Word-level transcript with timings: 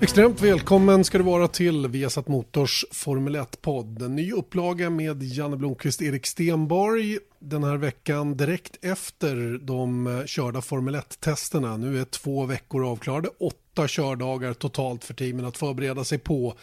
Extremt 0.00 0.42
välkommen 0.42 1.04
ska 1.04 1.18
du 1.18 1.24
vara 1.24 1.48
till 1.48 1.86
Viasat 1.86 2.28
Motors 2.28 2.84
Formel 2.90 3.36
1-podd. 3.36 4.02
En 4.02 4.16
ny 4.16 4.32
upplaga 4.32 4.90
med 4.90 5.22
Janne 5.22 5.56
Blomqvist 5.56 6.00
och 6.00 6.06
Erik 6.06 6.26
Stenborg 6.26 7.18
den 7.38 7.64
här 7.64 7.76
veckan 7.76 8.36
direkt 8.36 8.84
efter 8.84 9.58
de 9.62 10.06
eh, 10.06 10.24
körda 10.24 10.60
Formel 10.60 10.96
1-testerna. 10.96 11.76
Nu 11.76 12.00
är 12.00 12.04
två 12.04 12.44
veckor 12.44 12.86
avklarade, 12.86 13.28
åtta 13.40 13.88
kördagar 13.88 14.52
totalt 14.52 15.04
för 15.04 15.14
teamen 15.14 15.44
att 15.44 15.56
förbereda 15.56 16.04
sig 16.04 16.18
på. 16.18 16.54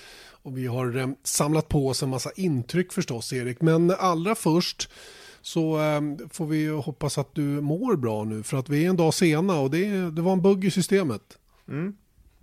Och 0.43 0.57
vi 0.57 0.67
har 0.67 0.97
eh, 0.97 1.07
samlat 1.23 1.69
på 1.69 1.87
oss 1.87 2.03
en 2.03 2.09
massa 2.09 2.31
intryck 2.35 2.93
förstås 2.93 3.33
Erik, 3.33 3.61
men 3.61 3.91
allra 3.91 4.35
först 4.35 4.89
så 5.41 5.79
eh, 5.79 6.01
får 6.29 6.45
vi 6.45 6.67
hoppas 6.67 7.17
att 7.17 7.35
du 7.35 7.41
mår 7.41 7.95
bra 7.95 8.23
nu 8.23 8.43
för 8.43 8.57
att 8.57 8.69
vi 8.69 8.85
är 8.85 8.89
en 8.89 8.97
dag 8.97 9.13
sena 9.13 9.59
och 9.59 9.71
det, 9.71 10.11
det 10.11 10.21
var 10.21 10.33
en 10.33 10.41
bugg 10.41 10.65
i 10.65 10.71
systemet. 10.71 11.37
Mm. 11.67 11.95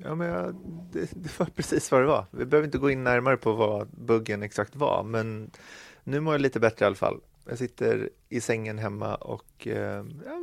Ja, 0.05 0.15
men 0.15 0.29
jag, 0.29 0.55
det, 0.93 1.11
det, 1.15 1.39
var 1.39 1.47
precis 1.47 1.91
vad 1.91 2.01
det 2.01 2.07
var. 2.07 2.27
Vi 2.31 2.45
behöver 2.45 2.67
inte 2.67 2.79
gå 2.79 2.91
in 2.91 3.05
närmare 3.05 3.37
på 3.37 3.53
vad 3.53 3.89
buggen 3.89 4.43
exakt 4.43 4.77
var, 4.77 5.03
men 5.03 5.51
nu 6.05 6.21
mår 6.21 6.35
jag 6.35 6.41
lite 6.41 6.61
bättre 6.61 6.85
i 6.85 6.87
alla 6.87 6.97
fall. 6.97 7.21
Jag 7.49 7.59
sitter 7.59 8.11
i 8.29 8.41
sängen 8.41 8.79
hemma 8.79 9.15
och 9.15 9.67
eh, 9.67 10.05
ja, 10.27 10.41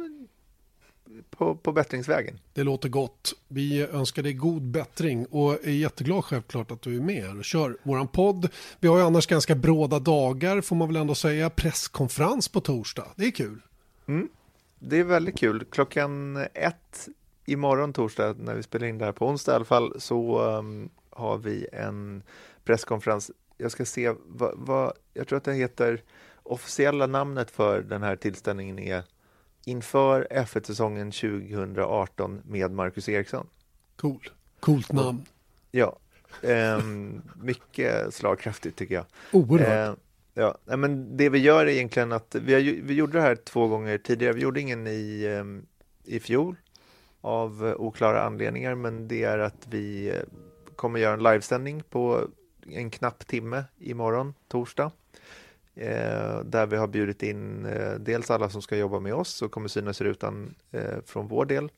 på, 1.29 1.55
på 1.55 1.71
bättringsvägen. 1.71 2.39
Det 2.53 2.63
låter 2.63 2.89
gott. 2.89 3.33
Vi 3.47 3.81
önskar 3.81 4.23
dig 4.23 4.33
god 4.33 4.61
bättring 4.61 5.25
och 5.25 5.53
är 5.53 5.71
jätteglad 5.71 6.25
självklart 6.25 6.71
att 6.71 6.81
du 6.81 6.95
är 6.95 7.01
med 7.01 7.37
och 7.37 7.45
kör 7.45 7.77
våran 7.83 8.07
podd. 8.07 8.49
Vi 8.79 8.87
har 8.87 8.97
ju 8.97 9.03
annars 9.03 9.27
ganska 9.27 9.55
bråda 9.55 9.99
dagar 9.99 10.61
får 10.61 10.75
man 10.75 10.87
väl 10.87 10.97
ändå 10.97 11.15
säga. 11.15 11.49
Presskonferens 11.49 12.47
på 12.47 12.61
torsdag. 12.61 13.07
Det 13.15 13.25
är 13.25 13.31
kul. 13.31 13.61
Mm. 14.07 14.29
Det 14.79 14.97
är 14.97 15.03
väldigt 15.03 15.37
kul. 15.37 15.65
Klockan 15.69 16.37
ett 16.53 17.07
imorgon 17.47 17.93
torsdag 17.93 18.35
när 18.39 18.55
vi 18.55 18.63
spelar 18.63 18.87
in 18.87 18.97
det 18.97 19.05
här 19.05 19.11
på 19.11 19.27
onsdag 19.27 19.51
i 19.51 19.55
alla 19.55 19.65
fall 19.65 20.01
så 20.01 20.41
um, 20.41 20.89
har 21.09 21.37
vi 21.37 21.67
en 21.71 22.23
presskonferens. 22.63 23.31
Jag 23.57 23.71
ska 23.71 23.85
se 23.85 24.13
vad, 24.25 24.53
vad, 24.55 24.93
jag 25.13 25.27
tror 25.27 25.37
att 25.37 25.43
det 25.43 25.53
heter 25.53 26.03
officiella 26.43 27.07
namnet 27.07 27.51
för 27.51 27.81
den 27.81 28.03
här 28.03 28.15
tillställningen 28.15 28.79
är 28.79 29.03
inför 29.65 30.27
F1-säsongen 30.31 31.11
2018 31.11 32.41
med 32.45 32.71
Marcus 32.71 33.09
Eriksson. 33.09 33.47
Cool. 33.95 34.29
Coolt 34.59 34.91
namn. 34.91 35.25
Ja, 35.71 35.97
um, 36.41 37.21
mycket 37.41 38.13
slagkraftigt 38.13 38.77
tycker 38.77 38.95
jag. 38.95 39.05
Oerhört. 39.31 39.89
Uh, 39.89 39.95
ja, 40.33 40.77
men 40.77 41.17
det 41.17 41.29
vi 41.29 41.39
gör 41.39 41.65
är 41.65 41.69
egentligen 41.69 42.11
att 42.11 42.35
vi, 42.35 42.53
har, 42.53 42.61
vi 42.61 42.93
gjorde 42.93 43.17
det 43.17 43.21
här 43.21 43.35
två 43.35 43.67
gånger 43.67 43.97
tidigare. 43.97 44.33
Vi 44.33 44.41
gjorde 44.41 44.61
ingen 44.61 44.87
i, 44.87 45.27
um, 45.27 45.65
i 46.03 46.19
fjol 46.19 46.55
av 47.21 47.67
eh, 47.67 47.75
oklara 47.75 48.21
anledningar, 48.21 48.75
men 48.75 49.07
det 49.07 49.23
är 49.23 49.39
att 49.39 49.67
vi 49.69 50.09
eh, 50.09 50.15
kommer 50.75 50.99
göra 50.99 51.13
en 51.13 51.23
livesändning 51.23 51.83
på 51.89 52.27
en 52.67 52.89
knapp 52.89 53.27
timme 53.27 53.63
imorgon, 53.77 54.33
torsdag. 54.47 54.91
Eh, 55.75 56.39
där 56.43 56.65
vi 56.65 56.77
har 56.77 56.87
bjudit 56.87 57.23
in 57.23 57.65
eh, 57.65 57.93
dels 57.93 58.31
alla 58.31 58.49
som 58.49 58.61
ska 58.61 58.77
jobba 58.77 58.99
med 58.99 59.13
oss 59.13 59.41
och 59.41 59.51
kommer 59.51 59.67
synas 59.67 60.01
i 60.01 60.03
rutan 60.03 60.55
eh, 60.71 61.01
från 61.05 61.27
vår 61.27 61.45
del. 61.45 61.71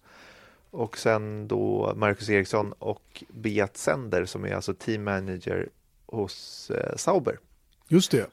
Och 0.71 0.97
sen 0.97 1.47
då 1.47 1.93
Marcus 1.95 2.29
Eriksson 2.29 2.73
och 2.79 3.23
Beat 3.29 3.77
Sender 3.77 4.25
som 4.25 4.45
är 4.45 4.55
alltså 4.55 4.73
team 4.73 5.03
manager 5.03 5.69
hos 6.05 6.71
Sauber. 6.95 7.39
Just 7.87 8.11
det. 8.11 8.29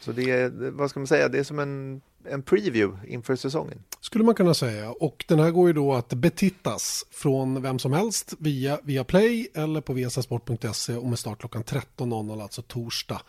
Så 0.00 0.12
det 0.12 0.30
är, 0.30 0.70
vad 0.70 0.90
ska 0.90 1.00
man 1.00 1.06
säga, 1.06 1.28
det 1.28 1.38
är 1.38 1.44
som 1.44 1.58
en 1.58 2.00
en 2.30 2.42
preview 2.42 3.08
inför 3.08 3.36
säsongen. 3.36 3.78
Skulle 4.00 4.24
man 4.24 4.34
kunna 4.34 4.54
säga. 4.54 4.90
Och 4.90 5.24
den 5.28 5.38
här 5.38 5.50
går 5.50 5.66
ju 5.66 5.72
då 5.72 5.92
att 5.94 6.08
betittas 6.08 7.06
från 7.10 7.62
vem 7.62 7.78
som 7.78 7.92
helst 7.92 8.34
via, 8.38 8.78
via 8.82 9.04
Play 9.04 9.48
eller 9.54 9.80
på 9.80 9.92
vsasport.se 9.92 10.96
och 10.96 11.08
med 11.08 11.18
start 11.18 11.38
klockan 11.38 11.64
13.00, 11.64 12.42
alltså 12.42 12.62
torsdag 12.62 13.20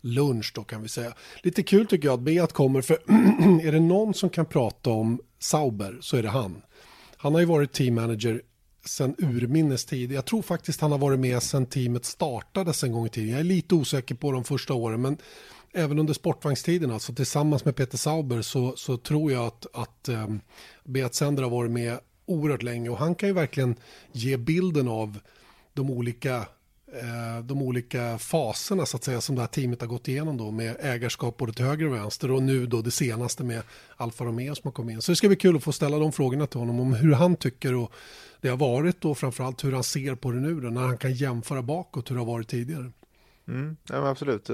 lunch 0.00 0.52
då 0.54 0.64
kan 0.64 0.82
vi 0.82 0.88
säga. 0.88 1.12
Lite 1.42 1.62
kul 1.62 1.86
tycker 1.86 2.08
jag 2.08 2.14
att 2.14 2.20
Beat 2.20 2.52
kommer 2.52 2.82
för 2.82 2.94
är 3.66 3.72
det 3.72 3.80
någon 3.80 4.14
som 4.14 4.30
kan 4.30 4.46
prata 4.46 4.90
om 4.90 5.20
Sauber 5.38 5.98
så 6.00 6.16
är 6.16 6.22
det 6.22 6.28
han. 6.28 6.62
Han 7.16 7.32
har 7.32 7.40
ju 7.40 7.46
varit 7.46 7.72
team 7.72 7.94
manager 7.94 8.42
sen 8.84 9.14
urminnes 9.18 9.84
tid. 9.84 10.12
Jag 10.12 10.24
tror 10.24 10.42
faktiskt 10.42 10.80
han 10.80 10.92
har 10.92 10.98
varit 10.98 11.20
med 11.20 11.42
sen 11.42 11.66
teamet 11.66 12.04
startades 12.04 12.84
en 12.84 12.92
gång 12.92 13.06
i 13.06 13.08
tiden. 13.08 13.30
Jag 13.30 13.40
är 13.40 13.44
lite 13.44 13.74
osäker 13.74 14.14
på 14.14 14.32
de 14.32 14.44
första 14.44 14.74
åren 14.74 15.02
men 15.02 15.18
även 15.78 15.98
under 15.98 16.14
sportvagnstiden, 16.14 16.90
alltså 16.90 17.14
tillsammans 17.14 17.64
med 17.64 17.76
Peter 17.76 17.98
Sauber, 17.98 18.42
så, 18.42 18.76
så 18.76 18.96
tror 18.96 19.32
jag 19.32 19.46
att, 19.46 19.66
att 19.72 20.08
um, 20.08 20.40
Beat 20.84 21.14
Sender 21.14 21.42
har 21.42 21.50
varit 21.50 21.70
med 21.70 21.98
oerhört 22.26 22.62
länge 22.62 22.88
och 22.88 22.98
han 22.98 23.14
kan 23.14 23.28
ju 23.28 23.32
verkligen 23.32 23.74
ge 24.12 24.36
bilden 24.36 24.88
av 24.88 25.18
de 25.74 25.90
olika 25.90 26.36
eh, 26.92 27.44
de 27.44 27.62
olika 27.62 28.18
faserna 28.18 28.86
så 28.86 28.96
att 28.96 29.04
säga 29.04 29.20
som 29.20 29.34
det 29.34 29.40
här 29.40 29.48
teamet 29.48 29.80
har 29.80 29.88
gått 29.88 30.08
igenom 30.08 30.36
då 30.36 30.50
med 30.50 30.76
ägarskap 30.80 31.36
både 31.36 31.52
till 31.52 31.64
höger 31.64 31.86
och 31.86 31.94
vänster 31.94 32.30
och 32.30 32.42
nu 32.42 32.66
då 32.66 32.82
det 32.82 32.90
senaste 32.90 33.44
med 33.44 33.62
Alfa 33.96 34.24
Romeo 34.24 34.54
som 34.54 34.62
har 34.64 34.72
kommit 34.72 34.94
in. 34.94 35.02
Så 35.02 35.12
det 35.12 35.16
ska 35.16 35.28
bli 35.28 35.36
kul 35.36 35.56
att 35.56 35.64
få 35.64 35.72
ställa 35.72 35.98
de 35.98 36.12
frågorna 36.12 36.46
till 36.46 36.60
honom 36.60 36.80
om 36.80 36.94
hur 36.94 37.12
han 37.12 37.36
tycker 37.36 37.74
och 37.74 37.92
det 38.40 38.48
har 38.48 38.56
varit 38.56 39.04
och 39.04 39.18
framförallt 39.18 39.64
hur 39.64 39.72
han 39.72 39.84
ser 39.84 40.14
på 40.14 40.30
det 40.30 40.40
nu 40.40 40.60
då, 40.60 40.68
när 40.68 40.80
han 40.80 40.98
kan 40.98 41.12
jämföra 41.12 41.62
bakåt 41.62 42.10
hur 42.10 42.14
det 42.14 42.20
har 42.20 42.26
varit 42.26 42.48
tidigare. 42.48 42.92
Mm, 43.48 43.76
ja, 43.88 44.08
absolut. 44.08 44.48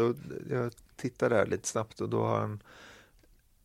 Jag 0.50 0.72
tittade 0.97 1.34
där 1.34 1.47
lite 1.47 1.69
snabbt 1.69 2.00
och 2.00 2.09
då 2.09 2.22
har 2.25 2.38
han 2.38 2.62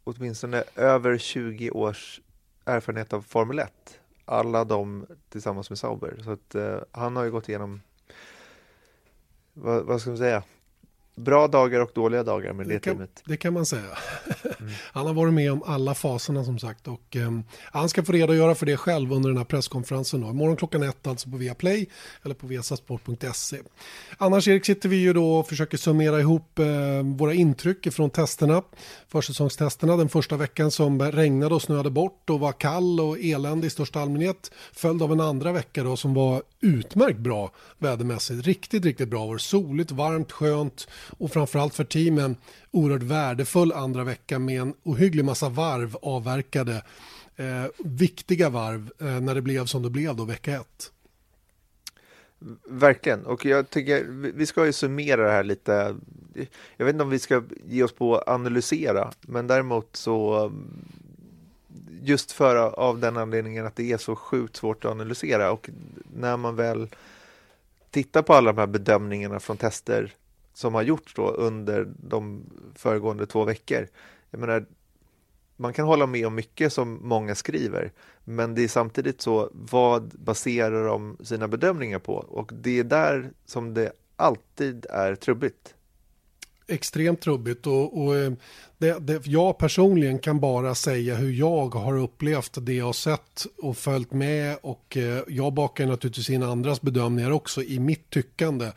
åtminstone 0.04 0.64
över 0.76 1.18
20 1.18 1.72
års 1.72 2.22
erfarenhet 2.66 3.14
av 3.14 3.22
Formel 3.22 3.60
1. 3.60 4.00
Alla 4.26 4.66
de 4.66 5.06
tillsammans 5.30 5.70
med 5.70 5.80
Sauber. 5.80 6.22
Så 6.24 6.32
att 6.32 6.56
eh, 6.56 6.80
han 6.92 7.16
har 7.16 7.24
ju 7.24 7.32
gått 7.32 7.50
igenom 7.50 7.82
vad, 9.54 9.86
vad 9.86 10.02
ska 10.02 10.10
man 10.10 10.18
säga? 10.18 10.44
Bra 11.19 11.47
dagar 11.47 11.80
och 11.80 11.91
dåliga 11.96 12.24
dagar 12.24 12.53
med 12.53 12.68
det, 12.68 12.74
det 12.74 12.80
kan, 12.80 12.94
teamet. 12.94 13.24
Det 13.25 13.38
kan 13.38 13.53
man 13.53 13.66
säga. 13.66 13.84
Mm. 14.59 14.72
Han 14.94 15.06
har 15.06 15.13
varit 15.13 15.34
med 15.34 15.52
om 15.52 15.63
alla 15.66 15.96
faserna 15.96 16.44
som 16.44 16.59
sagt 16.59 16.88
och 16.88 17.16
eh, 17.16 17.31
han 17.72 17.90
ska 17.90 18.03
få 18.03 18.12
redogöra 18.12 18.56
för 18.56 18.66
det 18.66 18.78
själv 18.78 19.13
under 19.13 19.30
den 19.30 19.38
här 19.38 19.46
presskonferensen. 19.46 20.22
Då. 20.22 20.30
Imorgon 20.30 20.56
klockan 20.56 20.84
ett 20.84 21.07
alltså 21.07 21.30
på 21.30 21.38
Viaplay 21.38 21.90
eller 22.24 22.35
på 22.35 22.47
viasasport.se. 22.47 23.57
Annars 24.18 24.47
Erik 24.47 24.66
sitter 24.66 24.90
vi 24.90 24.96
ju 24.96 25.13
då 25.13 25.40
och 25.40 25.47
försöker 25.47 25.78
summera 25.78 26.19
ihop 26.19 26.59
eh, 26.59 26.66
våra 27.18 27.34
intryck 27.34 27.94
från 27.94 28.09
testerna, 28.09 28.62
försäsongstesterna 29.07 29.97
den 29.97 30.09
första 30.09 30.38
veckan 30.38 30.72
som 30.72 31.01
regnade 31.01 31.56
och 31.56 31.62
snöade 31.62 31.90
bort 31.90 32.30
och 32.30 32.40
var 32.40 32.51
kall 32.51 33.00
och 33.00 33.19
eländig 33.19 33.68
i 33.68 33.69
största 33.69 34.00
allmänhet 34.00 34.51
följd 34.74 35.01
av 35.01 35.12
en 35.12 35.19
andra 35.19 35.51
vecka 35.51 35.84
då 35.84 35.97
som 35.97 36.13
var 36.13 36.44
utmärkt 36.62 37.19
bra 37.19 37.51
vädermässigt. 37.78 38.46
Riktigt, 38.46 38.86
riktigt 38.86 39.09
bra. 39.09 39.25
Var 39.25 39.38
soligt, 39.38 39.91
varmt, 39.91 40.31
skönt 40.31 40.88
och 41.18 41.31
framförallt 41.31 41.75
för 41.75 41.84
teamen 41.84 42.36
oerhört 42.72 43.03
värdefull 43.03 43.72
andra 43.72 44.03
vecka 44.03 44.40
med 44.40 44.62
en 44.62 44.74
ohygglig 44.84 45.25
massa 45.25 45.50
varv 45.50 45.97
avverkade. 46.02 46.84
Eh, 47.36 47.66
viktiga 47.78 48.50
varv 48.50 48.92
eh, 49.00 49.22
när 49.22 49.36
det 49.36 49.42
blev 49.42 49.66
som 49.66 49.84
det 49.84 49.89
blev 49.89 50.16
då 50.16 50.25
vecka 50.25 50.56
ett. 50.56 50.92
Verkligen, 52.69 53.25
och 53.25 53.45
jag 53.45 53.69
tycker 53.69 54.04
vi 54.34 54.45
ska 54.45 54.66
ju 54.66 54.74
summera 54.74 55.24
det 55.24 55.31
här 55.31 55.44
lite. 55.44 55.95
Jag 56.78 56.86
vet 56.86 56.94
inte 56.94 57.04
om 57.04 57.10
vi 57.10 57.19
ska 57.19 57.44
ge 57.68 57.84
oss 57.84 57.94
på 57.94 58.18
att 58.18 58.28
analysera, 58.28 59.12
men 59.22 59.48
däremot 59.48 59.95
så 59.95 60.51
just 62.01 62.31
för 62.31 62.56
av 62.56 63.00
den 63.00 63.18
anledningen 63.18 63.66
att 63.66 63.75
det 63.75 63.92
är 63.92 63.98
så 63.98 64.16
sjukt 64.16 64.56
svårt 64.56 64.86
att 64.86 64.92
analysera 64.92 65.51
och 65.51 65.69
när 66.16 66.38
man 66.38 66.56
väl 66.56 66.88
tittar 67.92 68.22
på 68.22 68.34
alla 68.34 68.51
de 68.51 68.60
här 68.60 68.68
bedömningarna 68.68 69.39
från 69.39 69.57
tester 69.57 70.13
som 70.60 70.74
har 70.74 70.82
gjorts 70.82 71.14
då 71.16 71.32
under 71.32 71.88
de 71.98 72.44
föregående 72.76 73.26
två 73.26 73.44
veckor. 73.46 73.88
Jag 74.30 74.40
menar, 74.40 74.66
man 75.58 75.74
kan 75.74 75.86
hålla 75.86 76.06
med 76.06 76.28
om 76.28 76.36
mycket 76.36 76.74
som 76.74 77.00
många 77.02 77.36
skriver, 77.36 77.92
men 78.24 78.56
det 78.56 78.64
är 78.64 78.68
samtidigt 78.68 79.22
så, 79.22 79.50
vad 79.54 80.04
baserar 80.04 80.88
de 80.88 81.18
sina 81.24 81.48
bedömningar 81.48 82.00
på? 82.00 82.14
Och 82.14 82.52
det 82.54 82.80
är 82.80 82.84
där 82.84 83.32
som 83.46 83.74
det 83.74 83.92
alltid 84.16 84.86
är 84.90 85.16
trubbigt. 85.16 85.74
extremt 86.68 87.22
trubbigt 87.22 87.68
och, 87.68 88.02
och 88.02 88.16
eh, 88.16 88.32
det, 88.78 89.00
det, 89.00 89.28
jag 89.28 89.58
personligen 89.58 90.20
kan 90.20 90.40
bara 90.40 90.76
säga 90.76 91.16
hur 91.16 91.32
jag 91.32 91.76
har 91.76 91.98
upplevt 91.98 92.66
det 92.66 92.74
jag 92.74 92.86
har 92.86 92.94
sett 92.94 93.46
och 93.58 93.78
följt 93.78 94.12
med 94.12 94.58
och 94.62 94.98
eh, 94.98 95.24
jag 95.28 95.54
bakar 95.54 95.86
naturligtvis 95.86 96.30
in 96.30 96.44
andras 96.44 96.82
bedömningar 96.82 97.32
också 97.32 97.64
i 97.64 97.80
mitt 97.80 98.10
tyckande. 98.10 98.72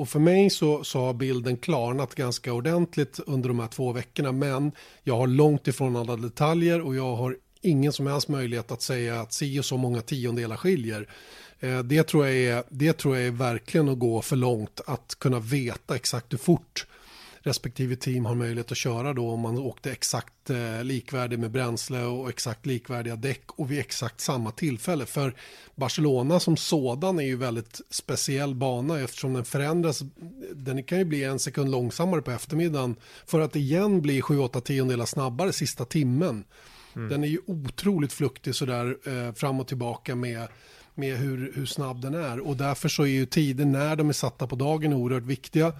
Och 0.00 0.08
för 0.08 0.18
mig 0.18 0.50
så, 0.50 0.84
så 0.84 1.00
har 1.00 1.14
bilden 1.14 1.56
klarnat 1.56 2.14
ganska 2.14 2.52
ordentligt 2.52 3.20
under 3.26 3.48
de 3.48 3.60
här 3.60 3.66
två 3.66 3.92
veckorna 3.92 4.32
men 4.32 4.72
jag 5.02 5.16
har 5.16 5.26
långt 5.26 5.68
ifrån 5.68 5.96
alla 5.96 6.16
detaljer 6.16 6.80
och 6.80 6.94
jag 6.96 7.16
har 7.16 7.36
ingen 7.60 7.92
som 7.92 8.06
helst 8.06 8.28
möjlighet 8.28 8.70
att 8.70 8.82
säga 8.82 9.20
att 9.20 9.32
si 9.32 9.60
och 9.60 9.64
så 9.64 9.76
många 9.76 10.00
tiondelar 10.00 10.56
skiljer. 10.56 11.08
Eh, 11.60 11.78
det 11.78 12.02
tror, 12.02 12.26
jag 12.26 12.36
är, 12.36 12.64
det 12.68 12.92
tror 12.92 13.16
jag 13.16 13.26
är 13.26 13.30
verkligen 13.30 13.88
att 13.88 13.98
gå 13.98 14.22
för 14.22 14.36
långt 14.36 14.80
att 14.86 15.16
kunna 15.18 15.38
veta 15.38 15.96
exakt 15.96 16.32
hur 16.32 16.38
fort 16.38 16.86
respektive 17.42 17.96
team 17.96 18.24
har 18.24 18.34
möjlighet 18.34 18.72
att 18.72 18.78
köra 18.78 19.12
då 19.12 19.30
om 19.30 19.40
man 19.40 19.58
åkte 19.58 19.92
exakt 19.92 20.50
eh, 20.50 20.84
likvärdig 20.84 21.38
med 21.38 21.50
bränsle 21.50 22.02
och 22.02 22.28
exakt 22.28 22.66
likvärdiga 22.66 23.16
däck 23.16 23.42
och 23.46 23.70
vid 23.70 23.78
exakt 23.78 24.20
samma 24.20 24.50
tillfälle. 24.50 25.06
För 25.06 25.34
Barcelona 25.74 26.40
som 26.40 26.56
sådan 26.56 27.18
är 27.18 27.24
ju 27.24 27.36
väldigt 27.36 27.80
speciell 27.90 28.54
bana 28.54 29.00
eftersom 29.00 29.32
den 29.34 29.44
förändras. 29.44 30.02
Den 30.54 30.82
kan 30.82 30.98
ju 30.98 31.04
bli 31.04 31.24
en 31.24 31.38
sekund 31.38 31.70
långsammare 31.70 32.22
på 32.22 32.30
eftermiddagen 32.30 32.96
för 33.26 33.40
att 33.40 33.56
igen 33.56 34.02
bli 34.02 34.20
7-8 34.20 34.60
tiondelar 34.60 35.06
snabbare 35.06 35.52
sista 35.52 35.84
timmen. 35.84 36.44
Mm. 36.96 37.08
Den 37.08 37.24
är 37.24 37.28
ju 37.28 37.38
otroligt 37.46 38.12
fluktig 38.12 38.54
sådär 38.54 38.96
eh, 39.04 39.34
fram 39.34 39.60
och 39.60 39.68
tillbaka 39.68 40.14
med 40.14 40.48
med 40.94 41.16
hur, 41.16 41.52
hur 41.54 41.66
snabb 41.66 42.02
den 42.02 42.14
är. 42.14 42.40
Och 42.40 42.56
därför 42.56 42.88
så 42.88 43.02
är 43.02 43.06
ju 43.06 43.26
tider 43.26 43.64
när 43.64 43.96
de 43.96 44.08
är 44.08 44.12
satta 44.12 44.46
på 44.46 44.56
dagen 44.56 44.92
oerhört 44.92 45.22
viktiga. 45.22 45.72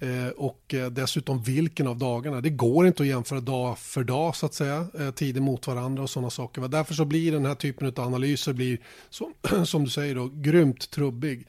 Eh, 0.00 0.28
och 0.28 0.74
eh, 0.74 0.90
dessutom 0.90 1.42
vilken 1.42 1.86
av 1.86 1.98
dagarna. 1.98 2.40
Det 2.40 2.50
går 2.50 2.86
inte 2.86 3.02
att 3.02 3.08
jämföra 3.08 3.40
dag 3.40 3.78
för 3.78 4.04
dag 4.04 4.36
så 4.36 4.46
att 4.46 4.54
säga. 4.54 4.86
Eh, 4.98 5.10
tider 5.10 5.40
mot 5.40 5.66
varandra 5.66 6.02
och 6.02 6.10
sådana 6.10 6.30
saker. 6.30 6.60
Va? 6.60 6.68
Därför 6.68 6.94
så 6.94 7.04
blir 7.04 7.32
den 7.32 7.46
här 7.46 7.54
typen 7.54 7.86
av 7.86 8.00
analyser 8.00 8.52
blir 8.52 8.78
som, 9.10 9.34
som 9.66 9.84
du 9.84 9.90
säger 9.90 10.14
då 10.14 10.30
grymt 10.34 10.90
trubbig. 10.90 11.46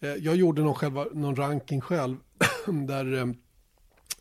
Eh, 0.00 0.14
jag 0.14 0.36
gjorde 0.36 0.62
någon, 0.62 0.74
själva, 0.74 1.06
någon 1.12 1.36
ranking 1.36 1.80
själv 1.80 2.16
där 2.66 3.14
eh, 3.14 3.26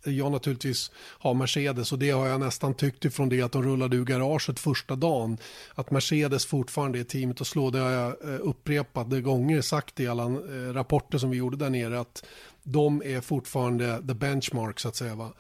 jag 0.04 0.32
naturligtvis 0.32 0.92
har 0.96 1.34
Mercedes 1.34 1.92
och 1.92 2.00
det 2.00 2.10
har 2.10 2.28
jag 2.28 2.40
nästan 2.40 2.74
tyckt 2.74 3.06
ifrån 3.06 3.30
det 3.30 3.42
att 3.42 3.52
de 3.52 3.64
rullade 3.64 3.98
ur 3.98 4.06
garaget 4.06 4.60
första 4.60 4.96
dagen. 4.96 5.38
Att 5.76 5.92
Mercedes 5.92 6.46
fortfarande 6.46 7.00
är 7.00 7.04
teamet 7.04 7.42
att 7.42 7.48
slå, 7.48 7.70
det 7.70 7.80
har 7.80 7.92
jag 7.92 8.08
eh, 8.08 8.40
upprepade 8.42 9.22
gånger 9.22 9.62
sagt 9.62 10.00
i 10.00 10.08
alla 10.08 10.26
rapporter 10.74 11.18
som 11.18 11.30
vi 11.30 11.38
gjorde 11.38 11.58
där 11.58 11.70
nere 11.70 12.00
att 12.00 12.26
de 12.68 13.02
är 13.06 13.22
fortfarande 13.22 14.04
the 14.08 14.14
benchmark 14.14 14.80
så 14.80 14.88
att 14.88 14.96
säga. 14.96 15.16
Va? 15.16 15.34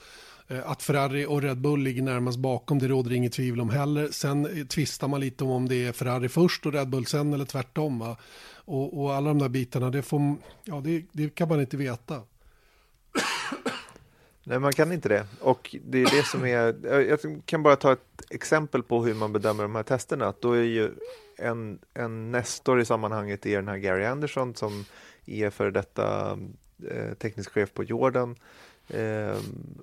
Eh, 0.47 0.71
att 0.71 0.83
Ferrari 0.83 1.25
och 1.25 1.41
Red 1.41 1.57
Bull 1.57 1.79
ligger 1.79 2.01
närmast 2.01 2.39
bakom, 2.39 2.79
det 2.79 2.88
råder 2.88 3.12
inget 3.12 3.33
tvivel 3.33 3.62
om 3.62 3.69
heller. 3.69 4.09
Sen 4.12 4.45
eh, 4.45 4.65
tvistar 4.65 5.07
man 5.07 5.19
lite 5.19 5.44
om 5.44 5.50
om 5.50 5.68
det 5.68 5.85
är 5.85 5.91
Ferrari 5.91 6.29
först 6.29 6.65
och 6.65 6.74
Red 6.74 6.89
Bull 6.89 7.06
sen 7.06 7.33
eller 7.33 7.45
tvärtom. 7.45 8.00
Va? 8.00 8.18
Och, 8.56 9.01
och 9.01 9.13
alla 9.13 9.27
de 9.27 9.39
där 9.39 9.50
bitarna, 9.50 9.89
det, 9.89 10.01
får, 10.01 10.35
ja, 10.63 10.81
det, 10.83 11.06
det 11.12 11.35
kan 11.35 11.50
man 11.50 11.59
inte 11.59 11.77
veta. 11.77 12.21
Nej, 14.44 14.59
man 14.59 14.74
kan 14.74 14.91
inte 14.91 15.09
det. 15.09 15.25
Och 15.39 15.75
det 15.85 16.01
är 16.01 16.18
det 16.18 16.25
som 16.25 16.45
är... 16.45 16.85
Jag 17.01 17.19
kan 17.45 17.63
bara 17.63 17.75
ta 17.75 17.94
ett 17.94 18.21
exempel 18.29 18.83
på 18.83 19.06
hur 19.06 19.13
man 19.13 19.33
bedömer 19.33 19.63
de 19.63 19.75
här 19.75 19.83
testerna. 19.83 20.33
Då 20.39 20.51
är 20.51 20.63
ju 20.63 20.91
en, 21.38 21.79
en 21.94 22.31
nestor 22.31 22.81
i 22.81 22.85
sammanhanget 22.85 23.45
är 23.45 23.56
den 23.56 23.68
här 23.68 23.77
Gary 23.77 24.06
Anderson 24.06 24.56
som 24.56 24.85
är 25.25 25.50
för 25.50 25.71
detta 25.71 26.38
Eh, 26.91 27.13
teknisk 27.13 27.51
chef 27.51 27.74
på 27.74 27.83
Jordan 27.83 28.35
eh, 28.88 29.38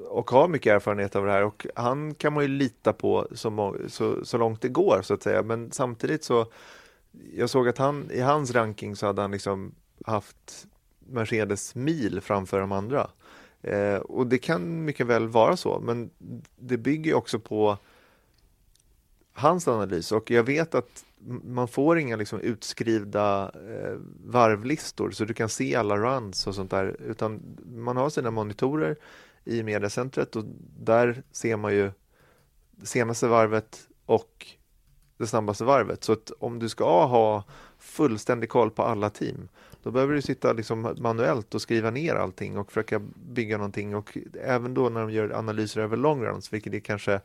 och 0.08 0.30
har 0.30 0.48
mycket 0.48 0.72
erfarenhet 0.72 1.16
av 1.16 1.26
det 1.26 1.32
här. 1.32 1.42
Och 1.42 1.66
han 1.74 2.14
kan 2.14 2.32
man 2.32 2.44
ju 2.44 2.48
lita 2.48 2.92
på 2.92 3.28
så, 3.32 3.76
så, 3.88 4.24
så 4.24 4.38
långt 4.38 4.60
det 4.60 4.68
går, 4.68 5.00
så 5.02 5.14
att 5.14 5.22
säga. 5.22 5.42
Men 5.42 5.70
samtidigt 5.70 6.24
så... 6.24 6.46
Jag 7.34 7.50
såg 7.50 7.68
att 7.68 7.78
han 7.78 8.10
i 8.10 8.20
hans 8.20 8.50
ranking 8.50 8.96
så 8.96 9.06
hade 9.06 9.22
han 9.22 9.30
liksom 9.30 9.74
haft 10.04 10.66
Mercedes 10.98 11.74
mil 11.74 12.20
framför 12.20 12.60
de 12.60 12.72
andra. 12.72 13.10
Eh, 13.62 13.96
och 13.96 14.26
det 14.26 14.38
kan 14.38 14.84
mycket 14.84 15.06
väl 15.06 15.28
vara 15.28 15.56
så, 15.56 15.80
men 15.80 16.10
det 16.56 16.76
bygger 16.76 17.14
också 17.14 17.38
på 17.38 17.78
hans 19.34 19.68
analys 19.68 20.12
och 20.12 20.30
jag 20.30 20.44
vet 20.44 20.74
att 20.74 21.04
man 21.44 21.68
får 21.68 21.98
inga 21.98 22.16
liksom 22.16 22.40
utskrivna 22.40 23.52
eh, 23.54 23.96
varvlistor 24.24 25.10
så 25.10 25.24
du 25.24 25.34
kan 25.34 25.48
se 25.48 25.74
alla 25.74 25.96
runs 25.96 26.46
och 26.46 26.54
sånt 26.54 26.70
där 26.70 26.96
utan 27.00 27.56
man 27.66 27.96
har 27.96 28.10
sina 28.10 28.30
monitorer 28.30 28.96
i 29.44 29.62
mediacentret 29.62 30.36
och 30.36 30.44
där 30.78 31.22
ser 31.32 31.56
man 31.56 31.74
ju 31.74 31.90
senaste 32.82 33.28
varvet 33.28 33.88
och 34.06 34.46
det 35.16 35.26
snabbaste 35.26 35.64
varvet. 35.64 36.04
Så 36.04 36.12
att 36.12 36.30
om 36.38 36.58
du 36.58 36.68
ska 36.68 37.06
ha 37.06 37.44
fullständig 37.78 38.48
koll 38.48 38.70
på 38.70 38.82
alla 38.82 39.10
team 39.10 39.48
då 39.82 39.90
behöver 39.90 40.14
du 40.14 40.22
sitta 40.22 40.52
liksom 40.52 40.94
manuellt 40.98 41.54
och 41.54 41.62
skriva 41.62 41.90
ner 41.90 42.14
allting 42.14 42.58
och 42.58 42.72
försöka 42.72 42.98
bygga 43.14 43.56
någonting 43.56 43.96
och 43.96 44.18
även 44.42 44.74
då 44.74 44.88
när 44.88 45.00
de 45.00 45.10
gör 45.10 45.30
analyser 45.30 45.80
över 45.80 45.96
long 45.96 46.24
runs, 46.24 46.52
vilket 46.52 46.74
är 46.74 46.80
kanske 46.80 47.20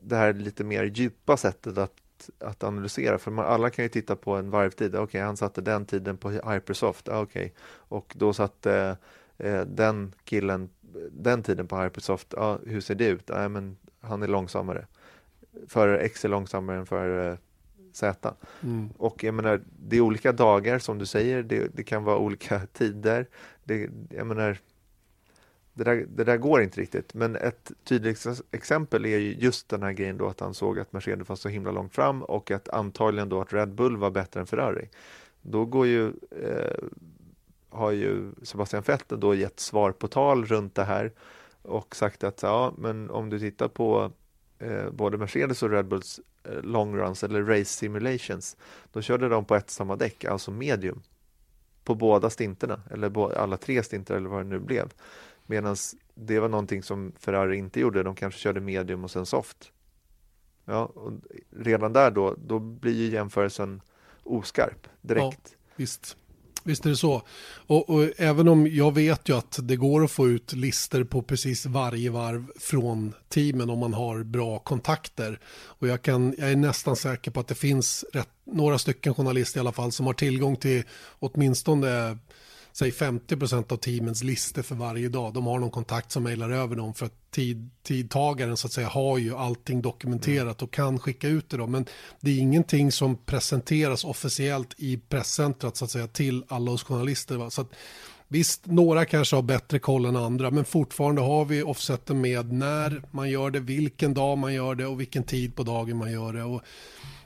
det 0.00 0.16
här 0.16 0.32
lite 0.32 0.64
mer 0.64 0.84
djupa 0.84 1.36
sättet 1.36 1.78
att, 1.78 2.30
att 2.38 2.64
analysera. 2.64 3.18
För 3.18 3.30
man, 3.30 3.46
alla 3.46 3.70
kan 3.70 3.84
ju 3.84 3.88
titta 3.88 4.16
på 4.16 4.36
en 4.36 4.50
varvtid. 4.50 4.94
Okej, 4.94 5.02
okay, 5.02 5.20
han 5.20 5.36
satte 5.36 5.60
den 5.60 5.86
tiden 5.86 6.16
på 6.16 6.30
Hypersoft. 6.30 7.08
Ah, 7.08 7.20
okay. 7.20 7.50
Och 7.70 8.14
då 8.16 8.32
satte 8.32 8.96
eh, 9.38 9.60
den 9.60 10.14
killen 10.24 10.70
den 11.10 11.42
tiden 11.42 11.66
på 11.66 11.76
Hypersoft. 11.76 12.34
Ah, 12.34 12.58
hur 12.66 12.80
ser 12.80 12.94
det 12.94 13.06
ut? 13.06 13.30
Ah, 13.30 13.48
men 13.48 13.76
han 14.00 14.22
är 14.22 14.28
långsammare. 14.28 14.86
För 15.68 15.88
X 15.88 16.24
är 16.24 16.28
långsammare 16.28 16.76
än 16.76 16.86
för 16.86 17.30
eh, 17.30 17.36
Z. 17.92 18.34
Mm. 18.62 18.90
Och 18.96 19.24
jag 19.24 19.34
menar, 19.34 19.60
det 19.78 19.96
är 19.96 20.00
olika 20.00 20.32
dagar 20.32 20.78
som 20.78 20.98
du 20.98 21.06
säger, 21.06 21.42
det, 21.42 21.68
det 21.74 21.82
kan 21.82 22.04
vara 22.04 22.18
olika 22.18 22.60
tider. 22.72 23.26
Det, 23.64 23.90
jag 24.10 24.26
menar, 24.26 24.58
det 25.78 25.84
där, 25.84 26.06
det 26.08 26.24
där 26.24 26.36
går 26.36 26.62
inte 26.62 26.80
riktigt. 26.80 27.14
Men 27.14 27.36
ett 27.36 27.72
tydligt 27.84 28.26
exempel 28.50 29.04
är 29.04 29.18
ju 29.18 29.34
just 29.34 29.68
den 29.68 29.82
här 29.82 29.92
grejen 29.92 30.18
då 30.18 30.28
att 30.28 30.40
han 30.40 30.54
såg 30.54 30.78
att 30.78 30.92
Mercedes 30.92 31.28
var 31.28 31.36
så 31.36 31.48
himla 31.48 31.70
långt 31.70 31.94
fram 31.94 32.22
och 32.22 32.50
att 32.50 32.68
antagligen 32.68 33.28
då 33.28 33.40
att 33.40 33.52
Red 33.52 33.74
Bull 33.74 33.96
var 33.96 34.10
bättre 34.10 34.40
än 34.40 34.46
Ferrari. 34.46 34.88
Då 35.42 35.64
går 35.64 35.86
ju, 35.86 36.06
eh, 36.30 36.84
har 37.70 37.90
ju 37.90 38.32
Sebastian 38.42 38.82
Vettel 38.86 39.20
då 39.20 39.34
gett 39.34 39.60
svar 39.60 39.92
på 39.92 40.08
tal 40.08 40.44
runt 40.44 40.74
det 40.74 40.84
här 40.84 41.12
och 41.62 41.96
sagt 41.96 42.24
att 42.24 42.42
ja, 42.42 42.74
men 42.78 43.10
om 43.10 43.30
du 43.30 43.38
tittar 43.38 43.68
på 43.68 44.12
eh, 44.58 44.90
både 44.90 45.18
Mercedes 45.18 45.62
och 45.62 45.70
Red 45.70 45.88
Bulls 45.88 46.20
eh, 46.44 46.62
long 46.62 46.96
runs 46.96 47.24
eller 47.24 47.42
race 47.42 47.64
simulations, 47.64 48.56
då 48.92 49.02
körde 49.02 49.28
de 49.28 49.44
på 49.44 49.54
ett 49.54 49.70
samma 49.70 49.96
däck, 49.96 50.24
alltså 50.24 50.50
medium, 50.50 51.02
på 51.84 51.94
båda 51.94 52.30
stinterna, 52.30 52.80
eller 52.90 53.38
alla 53.38 53.56
tre 53.56 53.82
stinter 53.82 54.14
eller 54.14 54.28
vad 54.28 54.40
det 54.40 54.48
nu 54.48 54.58
blev. 54.58 54.92
Medan 55.50 55.76
det 56.14 56.40
var 56.40 56.48
någonting 56.48 56.82
som 56.82 57.12
Ferrari 57.18 57.56
inte 57.56 57.80
gjorde, 57.80 58.02
de 58.02 58.14
kanske 58.14 58.40
körde 58.40 58.60
medium 58.60 59.04
och 59.04 59.10
sen 59.10 59.26
soft. 59.26 59.72
Ja, 60.64 60.84
och 60.84 61.12
redan 61.56 61.92
där 61.92 62.10
då, 62.10 62.34
då 62.38 62.58
blir 62.58 62.94
ju 62.94 63.10
jämförelsen 63.10 63.80
oskarp 64.22 64.86
direkt. 65.00 65.40
Ja, 65.44 65.56
visst. 65.76 66.16
Visst 66.64 66.86
är 66.86 66.90
det 66.90 66.96
så. 66.96 67.22
Och, 67.66 67.90
och, 67.90 68.10
även 68.16 68.48
om 68.48 68.66
jag 68.66 68.94
vet 68.94 69.28
ju 69.28 69.36
att 69.36 69.58
det 69.62 69.76
går 69.76 70.04
att 70.04 70.10
få 70.10 70.28
ut 70.28 70.52
lister 70.52 71.04
på 71.04 71.22
precis 71.22 71.66
varje 71.66 72.10
varv 72.10 72.50
från 72.58 73.14
teamen 73.28 73.70
om 73.70 73.78
man 73.78 73.94
har 73.94 74.22
bra 74.22 74.58
kontakter. 74.58 75.40
Och 75.46 75.88
jag, 75.88 76.02
kan, 76.02 76.34
jag 76.38 76.52
är 76.52 76.56
nästan 76.56 76.96
säker 76.96 77.30
på 77.30 77.40
att 77.40 77.48
det 77.48 77.54
finns 77.54 78.04
rätt, 78.12 78.28
några 78.44 78.78
stycken 78.78 79.14
journalister 79.14 79.58
i 79.58 79.60
alla 79.60 79.72
fall 79.72 79.92
som 79.92 80.06
har 80.06 80.12
tillgång 80.12 80.56
till 80.56 80.82
åtminstone 81.18 82.18
säg 82.72 82.90
50% 82.90 83.72
av 83.72 83.76
teamens 83.76 84.22
listor 84.22 84.62
för 84.62 84.74
varje 84.74 85.08
dag. 85.08 85.34
De 85.34 85.46
har 85.46 85.58
någon 85.58 85.70
kontakt 85.70 86.12
som 86.12 86.22
mejlar 86.22 86.50
över 86.50 86.76
dem 86.76 86.94
för 86.94 87.06
att 87.06 87.30
tid, 87.30 87.70
tidtagaren 87.82 88.56
så 88.56 88.66
att 88.66 88.72
säga 88.72 88.88
har 88.88 89.18
ju 89.18 89.36
allting 89.36 89.82
dokumenterat 89.82 90.62
och 90.62 90.72
kan 90.72 90.98
skicka 90.98 91.28
ut 91.28 91.50
det 91.50 91.56
då. 91.56 91.66
Men 91.66 91.86
det 92.20 92.30
är 92.30 92.38
ingenting 92.38 92.92
som 92.92 93.16
presenteras 93.16 94.04
officiellt 94.04 94.74
i 94.76 94.96
presscentrat 94.96 95.76
så 95.76 95.84
att 95.84 95.90
säga 95.90 96.06
till 96.06 96.44
alla 96.48 96.70
oss 96.70 96.82
journalister. 96.82 97.36
Va? 97.36 97.50
Så 97.50 97.60
att, 97.60 97.68
Visst, 98.30 98.66
några 98.66 99.04
kanske 99.04 99.36
har 99.36 99.42
bättre 99.42 99.78
koll 99.78 100.04
än 100.04 100.16
andra, 100.16 100.50
men 100.50 100.64
fortfarande 100.64 101.20
har 101.20 101.44
vi 101.44 101.62
offseten 101.62 102.20
med 102.20 102.52
när 102.52 103.02
man 103.10 103.30
gör 103.30 103.50
det, 103.50 103.60
vilken 103.60 104.14
dag 104.14 104.38
man 104.38 104.54
gör 104.54 104.74
det 104.74 104.86
och 104.86 105.00
vilken 105.00 105.24
tid 105.24 105.56
på 105.56 105.62
dagen 105.62 105.96
man 105.96 106.12
gör 106.12 106.32
det. 106.32 106.42
Och 106.42 106.62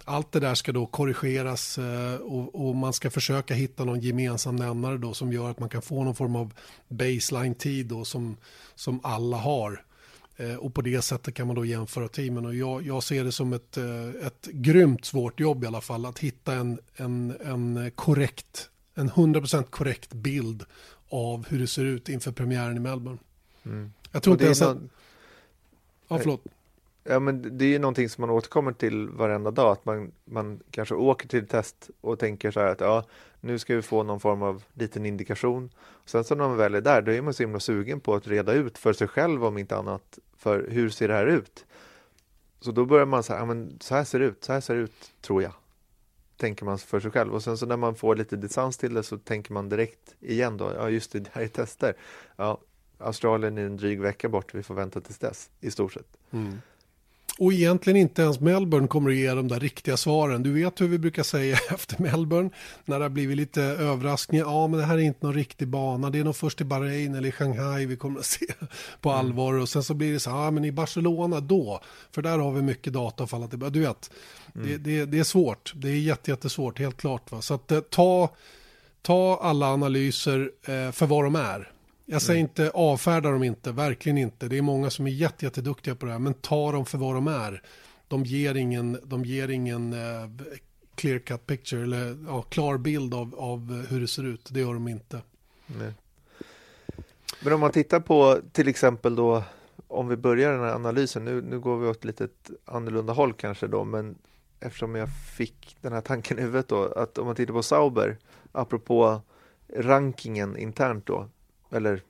allt 0.04 0.32
det 0.32 0.40
där 0.40 0.54
ska 0.54 0.72
då 0.72 0.86
korrigeras 0.86 1.78
eh, 1.78 2.14
och, 2.14 2.68
och, 2.68 2.76
man 2.76 2.92
ska 2.92 3.10
försöka 3.10 3.54
hitta 3.54 3.84
någon 3.84 4.00
gemensam 4.00 4.56
nämnare 4.56 4.98
då 4.98 5.14
som 5.14 5.32
gör 5.32 5.50
att 5.50 5.60
man 5.60 5.68
kan 5.68 5.82
få 5.82 6.04
någon 6.04 6.14
form 6.14 6.36
av 6.36 6.52
baseline-tid 6.88 7.86
då 7.86 8.04
som, 8.04 8.36
som 8.74 9.00
alla 9.02 9.36
har. 9.36 9.84
Eh, 10.36 10.54
och 10.54 10.74
på 10.74 10.82
det 10.82 11.02
sättet 11.02 11.34
kan 11.34 11.46
man 11.46 11.56
då 11.56 11.64
jämföra 11.64 12.08
teamen 12.08 12.46
och 12.46 12.54
jag, 12.54 12.86
jag 12.86 13.02
ser 13.02 13.24
det 13.24 13.32
som 13.32 13.52
ett, 13.52 13.76
eh, 13.76 14.26
ett 14.26 14.46
grymt 14.46 15.04
svårt 15.04 15.40
jobb 15.40 15.64
i 15.64 15.66
alla 15.66 15.80
fall 15.80 16.06
att 16.06 16.18
hitta 16.18 16.54
en, 16.54 16.78
en, 16.96 17.36
en 17.44 17.90
korrekt, 17.94 18.70
en 18.94 19.10
100% 19.10 19.62
korrekt 19.62 20.12
bild 20.12 20.64
av 21.08 21.46
hur 21.48 21.58
det 21.58 21.66
ser 21.66 21.84
ut 21.84 22.08
inför 22.08 22.32
premiären 22.32 22.76
i 22.76 22.80
Melbourne. 22.80 23.18
Mm. 23.64 23.92
Jag 24.12 24.22
tror 24.22 24.34
inte 24.34 24.44
ens 24.44 24.62
att... 24.62 24.78
Ja, 26.08 26.18
förlåt. 26.18 26.44
Ja, 27.04 27.20
men 27.20 27.58
det 27.58 27.64
är 27.64 27.68
ju 27.68 27.78
någonting 27.78 28.08
som 28.08 28.22
man 28.22 28.30
återkommer 28.30 28.72
till 28.72 29.08
varenda 29.08 29.50
dag, 29.50 29.72
att 29.72 29.84
man, 29.84 30.12
man 30.24 30.60
kanske 30.70 30.94
åker 30.94 31.28
till 31.28 31.42
ett 31.42 31.50
test 31.50 31.90
och 32.00 32.18
tänker 32.18 32.50
så 32.50 32.60
här 32.60 32.66
att 32.66 32.80
ja, 32.80 33.04
nu 33.40 33.58
ska 33.58 33.76
vi 33.76 33.82
få 33.82 34.02
någon 34.02 34.20
form 34.20 34.42
av 34.42 34.64
liten 34.72 35.06
indikation. 35.06 35.70
Sen 36.04 36.24
så 36.24 36.34
när 36.34 36.48
man 36.48 36.56
väl 36.56 36.74
är 36.74 36.80
där, 36.80 37.02
då 37.02 37.12
är 37.12 37.22
man 37.22 37.34
så 37.34 37.42
himla 37.42 37.60
sugen 37.60 38.00
på 38.00 38.14
att 38.14 38.26
reda 38.26 38.52
ut 38.52 38.78
för 38.78 38.92
sig 38.92 39.08
själv 39.08 39.44
om 39.44 39.58
inte 39.58 39.76
annat, 39.76 40.18
för 40.36 40.68
hur 40.70 40.90
ser 40.90 41.08
det 41.08 41.14
här 41.14 41.26
ut? 41.26 41.66
Så 42.60 42.72
då 42.72 42.84
börjar 42.84 43.06
man 43.06 43.22
så 43.22 43.32
här, 43.32 43.40
ja 43.40 43.46
men 43.46 43.78
så 43.80 43.94
här 43.94 44.04
ser 44.04 44.18
det 44.18 44.24
ut, 44.24 44.44
så 44.44 44.52
här 44.52 44.60
ser 44.60 44.74
det 44.74 44.80
ut, 44.80 45.12
tror 45.20 45.42
jag. 45.42 45.52
Tänker 46.36 46.64
man 46.64 46.78
för 46.78 47.00
sig 47.00 47.10
själv 47.10 47.34
och 47.34 47.42
sen 47.42 47.58
så 47.58 47.66
när 47.66 47.76
man 47.76 47.94
får 47.94 48.16
lite 48.16 48.36
distans 48.36 48.76
till 48.76 48.94
det 48.94 49.02
så 49.02 49.18
tänker 49.18 49.52
man 49.52 49.68
direkt 49.68 50.14
igen 50.20 50.56
då, 50.56 50.72
ja 50.76 50.90
just 50.90 51.12
det, 51.12 51.20
det 51.20 51.30
här 51.32 51.42
är 51.42 51.48
tester. 51.48 51.94
Ja, 52.36 52.60
Australien 52.98 53.58
är 53.58 53.66
en 53.66 53.76
dryg 53.76 54.00
vecka 54.00 54.28
bort, 54.28 54.54
vi 54.54 54.62
får 54.62 54.74
vänta 54.74 55.00
tills 55.00 55.18
dess, 55.18 55.50
i 55.60 55.70
stort 55.70 55.92
sett. 55.92 56.16
Mm. 56.30 56.58
Och 57.38 57.52
egentligen 57.52 57.96
inte 57.96 58.22
ens 58.22 58.40
Melbourne 58.40 58.88
kommer 58.88 59.10
att 59.10 59.16
ge 59.16 59.34
de 59.34 59.48
där 59.48 59.60
riktiga 59.60 59.96
svaren. 59.96 60.42
Du 60.42 60.52
vet 60.52 60.80
hur 60.80 60.88
vi 60.88 60.98
brukar 60.98 61.22
säga 61.22 61.58
efter 61.70 62.02
Melbourne 62.02 62.50
när 62.84 62.98
det 62.98 63.04
har 63.04 63.10
blivit 63.10 63.36
lite 63.36 63.62
överraskningar. 63.62 64.44
Ja, 64.44 64.66
men 64.66 64.80
det 64.80 64.86
här 64.86 64.94
är 64.94 65.02
inte 65.02 65.26
någon 65.26 65.34
riktig 65.34 65.68
bana. 65.68 66.10
Det 66.10 66.18
är 66.18 66.24
nog 66.24 66.36
först 66.36 66.60
i 66.60 66.64
Bahrain 66.64 67.14
eller 67.14 67.28
i 67.28 67.32
Shanghai 67.32 67.86
vi 67.86 67.96
kommer 67.96 68.20
att 68.20 68.26
se 68.26 68.46
på 69.00 69.10
allvar. 69.10 69.54
Och 69.54 69.68
sen 69.68 69.82
så 69.82 69.94
blir 69.94 70.12
det 70.12 70.20
så 70.20 70.30
här, 70.30 70.44
ja 70.44 70.50
men 70.50 70.64
i 70.64 70.72
Barcelona 70.72 71.40
då. 71.40 71.80
För 72.10 72.22
där 72.22 72.38
har 72.38 72.52
vi 72.52 72.62
mycket 72.62 72.92
data 72.92 73.24
att 73.24 73.30
falla 73.30 73.48
tillbaka. 73.48 73.70
Du 73.70 73.80
vet, 73.80 74.10
det, 74.52 74.76
det, 74.76 75.04
det 75.04 75.18
är 75.18 75.24
svårt. 75.24 75.72
Det 75.76 75.88
är 75.88 75.96
jätte, 75.96 76.30
jättesvårt, 76.30 76.78
helt 76.78 76.96
klart. 76.96 77.32
Va? 77.32 77.42
Så 77.42 77.54
att 77.54 77.72
eh, 77.72 77.80
ta, 77.80 78.30
ta 79.02 79.40
alla 79.42 79.66
analyser 79.66 80.50
eh, 80.62 80.92
för 80.92 81.06
vad 81.06 81.24
de 81.24 81.36
är. 81.36 81.72
Jag 82.06 82.22
säger 82.22 82.40
inte 82.40 82.70
avfärda 82.70 83.30
dem 83.30 83.42
inte, 83.42 83.72
verkligen 83.72 84.18
inte. 84.18 84.48
Det 84.48 84.58
är 84.58 84.62
många 84.62 84.90
som 84.90 85.06
är 85.06 85.10
jätte, 85.10 85.44
jätteduktiga 85.44 85.94
på 85.94 86.06
det 86.06 86.12
här, 86.12 86.18
men 86.18 86.34
ta 86.34 86.72
dem 86.72 86.86
för 86.86 86.98
vad 86.98 87.14
de 87.14 87.28
är. 87.28 87.62
De 88.08 88.24
ger 88.24 88.54
ingen, 88.54 88.98
de 89.04 89.24
ger 89.24 89.48
ingen 89.48 89.92
eh, 89.92 90.30
clear 90.94 91.18
cut 91.18 91.46
picture 91.46 91.82
eller 91.82 92.18
ja, 92.26 92.42
klar 92.42 92.78
bild 92.78 93.14
av, 93.14 93.34
av 93.38 93.86
hur 93.90 94.00
det 94.00 94.08
ser 94.08 94.24
ut. 94.24 94.48
Det 94.50 94.60
gör 94.60 94.74
de 94.74 94.88
inte. 94.88 95.20
Nej. 95.66 95.92
Men 97.44 97.52
om 97.52 97.60
man 97.60 97.72
tittar 97.72 98.00
på 98.00 98.40
till 98.52 98.68
exempel 98.68 99.16
då 99.16 99.42
om 99.88 100.08
vi 100.08 100.16
börjar 100.16 100.52
den 100.52 100.60
här 100.60 100.74
analysen, 100.74 101.24
nu, 101.24 101.42
nu 101.42 101.60
går 101.60 101.78
vi 101.78 101.88
åt 101.88 102.04
lite 102.04 102.28
annorlunda 102.64 103.12
håll 103.12 103.32
kanske 103.32 103.66
då, 103.66 103.84
men 103.84 104.18
eftersom 104.60 104.94
jag 104.94 105.08
fick 105.36 105.76
den 105.80 105.92
här 105.92 106.00
tanken 106.00 106.38
i 106.38 106.42
huvudet 106.42 106.68
då, 106.68 106.84
att 106.84 107.18
om 107.18 107.26
man 107.26 107.36
tittar 107.36 107.54
på 107.54 107.62
Sauber, 107.62 108.18
apropå 108.52 109.20
rankingen 109.76 110.56
internt 110.56 111.06
då, 111.06 111.28
eller 111.72 112.02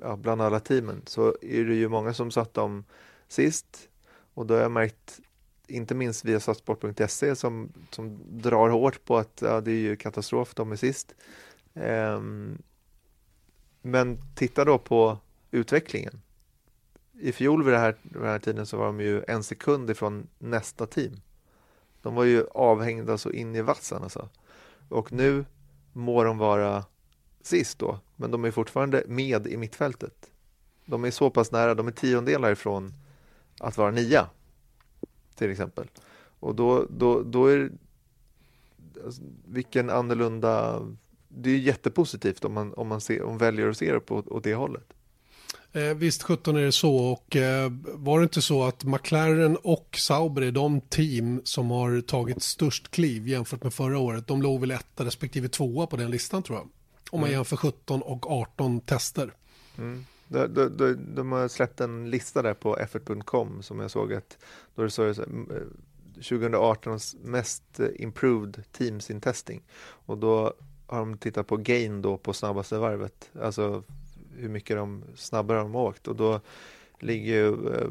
ja, 0.00 0.16
bland 0.16 0.42
alla 0.42 0.60
teamen, 0.60 1.02
så 1.06 1.36
är 1.42 1.64
det 1.64 1.74
ju 1.74 1.88
många 1.88 2.14
som 2.14 2.30
satt 2.30 2.54
dem 2.54 2.84
sist 3.28 3.88
och 4.34 4.46
då 4.46 4.54
har 4.54 4.60
jag 4.60 4.72
märkt, 4.72 5.20
inte 5.66 5.94
minst 5.94 6.24
via 6.24 6.40
satsport.se 6.40 7.36
som, 7.36 7.72
som 7.90 8.18
drar 8.28 8.68
hårt 8.68 9.04
på 9.04 9.16
att 9.16 9.42
ja, 9.42 9.60
det 9.60 9.70
är 9.70 9.80
ju 9.80 9.96
katastrof, 9.96 10.54
de 10.54 10.72
är 10.72 10.76
sist. 10.76 11.14
Um, 11.74 12.58
men 13.82 14.18
titta 14.34 14.64
då 14.64 14.78
på 14.78 15.18
utvecklingen. 15.50 16.20
I 17.12 17.32
fjol 17.32 17.64
vid 17.64 17.74
det 17.74 17.78
här, 17.78 17.96
vid 18.02 18.12
den 18.12 18.30
här 18.30 18.38
tiden 18.38 18.66
så 18.66 18.76
var 18.76 18.86
de 18.86 19.00
ju 19.00 19.24
en 19.28 19.42
sekund 19.42 19.90
ifrån 19.90 20.28
nästa 20.38 20.86
team. 20.86 21.20
De 22.02 22.14
var 22.14 22.24
ju 22.24 22.46
avhängda 22.54 23.18
så 23.18 23.30
in 23.30 23.54
i 23.54 23.62
vassen 23.62 24.02
alltså. 24.02 24.28
Och 24.88 25.12
nu 25.12 25.44
må 25.92 26.24
de 26.24 26.38
vara 26.38 26.84
sist 27.46 27.78
då, 27.78 27.98
men 28.16 28.30
de 28.30 28.44
är 28.44 28.50
fortfarande 28.50 29.02
med 29.06 29.46
i 29.46 29.56
mittfältet. 29.56 30.30
De 30.86 31.04
är 31.04 31.10
så 31.10 31.30
pass 31.30 31.52
nära, 31.52 31.74
de 31.74 31.86
är 31.86 31.92
tiondelar 31.92 32.52
ifrån 32.52 32.92
att 33.60 33.78
vara 33.78 33.90
nia, 33.90 34.26
till 35.34 35.50
exempel. 35.50 35.86
Och 36.40 36.54
då, 36.54 36.86
då, 36.90 37.22
då 37.22 37.46
är 37.46 37.70
alltså, 39.04 39.22
vilken 39.48 39.90
annorlunda 39.90 40.82
det 41.28 41.50
är 41.50 41.58
jättepositivt 41.58 42.44
om 42.44 42.52
man, 42.52 42.74
om 42.74 42.88
man, 42.88 43.00
ser, 43.00 43.22
om 43.22 43.28
man 43.28 43.38
väljer 43.38 43.68
att 43.68 43.76
se 43.76 43.92
det 43.92 44.00
på, 44.00 44.16
åt 44.26 44.44
det 44.44 44.54
hållet. 44.54 44.92
Eh, 45.72 45.94
visst 45.94 46.22
17 46.22 46.56
är 46.56 46.62
det 46.62 46.72
så 46.72 46.96
och 46.96 47.36
eh, 47.36 47.72
var 47.84 48.18
det 48.18 48.22
inte 48.22 48.42
så 48.42 48.64
att 48.64 48.84
McLaren 48.84 49.56
och 49.56 49.96
Sauber 49.98 50.42
är 50.42 50.50
de 50.50 50.80
team 50.80 51.40
som 51.44 51.70
har 51.70 52.00
tagit 52.00 52.42
störst 52.42 52.90
kliv 52.90 53.28
jämfört 53.28 53.62
med 53.62 53.74
förra 53.74 53.98
året. 53.98 54.26
De 54.26 54.42
låg 54.42 54.60
väl 54.60 54.70
etta 54.70 55.04
respektive 55.04 55.48
tvåa 55.48 55.86
på 55.86 55.96
den 55.96 56.10
listan 56.10 56.42
tror 56.42 56.58
jag. 56.58 56.68
Om 57.14 57.20
man 57.20 57.28
Mm. 57.28 57.38
jämför 57.38 57.56
17 57.56 58.02
och 58.02 58.30
18 58.30 58.80
tester. 58.80 59.32
Mm. 59.78 60.04
De, 60.28 60.46
de, 60.46 60.68
de, 60.76 60.94
de 61.14 61.32
har 61.32 61.48
släppt 61.48 61.80
en 61.80 62.10
lista 62.10 62.42
där 62.42 62.54
på 62.54 62.76
f1.com 62.76 63.62
som 63.62 63.80
jag 63.80 63.90
såg 63.90 64.12
att 64.12 64.38
då 64.74 64.82
det 64.82 64.90
så 64.90 65.04
här, 65.04 65.22
mm, 65.22 65.50
eh, 65.50 65.62
2018 66.14 66.98
mest 67.22 67.80
eh, 67.80 67.88
improved 67.94 68.62
teams 68.72 69.10
in 69.10 69.20
testing 69.20 69.62
och 69.80 70.18
då 70.18 70.54
har 70.86 70.98
de 70.98 71.18
tittat 71.18 71.46
på 71.46 71.56
gain 71.56 72.02
då 72.02 72.16
på 72.16 72.32
snabbaste 72.32 72.78
varvet, 72.78 73.30
alltså 73.42 73.82
hur 74.36 74.48
mycket 74.48 74.76
de 74.76 75.04
snabbare 75.16 75.58
de 75.58 75.74
har 75.74 75.82
åkt 75.82 76.08
och 76.08 76.16
då 76.16 76.40
ligger 76.98 77.34
ju 77.34 77.74
eh, 77.74 77.88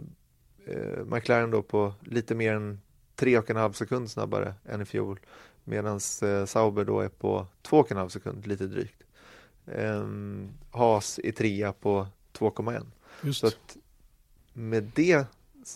eh, 0.66 1.06
McLaren 1.06 1.52
då 1.52 1.62
på 1.62 1.94
lite 2.02 2.36
mer 2.36 2.54
än 2.54 2.82
tre 3.16 3.38
och 3.38 3.50
en 3.50 3.56
halv 3.58 3.74
sekund 3.74 4.12
snabbare 4.12 4.54
än 4.66 4.82
i 4.82 4.86
fjol 4.86 5.20
medan 5.64 6.00
eh, 6.22 6.46
Sauber 6.46 6.86
då 6.86 7.00
är 7.00 7.10
på 7.10 7.48
två 7.62 7.80
och 7.80 7.92
en 7.92 7.98
halv 7.98 8.10
sekund, 8.10 8.48
lite 8.48 8.68
drygt. 8.68 9.03
Haas 10.72 11.20
är 11.24 11.32
trea 11.32 11.74
på 11.74 12.08
2,1. 12.34 12.86
Just 13.22 13.40
Så 13.40 13.48
att 13.48 13.78
med 14.54 14.92
det, 14.96 15.26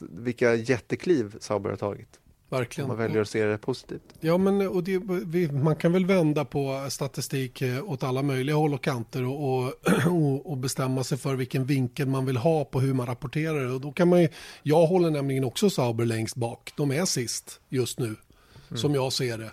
vilka 0.01 0.55
jättekliv 0.55 1.35
Sauber 1.39 1.69
har 1.69 1.77
tagit. 1.77 2.19
Om 2.49 2.57
verkligen. 2.57 2.87
man 2.87 2.97
väljer 2.97 3.21
att 3.21 3.29
se 3.29 3.45
det 3.45 3.57
positivt. 3.57 4.13
Ja, 4.19 4.37
men 4.37 4.67
och 4.67 4.83
det, 4.83 5.01
vi, 5.25 5.51
man 5.51 5.75
kan 5.75 5.91
väl 5.91 6.05
vända 6.05 6.45
på 6.45 6.87
statistik 6.89 7.61
eh, 7.61 7.89
åt 7.89 8.03
alla 8.03 8.21
möjliga 8.21 8.55
håll 8.55 8.73
och 8.73 8.83
kanter 8.83 9.25
och, 9.25 9.65
och, 9.65 9.73
och, 10.51 10.57
bestämma 10.57 11.03
sig 11.03 11.17
för 11.17 11.35
vilken 11.35 11.65
vinkel 11.65 12.07
man 12.07 12.25
vill 12.25 12.37
ha 12.37 12.65
på 12.65 12.79
hur 12.79 12.93
man 12.93 13.07
rapporterar 13.07 13.65
det. 13.65 13.71
Och 13.71 13.81
då 13.81 13.91
kan 13.91 14.07
man 14.07 14.21
ju, 14.21 14.29
jag 14.63 14.87
håller 14.87 15.09
nämligen 15.09 15.43
också 15.43 15.69
Sauber 15.69 16.05
längst 16.05 16.35
bak. 16.35 16.73
De 16.77 16.91
är 16.91 17.05
sist 17.05 17.59
just 17.69 17.99
nu, 17.99 18.15
som 18.75 18.95
jag 18.95 19.13
ser 19.13 19.37
det. 19.37 19.51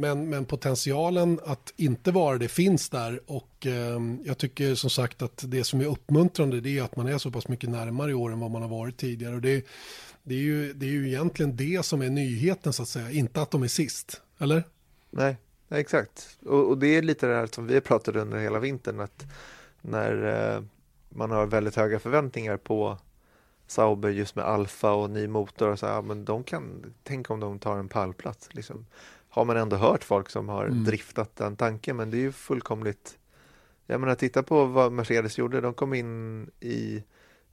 Men, 0.00 0.28
men 0.28 0.44
potentialen 0.44 1.40
att 1.44 1.72
inte 1.76 2.10
vara 2.10 2.38
det 2.38 2.48
finns 2.48 2.88
där 2.88 3.20
och 3.26 3.66
eh, 3.66 4.00
jag 4.24 4.38
tycker 4.38 4.74
som 4.74 4.90
sagt 4.90 5.22
att 5.22 5.44
det 5.46 5.64
som 5.64 5.80
är 5.80 5.84
uppmuntrande 5.86 6.60
det 6.60 6.78
är 6.78 6.82
att 6.82 6.96
man 6.96 7.08
är 7.08 7.18
så 7.18 7.30
pass 7.30 7.48
mycket 7.48 7.70
närmare 7.70 8.10
i 8.10 8.14
år 8.14 8.32
än 8.32 8.40
vad 8.40 8.50
man 8.50 8.62
har 8.62 8.68
varit 8.68 8.96
tidigare. 8.96 9.34
Och 9.34 9.40
det, 9.40 9.66
det, 10.22 10.34
är 10.34 10.38
ju, 10.38 10.72
det 10.72 10.86
är 10.86 10.90
ju 10.90 11.08
egentligen 11.08 11.56
det 11.56 11.84
som 11.84 12.02
är 12.02 12.10
nyheten 12.10 12.72
så 12.72 12.82
att 12.82 12.88
säga, 12.88 13.10
inte 13.10 13.42
att 13.42 13.50
de 13.50 13.62
är 13.62 13.68
sist. 13.68 14.22
Eller? 14.38 14.64
Nej, 15.10 15.36
nej 15.68 15.80
exakt. 15.80 16.38
Och, 16.46 16.68
och 16.68 16.78
det 16.78 16.86
är 16.86 17.02
lite 17.02 17.26
det 17.26 17.34
här 17.34 17.46
som 17.46 17.66
vi 17.66 17.80
pratade 17.80 18.20
under 18.20 18.38
hela 18.38 18.58
vintern 18.58 19.00
att 19.00 19.26
när 19.80 20.24
eh, 20.56 20.62
man 21.08 21.30
har 21.30 21.46
väldigt 21.46 21.76
höga 21.76 21.98
förväntningar 21.98 22.56
på 22.56 22.98
Sauber 23.70 24.08
just 24.10 24.36
med 24.36 24.44
Alfa 24.44 24.92
och 24.92 25.10
ny 25.10 25.28
motor 25.28 25.68
och 25.68 25.78
så 25.78 25.86
ja, 25.86 26.02
men 26.02 26.24
de 26.24 26.44
kan, 26.44 26.94
tänk 27.02 27.30
om 27.30 27.40
de 27.40 27.58
tar 27.58 27.76
en 27.76 27.88
pallplats 27.88 28.54
liksom. 28.54 28.86
Har 29.28 29.44
man 29.44 29.56
ändå 29.56 29.76
hört 29.76 30.04
folk 30.04 30.30
som 30.30 30.48
har 30.48 30.64
Mm. 30.64 30.84
driftat 30.84 31.36
den 31.36 31.56
tanken 31.56 31.96
men 31.96 32.10
det 32.10 32.16
är 32.16 32.20
ju 32.20 32.32
fullkomligt 32.32 33.18
Jag 33.86 34.00
menar 34.00 34.14
titta 34.14 34.42
på 34.42 34.64
vad 34.64 34.92
Mercedes 34.92 35.38
gjorde, 35.38 35.60
de 35.60 35.74
kom 35.74 35.94
in 35.94 36.50
i 36.60 37.04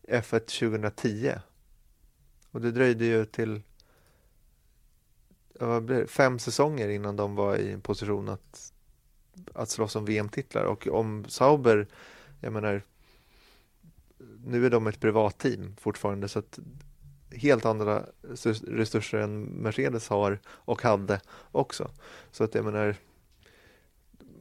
F1 0.08 0.40
2010 0.40 1.32
och 2.52 2.62
det 2.62 2.72
dröjde 2.72 3.06
ju 3.06 3.26
till 3.26 3.62
det, 5.88 6.08
fem 6.08 6.40
säsonger 6.40 6.90
innan 6.90 7.16
de 7.16 7.36
var 7.36 7.56
i 7.58 7.72
en 7.72 7.82
position 7.82 8.30
att, 8.30 8.74
att 9.54 9.70
slåss 9.70 9.96
om 9.96 10.06
VM-titlar 10.06 10.64
och 10.64 10.88
om 10.88 11.26
Sauber, 11.28 11.88
jag 12.40 12.54
menar 12.54 12.82
nu 14.46 14.66
är 14.66 14.70
de 14.70 14.88
ett 14.88 15.00
privatteam 15.00 15.76
fortfarande 15.80 16.28
så 16.28 16.40
att 16.40 16.60
helt 17.32 17.66
andra 17.66 18.06
resurser 18.68 19.18
än 19.18 19.44
Mercedes 19.44 20.10
har 20.10 20.40
och 20.48 20.82
hade 20.82 21.22
också. 21.52 21.92
Så 22.32 22.44
att 22.44 22.56
jag 22.56 22.66
menar 22.66 22.96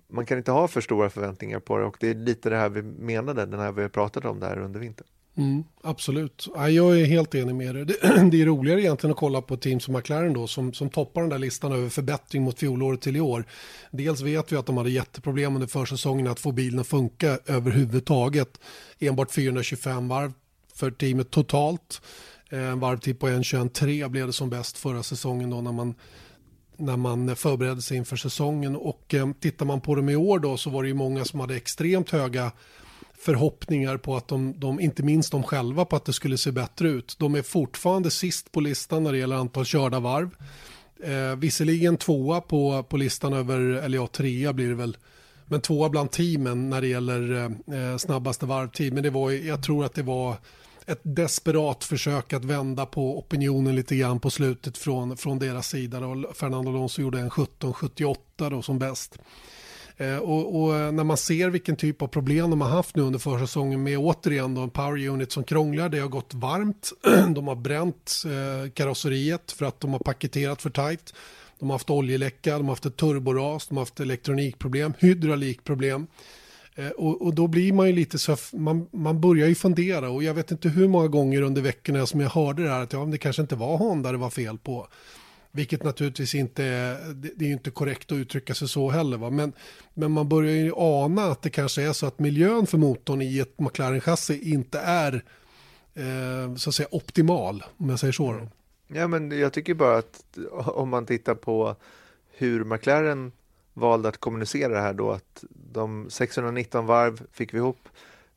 man 0.08 0.26
kan 0.26 0.38
inte 0.38 0.52
ha 0.52 0.68
för 0.68 0.80
stora 0.80 1.11
förväntningar 1.11 1.61
på 1.61 1.78
det 1.78 1.84
och 1.84 1.96
det 2.00 2.08
är 2.08 2.14
lite 2.14 2.50
det 2.50 2.56
här 2.56 2.68
vi 2.68 2.82
menade, 2.82 3.46
den 3.46 3.61
här 3.61 3.73
vi 3.73 3.82
har 3.82 3.88
pratat 3.88 4.25
om 4.25 4.40
där 4.40 4.58
under 4.58 4.80
vintern. 4.80 5.06
Mm, 5.36 5.64
absolut. 5.82 6.48
Ja, 6.54 6.70
jag 6.70 7.00
är 7.00 7.04
helt 7.04 7.34
enig 7.34 7.54
med 7.54 7.74
dig. 7.74 7.84
Det, 7.84 7.94
det 8.30 8.42
är 8.42 8.46
roligare 8.46 8.80
egentligen 8.80 9.10
att 9.12 9.18
kolla 9.18 9.42
på 9.42 9.54
ett 9.54 9.60
team 9.60 9.80
som 9.80 9.94
McLaren 9.94 10.32
då 10.32 10.46
som, 10.46 10.72
som 10.72 10.90
toppar 10.90 11.20
den 11.20 11.30
där 11.30 11.38
listan 11.38 11.72
över 11.72 11.88
förbättring 11.88 12.42
mot 12.42 12.58
fjolåret 12.58 13.00
till 13.00 13.16
i 13.16 13.20
år. 13.20 13.44
Dels 13.90 14.20
vet 14.20 14.52
vi 14.52 14.56
att 14.56 14.66
de 14.66 14.76
hade 14.76 14.90
jätteproblem 14.90 15.54
under 15.54 15.68
försäsongen 15.68 16.26
att 16.26 16.40
få 16.40 16.52
bilen 16.52 16.80
att 16.80 16.86
funka 16.86 17.38
överhuvudtaget. 17.46 18.60
Enbart 18.98 19.30
425 19.30 20.08
varv 20.08 20.32
för 20.74 20.90
teamet 20.90 21.30
totalt. 21.30 22.02
Eh, 22.50 22.68
en 22.68 22.80
varvtid 22.80 23.20
på 23.20 23.28
1.21,3 23.28 24.08
blev 24.08 24.26
det 24.26 24.32
som 24.32 24.50
bäst 24.50 24.78
förra 24.78 25.02
säsongen 25.02 25.50
då 25.50 25.60
när 25.60 25.72
man 25.72 25.94
när 26.76 26.96
man 26.96 27.36
förberedde 27.36 27.82
sig 27.82 27.96
inför 27.96 28.16
säsongen 28.16 28.76
och 28.76 29.14
eh, 29.14 29.32
tittar 29.40 29.66
man 29.66 29.80
på 29.80 29.94
dem 29.94 30.08
i 30.08 30.16
år 30.16 30.38
då 30.38 30.56
så 30.56 30.70
var 30.70 30.82
det 30.82 30.88
ju 30.88 30.94
många 30.94 31.24
som 31.24 31.40
hade 31.40 31.56
extremt 31.56 32.10
höga 32.10 32.52
förhoppningar 33.25 33.97
på 33.97 34.16
att 34.16 34.28
de, 34.28 34.54
de, 34.61 34.81
inte 34.81 35.02
minst 35.02 35.33
de 35.33 35.43
själva, 35.43 35.85
på 35.85 35.97
att 35.97 36.04
det 36.04 36.12
skulle 36.12 36.38
se 36.38 36.52
bättre 36.52 36.88
ut. 36.88 37.16
De 37.19 37.35
är 37.35 37.43
fortfarande 37.43 38.11
sist 38.11 38.52
på 38.52 38.61
listan 38.61 39.02
när 39.02 39.12
det 39.12 39.19
gäller 39.19 39.37
antal 39.37 39.64
körda 39.64 40.00
varv. 40.00 40.31
Eh, 41.04 41.37
visserligen 41.37 41.97
tvåa 41.97 42.40
på, 42.40 42.83
på 42.83 42.97
listan 42.97 43.33
över, 43.33 43.59
eller 43.61 43.99
ja, 43.99 44.07
trea 44.07 44.52
blir 44.52 44.69
det 44.69 44.75
väl, 44.75 44.97
men 45.47 45.61
tvåa 45.61 45.88
bland 45.88 46.11
teamen 46.11 46.71
när 46.71 46.81
det 46.81 46.87
gäller 46.87 47.35
eh, 47.35 47.78
eh 47.78 47.97
snabbaste 47.97 48.47
varvtid. 48.47 48.93
Men 48.93 49.02
det 49.02 49.11
var, 49.11 49.31
jag 49.31 49.62
tror 49.62 49.85
att 49.85 49.95
det 49.95 50.02
var 50.02 50.37
ett 50.87 51.00
desperat 51.02 51.85
försök 51.85 52.33
att 52.33 52.45
vända 52.45 52.87
på 52.87 53.19
opinionen 53.19 53.76
lite 53.76 53.97
grann 53.97 54.21
på 54.21 54.31
slutet 54.31 54.78
från, 54.78 55.16
från 55.16 55.38
deras 55.38 55.69
sida. 55.69 56.00
Då. 56.00 56.33
Fernando 56.35 56.71
Alonso 56.71 57.02
gjorde 57.02 57.21
en 57.21 57.31
17.78 57.31 58.50
då 58.50 58.62
som 58.62 58.78
bäst. 58.78 59.19
Eh, 59.96 60.16
och, 60.16 60.62
och, 60.62 60.76
eh, 60.76 60.92
när 60.92 61.04
man 61.04 61.16
ser 61.16 61.50
vilken 61.50 61.76
typ 61.76 62.02
av 62.02 62.06
problem 62.06 62.50
de 62.50 62.60
har 62.60 62.68
haft 62.68 62.96
nu 62.96 63.02
under 63.02 63.18
försäsongen 63.18 63.82
med 63.82 63.98
återigen 63.98 64.54
då 64.54 64.60
en 64.60 64.70
power 64.70 65.08
unit 65.08 65.32
som 65.32 65.44
krånglar, 65.44 65.88
det 65.88 65.98
har 65.98 66.08
gått 66.08 66.34
varmt, 66.34 66.92
de 67.34 67.48
har 67.48 67.54
bränt 67.56 68.22
eh, 68.26 68.70
karosseriet 68.70 69.52
för 69.52 69.66
att 69.66 69.80
de 69.80 69.92
har 69.92 69.98
paketerat 69.98 70.62
för 70.62 70.70
tajt. 70.70 71.14
De 71.58 71.70
har 71.70 71.74
haft 71.74 71.90
oljeläcka, 71.90 72.56
de 72.56 72.64
har 72.64 72.72
haft 72.72 72.86
ett 72.86 72.96
turboras, 72.96 73.66
de 73.66 73.76
har 73.76 73.82
haft 73.82 74.00
elektronikproblem, 74.00 74.92
hydraulikproblem. 74.98 76.06
Och, 76.96 77.22
och, 77.22 77.34
då 77.34 77.46
blir 77.46 77.72
man 77.72 77.86
ju 77.86 77.92
lite 77.92 78.18
så, 78.18 78.36
man, 78.52 78.86
man 78.92 79.20
börjar 79.20 79.48
ju 79.48 79.54
fundera 79.54 80.10
och 80.10 80.22
jag 80.22 80.34
vet 80.34 80.50
inte 80.50 80.68
hur 80.68 80.88
många 80.88 81.08
gånger 81.08 81.42
under 81.42 81.62
veckorna 81.62 82.06
som 82.06 82.20
jag 82.20 82.30
hörde 82.30 82.62
det 82.62 82.70
här 82.70 82.82
att 82.82 82.92
ja, 82.92 83.04
det 83.04 83.18
kanske 83.18 83.42
inte 83.42 83.56
var 83.56 83.76
Honda 83.76 84.12
det 84.12 84.18
var 84.18 84.30
fel 84.30 84.58
på. 84.58 84.88
Vilket 85.56 85.82
naturligtvis 85.82 86.34
inte 86.34 86.64
är, 86.64 87.14
det 87.14 87.44
är 87.44 87.52
inte 87.52 87.70
korrekt 87.70 88.12
att 88.12 88.16
uttrycka 88.16 88.54
sig 88.54 88.68
så 88.68 88.90
heller. 88.90 89.16
Va? 89.16 89.30
Men, 89.30 89.52
men 89.94 90.11
man 90.11 90.28
börjar 90.28 90.52
ju 90.52 90.73
ana 90.76 91.25
att 91.25 91.42
det 91.42 91.50
kanske 91.50 91.82
är 91.82 91.92
så 91.92 92.06
att 92.06 92.18
miljön 92.18 92.66
för 92.66 92.78
motorn 92.78 93.23
i 93.23 93.38
ett 93.38 93.56
McLaren-chassi 93.56 94.40
inte 94.42 94.78
är 94.78 95.25
eh, 95.94 96.54
så 96.56 96.70
att 96.70 96.75
säga 96.75 96.88
optimal, 96.90 97.64
om 97.76 97.90
jag 97.90 97.99
säger 97.99 98.12
så. 98.12 98.32
Då. 98.32 98.49
Ja, 98.88 99.08
men 99.08 99.38
jag 99.38 99.52
tycker 99.52 99.75
bara 99.75 99.99
att 99.99 100.38
om 100.52 100.88
man 100.88 101.06
tittar 101.06 101.34
på 101.34 101.76
hur 102.30 102.64
McLaren 102.64 103.32
valde 103.75 104.08
att 104.08 104.18
kommunicera 104.18 104.73
det 104.73 104.80
här 104.80 104.94
då 104.94 105.11
att 105.11 105.44
de 105.50 106.11
619 106.11 106.87
varv 106.87 107.23
fick 107.32 107.54
vi 107.54 107.58
ihop, 107.58 107.88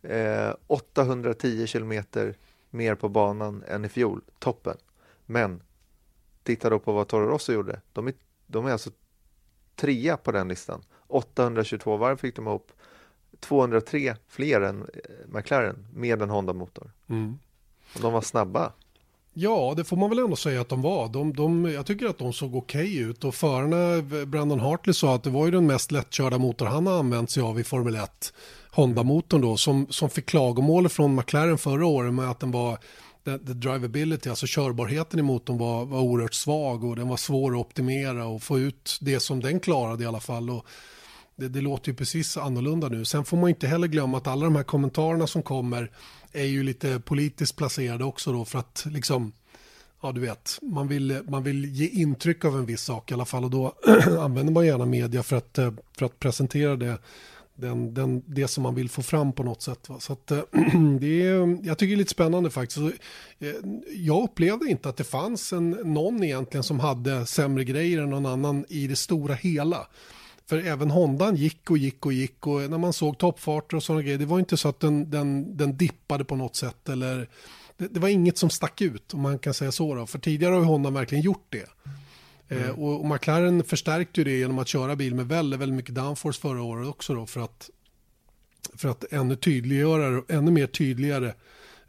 eh, 0.01 0.53
810 0.67 1.67
kilometer 1.67 2.35
mer 2.69 2.95
på 2.95 3.09
banan 3.09 3.63
än 3.67 3.85
i 3.85 3.89
fjol, 3.89 4.21
toppen. 4.39 4.77
Men 5.25 5.61
titta 6.47 6.69
då 6.69 6.79
på 6.79 6.91
vad 6.91 7.07
Toro 7.07 7.27
Rosso 7.27 7.53
gjorde. 7.53 7.81
De 7.93 8.07
är, 8.07 8.13
de 8.47 8.65
är 8.65 8.71
alltså 8.71 8.89
trea 9.75 10.17
på 10.17 10.31
den 10.31 10.47
listan. 10.47 10.81
822 11.07 11.97
varv 11.97 12.17
fick 12.17 12.35
de 12.35 12.47
ihop. 12.47 12.71
203 13.39 14.15
fler 14.27 14.61
än 14.61 14.81
eh, 14.81 14.87
McLaren 15.27 15.87
med 15.93 16.21
en 16.21 16.29
Honda-motor. 16.29 16.91
Mm. 17.09 17.39
de 18.01 18.13
var 18.13 18.21
snabba. 18.21 18.71
Ja, 19.33 19.73
det 19.77 19.83
får 19.83 19.97
man 19.97 20.09
väl 20.09 20.19
ändå 20.19 20.35
säga 20.35 20.61
att 20.61 20.69
de 20.69 20.81
var. 20.81 21.09
De, 21.09 21.33
de, 21.33 21.65
jag 21.65 21.85
tycker 21.85 22.05
att 22.05 22.17
de 22.17 22.33
såg 22.33 22.55
okej 22.55 22.81
okay 22.81 23.09
ut 23.09 23.23
och 23.23 23.35
förarna, 23.35 24.01
Brandon 24.25 24.59
Hartley 24.59 24.93
sa 24.93 25.15
att 25.15 25.23
det 25.23 25.29
var 25.29 25.45
ju 25.45 25.51
den 25.51 25.67
mest 25.67 25.91
lättkörda 25.91 26.37
motor 26.37 26.65
han 26.65 26.87
har 26.87 26.99
använt 26.99 27.31
sig 27.31 27.43
av 27.43 27.59
i 27.59 27.63
Formel 27.63 27.95
1. 27.95 28.33
Honda-motorn 28.71 29.41
då, 29.41 29.57
som, 29.57 29.87
som 29.89 30.09
fick 30.09 30.25
klagomål 30.25 30.89
från 30.89 31.15
McLaren 31.15 31.57
förra 31.57 31.85
året 31.85 32.13
med 32.13 32.29
att 32.29 32.39
den 32.39 32.51
var 32.51 32.77
the, 33.27 33.37
the 33.37 33.53
drivability, 33.53 34.29
alltså 34.29 34.45
körbarheten 34.49 35.19
i 35.19 35.23
motorn 35.23 35.57
var, 35.57 35.85
var 35.85 35.99
oerhört 35.99 36.33
svag 36.33 36.83
och 36.83 36.95
den 36.95 37.07
var 37.07 37.17
svår 37.17 37.51
att 37.51 37.57
optimera 37.57 38.25
och 38.25 38.43
få 38.43 38.59
ut 38.59 38.97
det 39.01 39.19
som 39.19 39.39
den 39.39 39.59
klarade 39.59 40.03
i 40.03 40.07
alla 40.07 40.19
fall. 40.19 40.49
Och 40.49 40.65
det, 41.35 41.47
det 41.47 41.61
låter 41.61 41.89
ju 41.91 41.95
precis 41.95 42.37
annorlunda 42.37 42.89
nu. 42.89 43.05
Sen 43.05 43.25
får 43.25 43.37
man 43.37 43.49
inte 43.49 43.67
heller 43.67 43.87
glömma 43.87 44.17
att 44.17 44.27
alla 44.27 44.45
de 44.45 44.55
här 44.55 44.63
kommentarerna 44.63 45.27
som 45.27 45.43
kommer 45.43 45.91
är 46.31 46.45
ju 46.45 46.63
lite 46.63 46.99
politiskt 46.99 47.55
placerade 47.55 48.03
också 48.03 48.31
då 48.31 48.45
för 48.45 48.59
att 48.59 48.85
liksom 48.89 49.31
ja 50.01 50.11
du 50.11 50.21
vet, 50.21 50.59
man 50.61 50.87
vill, 50.87 51.21
man 51.27 51.43
vill 51.43 51.65
ge 51.65 51.87
intryck 51.87 52.45
av 52.45 52.55
en 52.55 52.65
viss 52.65 52.81
sak 52.81 53.11
i 53.11 53.13
alla 53.13 53.25
fall 53.25 53.43
och 53.43 53.49
då 53.49 53.73
använder 54.19 54.53
man 54.53 54.65
gärna 54.65 54.85
media 54.85 55.23
för 55.23 55.35
att, 55.35 55.57
eh, 55.57 55.73
för 55.97 56.05
att 56.05 56.19
presentera 56.19 56.75
det 56.75 56.97
den, 57.57 57.93
den, 57.93 58.23
det 58.25 58.47
som 58.47 58.63
man 58.63 58.75
vill 58.75 58.89
få 58.89 59.01
fram 59.01 59.33
på 59.33 59.43
något 59.43 59.61
sätt. 59.61 59.89
Va? 59.89 59.99
Så 59.99 60.13
att, 60.13 60.31
eh, 60.31 60.39
det 60.99 61.21
är, 61.21 61.65
jag 61.67 61.77
tycker 61.77 61.87
det 61.87 61.93
är 61.93 61.97
lite 61.97 62.11
spännande 62.11 62.49
faktiskt. 62.49 62.79
Eh, 63.39 63.49
jag 63.95 64.23
upplevde 64.23 64.69
inte 64.69 64.89
att 64.89 64.97
det 64.97 65.03
fanns 65.03 65.53
en, 65.53 65.69
någon 65.69 66.23
egentligen 66.23 66.63
som 66.63 66.79
hade 66.79 67.25
sämre 67.25 67.63
grejer 67.63 68.01
än 68.01 68.09
någon 68.09 68.25
annan 68.25 68.65
i 68.69 68.87
det 68.87 68.95
stora 68.95 69.33
hela. 69.33 69.87
För 70.45 70.57
även 70.57 70.91
Hondan 70.91 71.35
gick 71.35 71.71
och 71.71 71.77
gick 71.77 72.05
och 72.05 72.13
gick 72.13 72.47
och 72.47 72.69
när 72.69 72.77
man 72.77 72.93
såg 72.93 73.17
toppfarter 73.17 73.77
och 73.77 73.83
sådana 73.83 74.01
grejer, 74.01 74.17
det 74.17 74.25
var 74.25 74.39
inte 74.39 74.57
så 74.57 74.69
att 74.69 74.79
den, 74.79 75.09
den, 75.09 75.57
den 75.57 75.77
dippade 75.77 76.25
på 76.25 76.35
något 76.35 76.55
sätt 76.55 76.89
eller 76.89 77.29
det, 77.77 77.87
det 77.87 77.99
var 77.99 78.09
inget 78.09 78.37
som 78.37 78.49
stack 78.49 78.81
ut 78.81 79.13
om 79.13 79.21
man 79.21 79.39
kan 79.39 79.53
säga 79.53 79.71
så. 79.71 79.95
Då. 79.95 80.05
För 80.05 80.19
tidigare 80.19 80.53
har 80.53 80.59
ju 80.59 80.65
Honda 80.65 80.89
verkligen 80.89 81.23
gjort 81.23 81.45
det. 81.49 81.65
Eh, 82.49 82.63
mm. 82.63 82.75
och, 82.75 82.99
och 82.99 83.05
McLaren 83.05 83.63
förstärkte 83.63 84.21
ju 84.21 84.23
det 84.23 84.37
genom 84.37 84.59
att 84.59 84.67
köra 84.67 84.95
bil 84.95 85.15
med 85.15 85.27
väldigt, 85.27 85.59
väldigt 85.59 85.75
mycket 85.75 85.95
downforce 85.95 86.41
förra 86.41 86.61
året 86.61 86.87
också 86.87 87.15
då 87.15 87.25
för 87.25 87.41
att, 87.41 87.69
för 88.75 88.89
att 88.89 89.03
ännu 89.13 89.35
tydliggöra, 89.35 90.23
ännu 90.27 90.51
mer 90.51 90.67
tydligare 90.67 91.33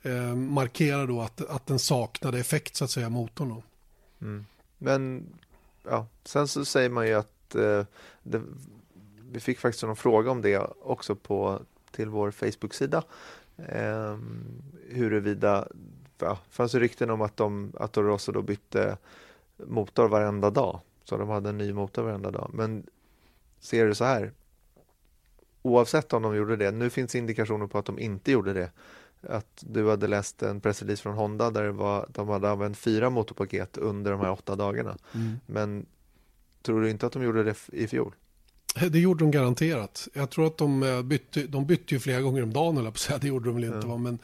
eh, 0.02 0.34
markera 0.34 1.06
då 1.06 1.20
att, 1.20 1.50
att 1.50 1.66
den 1.66 1.78
saknade 1.78 2.38
effekt 2.38 2.76
så 2.76 2.84
att 2.84 2.90
säga 2.90 3.08
motorn 3.08 3.48
då. 3.48 3.62
Mm. 4.20 4.46
Men 4.78 5.26
ja, 5.84 6.06
sen 6.24 6.48
så 6.48 6.64
säger 6.64 6.88
man 6.88 7.06
ju 7.06 7.14
att 7.14 7.54
eh, 7.54 7.84
det, 8.22 8.42
vi 9.32 9.40
fick 9.40 9.58
faktiskt 9.58 9.84
någon 9.84 9.96
fråga 9.96 10.30
om 10.30 10.42
det 10.42 10.58
också 10.82 11.14
på 11.14 11.62
till 11.90 12.08
vår 12.08 12.30
Facebook-sida. 12.30 13.02
Eh, 13.56 14.18
huruvida, 14.88 15.68
ja, 16.18 16.38
fanns 16.50 16.72
det 16.72 16.80
rykten 16.80 17.10
om 17.10 17.20
att 17.20 17.36
de, 17.36 17.72
att 17.78 17.96
Rosso 17.96 18.32
då 18.32 18.42
bytte 18.42 18.96
motor 19.66 20.08
varenda 20.08 20.50
dag. 20.50 20.80
Så 21.04 21.16
de 21.16 21.28
hade 21.28 21.48
en 21.48 21.58
ny 21.58 21.72
motor 21.72 22.02
varenda 22.02 22.30
dag. 22.30 22.50
Men 22.54 22.86
ser 23.60 23.86
du 23.86 23.94
så 23.94 24.04
här, 24.04 24.32
oavsett 25.62 26.12
om 26.12 26.22
de 26.22 26.36
gjorde 26.36 26.56
det, 26.56 26.70
nu 26.70 26.90
finns 26.90 27.14
indikationer 27.14 27.66
på 27.66 27.78
att 27.78 27.86
de 27.86 27.98
inte 27.98 28.32
gjorde 28.32 28.52
det. 28.52 28.70
Att 29.22 29.64
du 29.66 29.90
hade 29.90 30.06
läst 30.06 30.42
en 30.42 30.60
pressrelease 30.60 31.02
från 31.02 31.14
Honda 31.14 31.50
där 31.50 31.62
det 31.62 31.72
var, 31.72 32.06
de 32.08 32.28
hade 32.28 32.50
använt 32.50 32.78
fyra 32.78 33.10
motorpaket 33.10 33.76
under 33.76 34.10
de 34.10 34.20
här 34.20 34.30
åtta 34.30 34.56
dagarna. 34.56 34.96
Mm. 35.14 35.40
Men 35.46 35.86
tror 36.62 36.80
du 36.80 36.90
inte 36.90 37.06
att 37.06 37.12
de 37.12 37.22
gjorde 37.22 37.44
det 37.44 37.56
i 37.72 37.86
fjol? 37.86 38.14
Det 38.90 38.98
gjorde 38.98 39.24
de 39.24 39.30
garanterat. 39.30 40.08
Jag 40.12 40.30
tror 40.30 40.46
att 40.46 40.58
de 40.58 40.82
eh, 40.82 41.02
bytte, 41.02 41.42
de 41.42 41.66
bytte 41.66 41.94
ju 41.94 42.00
flera 42.00 42.20
gånger 42.20 42.42
om 42.42 42.52
dagen, 42.52 42.76
eller 42.76 42.90
på 42.90 42.98
säga. 42.98 43.18
det 43.18 43.28
gjorde 43.28 43.48
de 43.48 43.54
väl 43.54 43.64
inte. 43.64 43.86
Ja. 43.86 43.96
Men 43.96 44.18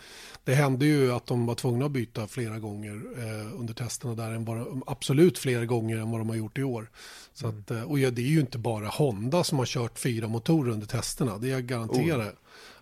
det 0.44 0.54
hände 0.54 0.86
ju 0.86 1.12
att 1.12 1.26
de 1.26 1.46
var 1.46 1.54
tvungna 1.54 1.86
att 1.86 1.90
byta 1.90 2.26
flera 2.26 2.58
gånger 2.58 3.02
eh, 3.18 3.60
under 3.60 3.74
testerna 3.74 4.14
där, 4.14 4.30
än 4.30 4.44
bara, 4.44 4.66
absolut 4.86 5.38
fler 5.38 5.64
gånger 5.64 5.98
än 5.98 6.10
vad 6.10 6.20
de 6.20 6.28
har 6.28 6.36
gjort 6.36 6.58
i 6.58 6.62
år. 6.62 6.90
Så 7.34 7.46
mm. 7.46 7.60
att, 7.60 7.70
eh, 7.70 7.82
och 7.82 7.98
ja, 7.98 8.10
det 8.10 8.22
är 8.22 8.26
ju 8.26 8.40
inte 8.40 8.58
bara 8.58 8.88
Honda 8.88 9.44
som 9.44 9.58
har 9.58 9.66
kört 9.66 9.98
fyra 9.98 10.28
motorer 10.28 10.72
under 10.72 10.86
testerna, 10.86 11.38
det 11.38 11.48
jag 11.48 11.62
garanterar. 11.62 12.28
Oh. 12.28 12.32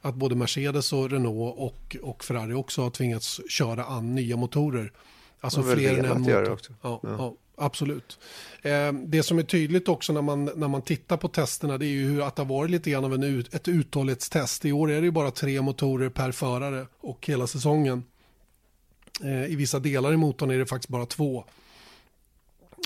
Att 0.01 0.15
både 0.15 0.35
Mercedes 0.35 0.93
och 0.93 1.11
Renault 1.11 1.59
och, 1.59 1.97
och 2.03 2.25
Ferrari 2.25 2.55
också 2.55 2.83
har 2.83 2.91
tvingats 2.91 3.41
köra 3.49 3.85
an 3.85 4.15
nya 4.15 4.37
motorer. 4.37 4.93
Alltså 5.41 5.63
fler 5.63 5.99
än 5.99 6.05
en 6.05 6.21
motor. 6.21 6.59
Ja, 6.83 7.01
ja. 7.03 7.17
ja, 7.19 7.37
absolut. 7.57 8.19
Eh, 8.63 8.93
det 8.93 9.23
som 9.23 9.39
är 9.39 9.43
tydligt 9.43 9.89
också 9.89 10.13
när 10.13 10.23
man, 10.23 10.45
när 10.45 10.69
man 10.69 10.83
tittar 10.83 11.17
på 11.17 11.29
testerna 11.29 11.79
det 11.79 11.87
är 11.87 11.89
ju 11.89 12.07
hur 12.07 12.23
att 12.23 12.37
det 12.37 12.43
har 12.43 12.49
varit 12.49 12.71
lite 12.71 12.91
grann 12.91 13.05
av 13.05 13.15
en 13.15 13.23
ut, 13.23 13.55
ett 13.55 13.69
uthållighetstest. 13.69 14.65
I 14.65 14.73
år 14.73 14.91
är 14.91 15.01
det 15.01 15.05
ju 15.05 15.11
bara 15.11 15.31
tre 15.31 15.63
motorer 15.63 16.09
per 16.09 16.33
förare 16.33 16.87
och 17.01 17.27
hela 17.27 17.47
säsongen. 17.47 18.05
Eh, 19.23 19.45
I 19.45 19.57
vissa 19.57 19.79
delar 19.79 20.13
i 20.13 20.17
motorn 20.17 20.51
är 20.51 20.59
det 20.59 20.67
faktiskt 20.67 20.89
bara 20.89 21.07
två. 21.07 21.45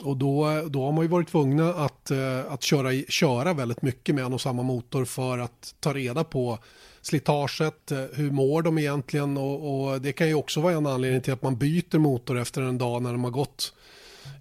Och 0.02 0.16
då, 0.16 0.62
då 0.68 0.84
har 0.84 0.92
man 0.92 1.04
ju 1.04 1.08
varit 1.08 1.28
tvungna 1.28 1.74
att, 1.74 2.10
eh, 2.10 2.52
att 2.52 2.62
köra, 2.62 3.02
köra 3.08 3.54
väldigt 3.54 3.82
mycket 3.82 4.14
med 4.14 4.24
en 4.24 4.32
och 4.32 4.40
samma 4.40 4.62
motor 4.62 5.04
för 5.04 5.38
att 5.38 5.74
ta 5.80 5.94
reda 5.94 6.24
på 6.24 6.58
slitaget, 7.02 7.92
eh, 7.92 8.04
hur 8.12 8.30
mår 8.30 8.62
de 8.62 8.78
egentligen 8.78 9.36
och, 9.36 9.88
och, 9.88 10.00
det 10.00 10.12
kan 10.12 10.28
ju 10.28 10.34
också 10.34 10.60
vara 10.60 10.74
en 10.74 10.86
anledning 10.86 11.20
till 11.20 11.32
att 11.32 11.42
man 11.42 11.56
byter 11.56 11.98
motor 11.98 12.38
efter 12.38 12.62
en 12.62 12.78
dag 12.78 13.02
när 13.02 13.12
de 13.12 13.24
har 13.24 13.30
gått 13.30 13.72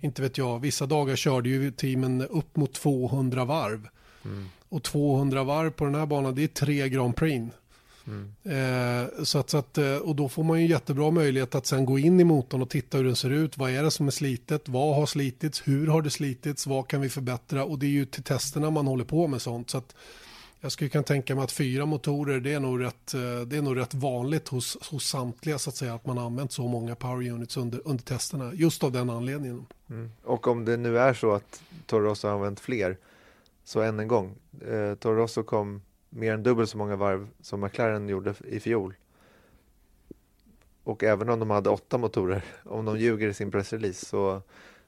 inte 0.01 0.21
vet 0.21 0.37
jag, 0.37 0.59
vissa 0.59 0.85
dagar 0.85 1.15
körde 1.15 1.49
ju 1.49 1.71
teamen 1.71 2.21
upp 2.21 2.55
mot 2.55 2.73
200 2.73 3.45
varv. 3.45 3.87
Mm. 4.25 4.45
Och 4.69 4.83
200 4.83 5.43
varv 5.43 5.69
på 5.69 5.85
den 5.85 5.95
här 5.95 6.05
banan, 6.05 6.35
det 6.35 6.43
är 6.43 6.47
tre 6.47 6.89
Grand 6.89 7.15
Prix. 7.15 7.45
Mm. 8.07 8.35
Eh, 8.43 9.23
så 9.23 9.39
att, 9.39 9.49
så 9.49 9.57
att, 9.57 9.77
eh, 9.77 9.95
och 9.95 10.15
då 10.15 10.29
får 10.29 10.43
man 10.43 10.61
ju 10.61 10.67
jättebra 10.67 11.11
möjlighet 11.11 11.55
att 11.55 11.65
sen 11.65 11.85
gå 11.85 11.99
in 11.99 12.19
i 12.19 12.23
motorn 12.23 12.61
och 12.61 12.69
titta 12.69 12.97
hur 12.97 13.05
den 13.05 13.15
ser 13.15 13.29
ut. 13.29 13.57
Vad 13.57 13.71
är 13.71 13.83
det 13.83 13.91
som 13.91 14.07
är 14.07 14.11
slitet? 14.11 14.69
Vad 14.69 14.95
har 14.95 15.05
slitits? 15.05 15.67
Hur 15.67 15.87
har 15.87 16.01
det 16.01 16.09
slitits? 16.09 16.67
Vad 16.67 16.87
kan 16.87 17.01
vi 17.01 17.09
förbättra? 17.09 17.65
Och 17.65 17.79
det 17.79 17.85
är 17.85 17.89
ju 17.89 18.05
till 18.05 18.23
testerna 18.23 18.69
man 18.69 18.87
håller 18.87 19.05
på 19.05 19.27
med 19.27 19.41
sånt. 19.41 19.69
Så 19.69 19.77
att 19.77 19.95
jag 20.59 20.71
skulle 20.71 20.89
kunna 20.89 21.03
tänka 21.03 21.35
mig 21.35 21.43
att 21.43 21.51
fyra 21.51 21.85
motorer 21.85 22.39
det 22.39 22.53
är 22.53 22.59
nog 22.59 22.83
rätt, 22.83 23.13
eh, 23.13 23.41
det 23.47 23.57
är 23.57 23.61
nog 23.61 23.77
rätt 23.77 23.93
vanligt 23.93 24.47
hos, 24.47 24.89
hos 24.91 25.07
samtliga 25.07 25.59
så 25.59 25.69
att 25.69 25.75
säga 25.75 25.93
att 25.93 26.05
man 26.05 26.17
har 26.17 26.25
använt 26.25 26.51
så 26.51 26.67
många 26.67 26.95
power 26.95 27.29
units 27.29 27.57
under, 27.57 27.81
under 27.85 28.03
testerna 28.03 28.53
just 28.53 28.83
av 28.83 28.91
den 28.91 29.09
anledningen. 29.09 29.65
Mm. 29.89 30.11
Och 30.23 30.47
om 30.47 30.65
det 30.65 30.77
nu 30.77 30.99
är 30.99 31.13
så 31.13 31.31
att 31.31 31.61
Toro 31.85 32.15
har 32.23 32.29
använt 32.29 32.59
fler 32.59 32.97
så 33.63 33.81
än 33.81 33.99
en 33.99 34.07
gång, 34.07 34.35
eh, 34.67 34.95
Toro 34.95 35.43
kom 35.43 35.81
mer 36.09 36.33
än 36.33 36.43
dubbelt 36.43 36.69
så 36.69 36.77
många 36.77 36.95
varv 36.95 37.27
som 37.41 37.61
McLaren 37.61 38.09
gjorde 38.09 38.33
i 38.47 38.59
fjol. 38.59 38.93
Och 40.83 41.03
även 41.03 41.29
om 41.29 41.39
de 41.39 41.49
hade 41.49 41.69
åtta 41.69 41.97
motorer, 41.97 42.43
om 42.63 42.85
de 42.85 42.99
ljuger 42.99 43.27
i 43.27 43.33
sin 43.33 43.51
pressrelease 43.51 44.05
så, 44.05 44.41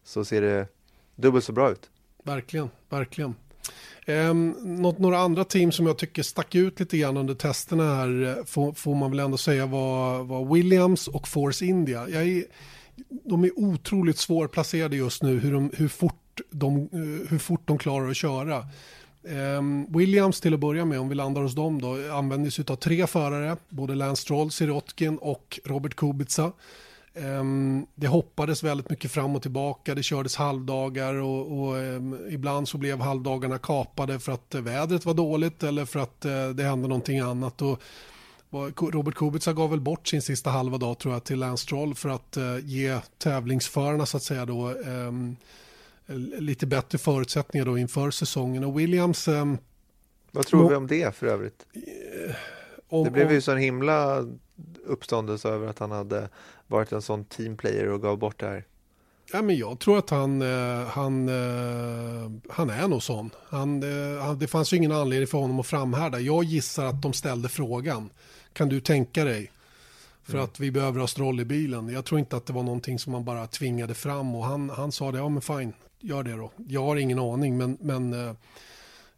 så 0.04 0.26
ser 0.26 0.42
det 0.42 0.68
dubbelt 1.16 1.46
så 1.46 1.52
bra 1.52 1.72
ut. 1.72 1.90
Verkligen, 2.24 2.70
verkligen. 2.90 3.36
Um, 4.08 4.56
något, 4.64 5.00
några 5.00 5.18
andra 5.18 5.44
team 5.44 5.72
som 5.72 5.88
jag 5.88 5.98
tycker 5.98 6.24
stack 6.24 6.56
ut 6.56 6.80
lite 6.80 6.98
grann 6.98 7.18
under 7.18 7.34
testerna 7.34 7.96
här 7.96 8.38
eh, 8.38 8.46
får, 8.46 8.74
får 8.74 8.96
man 8.96 9.12
väl 9.12 9.20
ändå 9.20 9.38
säga 9.38 9.66
var, 9.66 10.24
var 10.24 10.54
Williams 10.54 11.08
och 11.08 11.28
Force 11.28 11.66
India. 11.66 12.10
Jag 12.10 12.28
är, 12.28 12.44
de 13.24 13.44
är 13.44 13.60
otroligt 13.60 14.18
svårplacerade 14.18 14.96
just 14.96 15.24
nu 15.24 15.40
hur, 15.40 15.54
de, 15.54 15.72
hur, 15.74 15.88
fort 15.88 16.42
de, 16.50 16.78
eh, 16.78 17.30
hur 17.30 17.38
fort 17.38 17.62
de 17.66 17.78
klarar 17.78 18.10
att 18.10 18.18
köra. 18.18 18.66
Um, 19.58 19.86
Williams 19.94 20.42
till 20.42 20.54
att 20.54 20.60
börja 20.60 20.86
med, 20.86 21.00
om 21.00 21.10
vi 21.10 21.16
landar 21.16 21.42
hos 21.42 21.56
dem 21.56 21.82
då, 21.82 22.14
använder 22.14 22.50
sig 22.50 22.66
av 22.68 22.76
tre 22.76 23.08
förare, 23.08 23.58
både 23.70 23.96
Lance 23.96 24.22
Stroll, 24.22 24.52
Sirotkin 24.52 25.18
och 25.18 25.60
Robert 25.66 25.96
Kubica. 25.96 26.52
Um, 27.24 27.88
det 27.96 28.08
hoppades 28.08 28.64
väldigt 28.64 28.90
mycket 28.90 29.12
fram 29.12 29.36
och 29.36 29.42
tillbaka, 29.42 29.96
det 29.96 30.04
kördes 30.04 30.36
halvdagar 30.36 31.14
och, 31.14 31.60
och 31.60 31.76
um, 31.76 32.18
ibland 32.30 32.68
så 32.70 32.78
blev 32.78 33.00
halvdagarna 33.00 33.58
kapade 33.58 34.20
för 34.20 34.32
att 34.32 34.56
vädret 34.56 35.06
var 35.06 35.14
dåligt 35.14 35.64
eller 35.64 35.86
för 35.86 36.00
att 36.00 36.26
uh, 36.26 36.50
det 36.50 36.64
hände 36.64 36.88
någonting 36.88 37.20
annat. 37.20 37.62
Och, 37.62 37.82
Robert 38.92 39.16
Kubica 39.16 39.54
gav 39.54 39.70
väl 39.70 39.82
bort 39.82 40.08
sin 40.08 40.22
sista 40.22 40.50
halva 40.50 40.78
dag 40.78 40.98
tror 40.98 41.14
jag 41.14 41.24
till 41.24 41.40
Lance 41.40 41.64
Stroll 41.64 41.96
för 41.96 42.10
att 42.10 42.38
uh, 42.38 42.60
ge 42.60 43.00
tävlingsförarna 43.18 44.06
så 44.06 44.18
att 44.18 44.24
säga 44.24 44.46
då 44.46 44.70
um, 44.72 45.36
lite 46.38 46.66
bättre 46.66 46.98
förutsättningar 46.98 47.66
då 47.66 47.78
inför 47.78 48.12
säsongen. 48.12 48.64
Och 48.64 48.80
Williams... 48.80 49.28
Vad 50.32 50.46
tror 50.46 50.70
vi 50.70 50.76
om 50.76 50.88
det 50.88 51.16
för 51.16 51.28
övrigt? 51.28 51.66
Om, 52.90 53.04
det 53.04 53.12
blev 53.12 53.32
ju 53.32 53.42
så 53.42 53.52
en 53.52 53.58
himla 53.58 54.26
uppståndelse 54.86 55.50
över 55.50 55.68
att 55.68 55.80
han 55.80 55.92
hade 55.92 56.30
varit 56.68 56.92
en 56.92 57.02
sån 57.02 57.26
teamplayer 57.26 57.88
och 57.88 58.02
gav 58.02 58.18
bort 58.18 58.40
det 58.40 58.48
här? 58.48 58.66
Ja, 59.32 59.42
men 59.42 59.58
jag 59.58 59.80
tror 59.80 59.98
att 59.98 60.10
han, 60.10 60.42
eh, 60.42 60.88
han, 60.88 61.30
eh, 61.30 62.32
han 62.50 62.70
är 62.70 62.88
nog 62.88 63.04
sån. 63.04 63.30
Han, 63.50 63.84
eh, 63.84 64.34
det 64.34 64.48
fanns 64.48 64.74
ju 64.74 64.78
ingen 64.78 64.92
anledning 64.92 65.28
för 65.28 65.38
honom 65.38 65.60
att 65.60 65.68
framhärda. 65.68 66.20
Jag 66.20 66.44
gissar 66.44 66.86
att 66.86 67.02
de 67.02 67.14
ställde 67.14 67.50
frågan. 67.50 68.10
Kan 68.54 68.70
du 68.70 68.80
tänka 68.80 69.24
dig? 69.24 69.52
För 70.24 70.34
mm. 70.34 70.44
att 70.44 70.60
vi 70.60 70.72
behöver 70.72 71.00
ha 71.00 71.08
stroll 71.08 71.40
i 71.40 71.46
bilen. 71.46 71.90
Jag 71.90 72.06
tror 72.06 72.20
inte 72.20 72.38
att 72.38 72.46
det 72.46 72.54
var 72.54 72.64
någonting 72.64 73.00
som 73.00 73.12
man 73.12 73.26
bara 73.26 73.48
tvingade 73.48 73.94
fram. 73.94 74.36
Och 74.36 74.44
han, 74.44 74.70
han 74.70 74.92
sa 74.92 75.12
det, 75.12 75.18
ja 75.18 75.30
men 75.30 75.42
fine, 75.42 75.74
gör 76.00 76.24
det 76.24 76.32
då. 76.32 76.52
Jag 76.68 76.84
har 76.84 76.96
ingen 76.96 77.20
aning, 77.20 77.58
men, 77.58 77.78
men 77.82 78.36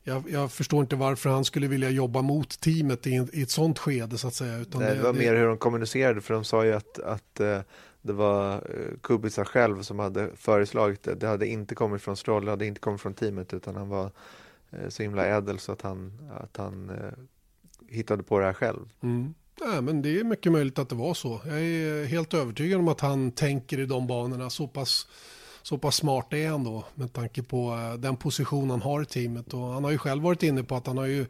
jag, 0.09 0.23
jag, 0.31 0.51
förstår 0.51 0.81
inte 0.81 0.95
varför 0.95 1.29
han 1.29 1.45
skulle 1.45 1.67
vilja 1.67 1.89
jobba 1.89 2.21
mot 2.21 2.59
teamet 2.59 3.07
i, 3.07 3.27
i 3.33 3.41
ett 3.41 3.49
sånt 3.49 3.79
skede 3.79 4.17
så 4.17 4.27
att 4.27 4.33
säga. 4.33 4.57
Utan 4.57 4.81
Nej, 4.81 4.95
det, 4.95 5.01
var 5.01 5.13
det... 5.13 5.19
mer 5.19 5.35
hur 5.35 5.47
de 5.47 5.57
kommunicerade 5.57 6.21
för 6.21 6.33
de 6.33 6.43
sa 6.43 6.65
ju 6.65 6.73
att, 6.73 6.99
att 6.99 7.39
uh, 7.41 7.59
det 8.01 8.13
var 8.13 8.55
uh, 8.55 8.97
Kubica 9.01 9.45
själv 9.45 9.81
som 9.81 9.99
hade 9.99 10.29
föreslagit 10.35 11.03
det. 11.03 11.15
Det 11.15 11.27
hade 11.27 11.47
inte 11.47 11.75
kommit 11.75 12.01
från 12.01 12.17
Stroll, 12.17 12.45
det 12.45 12.51
hade 12.51 12.65
inte 12.65 12.79
kommit 12.79 13.01
från 13.01 13.13
teamet 13.13 13.53
utan 13.53 13.75
han 13.75 13.89
var 13.89 14.11
uh, 14.73 14.89
så 14.89 15.03
himla 15.03 15.25
ädel 15.25 15.59
så 15.59 15.71
att 15.71 15.81
han, 15.81 16.29
att 16.41 16.57
han 16.57 16.91
hittade 17.87 18.23
på 18.23 18.39
det 18.39 18.45
här 18.45 18.53
själv. 18.53 18.89
Mm. 19.03 19.33
Ja, 19.59 19.81
men 19.81 20.01
det 20.01 20.19
är 20.19 20.23
mycket 20.23 20.51
möjligt 20.51 20.79
att 20.79 20.89
det 20.89 20.95
var 20.95 21.13
så. 21.13 21.41
Jag 21.45 21.61
är 21.61 22.05
helt 22.05 22.33
övertygad 22.33 22.79
om 22.79 22.87
att 22.87 23.01
han 23.01 23.31
tänker 23.31 23.79
i 23.79 23.85
de 23.85 24.07
banorna 24.07 24.49
så 24.49 24.67
pass 24.67 25.07
så 25.63 25.77
pass 25.77 25.95
smart 25.95 26.33
är 26.33 26.49
han 26.49 26.63
då 26.63 26.85
med 26.95 27.13
tanke 27.13 27.43
på 27.43 27.71
eh, 27.71 27.93
den 27.93 28.17
position 28.17 28.69
han 28.69 28.81
har 28.81 29.01
i 29.01 29.05
teamet. 29.05 29.53
Och 29.53 29.67
han 29.67 29.83
har 29.83 29.91
ju 29.91 29.97
själv 29.97 30.23
varit 30.23 30.43
inne 30.43 30.63
på 30.63 30.75
att 30.75 30.87
han 30.87 30.97
har 30.97 31.05
ju 31.05 31.25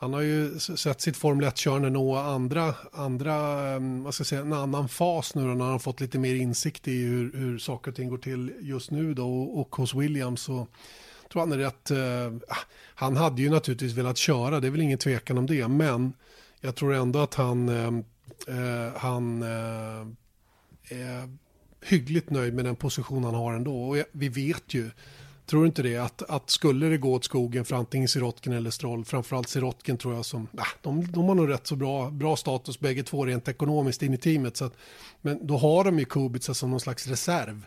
han 0.00 0.12
har 0.12 0.20
ju 0.20 0.58
sett 0.58 1.00
sitt 1.00 1.16
Formel 1.16 1.44
1-körande 1.48 1.90
nå 1.90 2.16
andra, 2.16 2.74
andra 2.92 3.34
ehm, 3.68 4.02
vad 4.02 4.14
ska 4.14 4.20
jag 4.20 4.26
säga, 4.26 4.40
en 4.40 4.52
annan 4.52 4.88
fas 4.88 5.34
nu 5.34 5.42
då, 5.42 5.54
när 5.54 5.64
han 5.64 5.80
fått 5.80 6.00
lite 6.00 6.18
mer 6.18 6.34
insikt 6.34 6.88
i 6.88 7.02
hur, 7.02 7.32
hur 7.32 7.58
saker 7.58 7.90
och 7.90 7.96
ting 7.96 8.08
går 8.08 8.18
till 8.18 8.52
just 8.60 8.90
nu 8.90 9.14
då 9.14 9.42
och, 9.42 9.60
och 9.60 9.76
hos 9.76 9.94
Williams. 9.94 10.42
Så 10.42 10.66
tror 11.32 11.40
han 11.40 11.52
är 11.52 11.58
rätt, 11.58 11.90
eh, 11.90 12.26
ah, 12.48 12.58
han 12.94 13.16
hade 13.16 13.42
ju 13.42 13.50
naturligtvis 13.50 13.92
velat 13.92 14.16
köra, 14.16 14.60
det 14.60 14.66
är 14.66 14.70
väl 14.70 14.80
ingen 14.80 14.98
tvekan 14.98 15.38
om 15.38 15.46
det, 15.46 15.68
men 15.68 16.12
jag 16.60 16.74
tror 16.74 16.94
ändå 16.94 17.18
att 17.18 17.34
han, 17.34 17.68
ehm, 17.68 18.04
eh, 18.48 19.00
han 19.00 19.42
eh, 19.42 20.06
hyggligt 21.84 22.30
nöjd 22.30 22.54
med 22.54 22.64
den 22.64 22.76
position 22.76 23.24
han 23.24 23.34
har 23.34 23.54
ändå. 23.54 23.82
Och 23.82 23.96
vi 24.12 24.28
vet 24.28 24.74
ju, 24.74 24.90
tror 25.46 25.60
du 25.60 25.66
inte 25.66 25.82
det, 25.82 25.96
att, 25.96 26.22
att 26.22 26.50
skulle 26.50 26.86
det 26.86 26.98
gå 26.98 27.14
åt 27.14 27.24
skogen 27.24 27.64
för 27.64 27.76
antingen 27.76 28.08
Sirotkin 28.08 28.52
eller 28.52 28.70
Stroll, 28.70 29.04
framförallt 29.04 29.48
Sirotkin 29.48 29.96
tror 29.96 30.14
jag 30.14 30.24
som, 30.24 30.48
nah, 30.52 30.66
de, 30.82 31.12
de 31.12 31.24
har 31.24 31.34
nog 31.34 31.50
rätt 31.50 31.66
så 31.66 31.76
bra, 31.76 32.10
bra 32.10 32.36
status 32.36 32.80
bägge 32.80 33.02
två 33.02 33.26
rent 33.26 33.48
ekonomiskt 33.48 34.02
in 34.02 34.14
i 34.14 34.18
teamet. 34.18 34.56
Så 34.56 34.64
att, 34.64 34.76
men 35.20 35.46
då 35.46 35.56
har 35.56 35.84
de 35.84 35.98
ju 35.98 36.04
Kubica 36.04 36.54
som 36.54 36.70
någon 36.70 36.80
slags 36.80 37.06
reserv. 37.06 37.64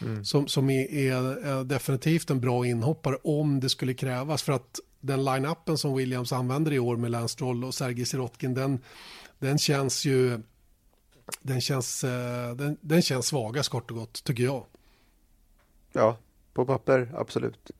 Mm. 0.00 0.24
Som, 0.24 0.48
som 0.48 0.70
är, 0.70 0.96
är, 0.96 1.64
definitivt 1.64 2.30
en 2.30 2.40
bra 2.40 2.66
inhoppare 2.66 3.16
om 3.24 3.60
det 3.60 3.68
skulle 3.68 3.94
krävas. 3.94 4.42
För 4.42 4.52
att 4.52 4.80
den 5.00 5.24
line-upen 5.24 5.76
som 5.78 5.96
Williams 5.96 6.32
använder 6.32 6.72
i 6.72 6.78
år 6.78 6.96
med 6.96 7.10
Lance 7.10 7.32
Stroll 7.32 7.64
och 7.64 7.74
Sergej 7.74 8.06
Sirotkin, 8.06 8.54
den, 8.54 8.78
den 9.38 9.58
känns 9.58 10.04
ju 10.04 10.40
den 11.40 11.60
känns, 11.60 12.04
eh, 12.04 12.54
den, 12.54 12.76
den 12.80 13.02
känns 13.02 13.26
svagast 13.26 13.70
kort 13.70 13.90
och 13.90 13.96
gott, 13.96 14.24
tycker 14.24 14.44
jag. 14.44 14.64
Ja, 15.92 16.16
på 16.52 16.66
papper, 16.66 17.12
absolut. 17.14 17.70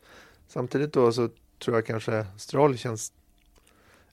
Samtidigt 0.48 0.92
då 0.92 1.12
så 1.12 1.28
tror 1.58 1.76
jag 1.76 1.86
kanske 1.86 2.26
Stroll 2.36 2.78
känns... 2.78 3.12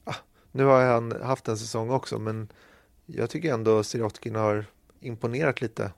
Ah, 0.04 0.14
nu 0.52 0.64
har 0.64 0.84
han 0.84 1.22
haft 1.22 1.48
en 1.48 1.58
säsong 1.58 1.90
också, 1.90 2.18
men 2.18 2.48
jag 3.06 3.30
tycker 3.30 3.54
ändå 3.54 3.82
Sirotkin 3.82 4.34
har 4.34 4.64
imponerat 5.00 5.60
lite. 5.60 5.92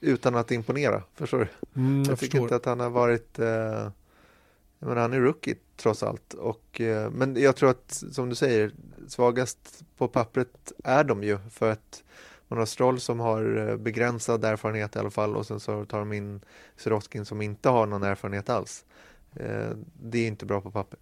Utan 0.00 0.34
att 0.34 0.50
imponera, 0.50 1.02
förstår 1.14 1.38
du? 1.38 1.80
Mm, 1.80 1.98
jag, 1.98 2.12
jag 2.12 2.18
tycker 2.18 2.38
inte 2.38 2.56
att 2.56 2.64
han 2.64 2.80
har 2.80 2.90
varit... 2.90 3.38
Eh, 3.38 3.90
jag 4.78 4.88
menar, 4.88 5.02
han 5.02 5.12
är 5.12 5.20
rookie 5.20 5.56
trots 5.76 6.02
allt. 6.02 6.34
Och, 6.34 6.80
eh, 6.80 7.10
men 7.10 7.42
jag 7.42 7.56
tror 7.56 7.70
att, 7.70 8.04
som 8.12 8.28
du 8.28 8.34
säger, 8.34 8.72
svagast 9.08 9.82
på 9.96 10.08
pappret 10.08 10.72
är 10.84 11.04
de 11.04 11.22
ju. 11.22 11.38
För 11.50 11.70
att 11.70 12.02
man 12.54 12.58
har 12.58 12.66
Stroll 12.66 13.00
som 13.00 13.20
har 13.20 13.68
eh, 13.68 13.76
begränsad 13.76 14.44
erfarenhet 14.44 14.96
i 14.96 14.98
alla 14.98 15.10
fall 15.10 15.36
och 15.36 15.46
sen 15.46 15.60
så 15.60 15.84
tar 15.84 15.98
de 15.98 16.12
in 16.12 16.40
Sirotkin 16.76 17.24
som 17.24 17.42
inte 17.42 17.68
har 17.68 17.86
någon 17.86 18.02
erfarenhet 18.02 18.48
alls. 18.48 18.84
Eh, 19.36 19.70
det 20.02 20.18
är 20.18 20.26
inte 20.26 20.46
bra 20.46 20.60
på 20.60 20.70
papper. 20.70 20.98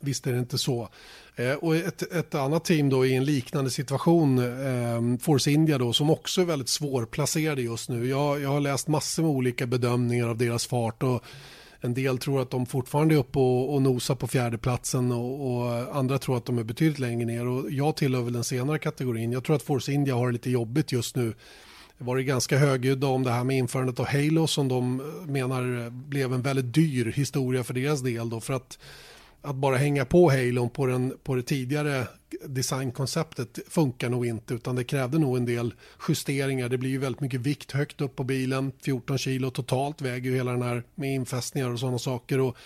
Visst 0.00 0.26
är 0.26 0.32
det 0.32 0.38
inte 0.38 0.58
så. 0.58 0.88
Eh, 1.36 1.52
och 1.52 1.76
ett, 1.76 2.12
ett, 2.12 2.34
annat 2.34 2.64
team 2.64 2.88
då 2.88 3.06
i 3.06 3.14
en 3.14 3.24
liknande 3.24 3.70
situation, 3.70 4.38
eh, 4.38 5.18
Force 5.20 5.50
India 5.50 5.78
då, 5.78 5.92
som 5.92 6.10
också 6.10 6.40
är 6.40 6.44
väldigt 6.44 6.68
svårplacerade 6.68 7.62
just 7.62 7.88
nu. 7.88 8.08
Jag, 8.08 8.40
jag 8.40 8.48
har 8.48 8.60
läst 8.60 8.88
massor 8.88 9.22
med 9.22 9.32
olika 9.32 9.66
bedömningar 9.66 10.28
av 10.28 10.36
deras 10.36 10.66
fart 10.66 11.02
och 11.02 11.24
en 11.86 11.94
del 11.94 12.18
tror 12.18 12.42
att 12.42 12.50
de 12.50 12.66
fortfarande 12.66 13.14
är 13.14 13.18
uppe 13.18 13.38
och, 13.38 13.74
och 13.74 13.82
nosar 13.82 14.14
på 14.14 14.26
fjärdeplatsen 14.26 15.12
och, 15.12 15.56
och 15.56 15.96
andra 15.96 16.18
tror 16.18 16.36
att 16.36 16.44
de 16.44 16.58
är 16.58 16.64
betydligt 16.64 16.98
längre 16.98 17.26
ner. 17.26 17.46
Och 17.46 17.70
jag 17.70 17.96
tillhör 17.96 18.22
väl 18.22 18.32
den 18.32 18.44
senare 18.44 18.78
kategorin. 18.78 19.32
Jag 19.32 19.44
tror 19.44 19.56
att 19.56 19.62
Force 19.62 19.92
India 19.92 20.14
har 20.14 20.26
det 20.26 20.32
lite 20.32 20.50
jobbigt 20.50 20.92
just 20.92 21.16
nu. 21.16 21.34
Det 21.98 22.04
var 22.04 22.18
ganska 22.18 22.58
högljudda 22.58 23.06
om 23.06 23.22
det 23.22 23.30
här 23.30 23.44
med 23.44 23.56
införandet 23.56 24.00
av 24.00 24.06
Halo 24.06 24.46
som 24.46 24.68
de 24.68 25.00
eh, 25.00 25.30
menar 25.30 25.90
blev 25.90 26.34
en 26.34 26.42
väldigt 26.42 26.74
dyr 26.74 27.12
historia 27.16 27.64
för 27.64 27.74
deras 27.74 28.00
del. 28.00 28.30
Då, 28.30 28.40
för 28.40 28.54
att 28.54 28.78
att 29.46 29.56
bara 29.56 29.76
hänga 29.76 30.04
på 30.04 30.30
Halon 30.30 30.70
på, 30.70 30.86
den, 30.86 31.14
på 31.22 31.34
det 31.34 31.42
tidigare 31.42 32.06
designkonceptet 32.44 33.58
funkar 33.68 34.08
nog 34.08 34.26
inte 34.26 34.54
utan 34.54 34.76
det 34.76 34.84
krävde 34.84 35.18
nog 35.18 35.36
en 35.36 35.44
del 35.44 35.74
justeringar. 36.08 36.68
Det 36.68 36.78
blir 36.78 36.90
ju 36.90 36.98
väldigt 36.98 37.20
mycket 37.20 37.40
vikt 37.40 37.72
högt 37.72 38.00
upp 38.00 38.16
på 38.16 38.24
bilen, 38.24 38.72
14 38.82 39.18
kilo 39.18 39.50
totalt 39.50 40.02
väger 40.02 40.30
ju 40.30 40.36
hela 40.36 40.52
den 40.52 40.62
här 40.62 40.82
med 40.94 41.14
infästningar 41.14 41.70
och 41.70 41.80
sådana 41.80 41.98
saker. 41.98 42.40
Och 42.40 42.56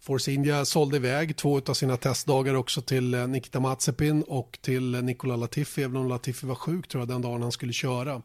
Force 0.00 0.32
India 0.32 0.64
sålde 0.64 0.96
iväg 0.96 1.36
två 1.36 1.60
av 1.66 1.74
sina 1.74 1.96
testdagar 1.96 2.54
också 2.54 2.82
till 2.82 3.14
eh, 3.14 3.26
Nikita 3.26 3.60
Mazepin 3.60 4.22
och 4.22 4.58
till 4.62 5.02
Nicola 5.02 5.36
Latifi, 5.36 5.82
även 5.82 5.96
om 5.96 6.08
Latifi 6.08 6.46
var 6.46 6.54
sjuk 6.54 6.88
tror 6.88 7.00
jag 7.00 7.08
den 7.08 7.22
dagen 7.22 7.42
han 7.42 7.52
skulle 7.52 7.72
köra. 7.72 8.22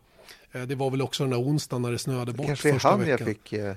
Eh, 0.52 0.62
det 0.62 0.76
var 0.76 0.92
väl 0.92 1.02
också 1.02 1.24
den 1.24 1.32
där 1.32 1.42
onsdagen 1.42 1.82
när 1.82 1.92
det 1.92 2.00
snöade 2.00 2.34
bort 2.34 2.48
Kanske 2.48 2.74
första 2.74 2.98
veckan. 2.98 3.18
Kanske 3.18 3.24
han 3.24 3.28
jag 3.28 3.38
fick 3.38 3.54
eh, 3.54 3.76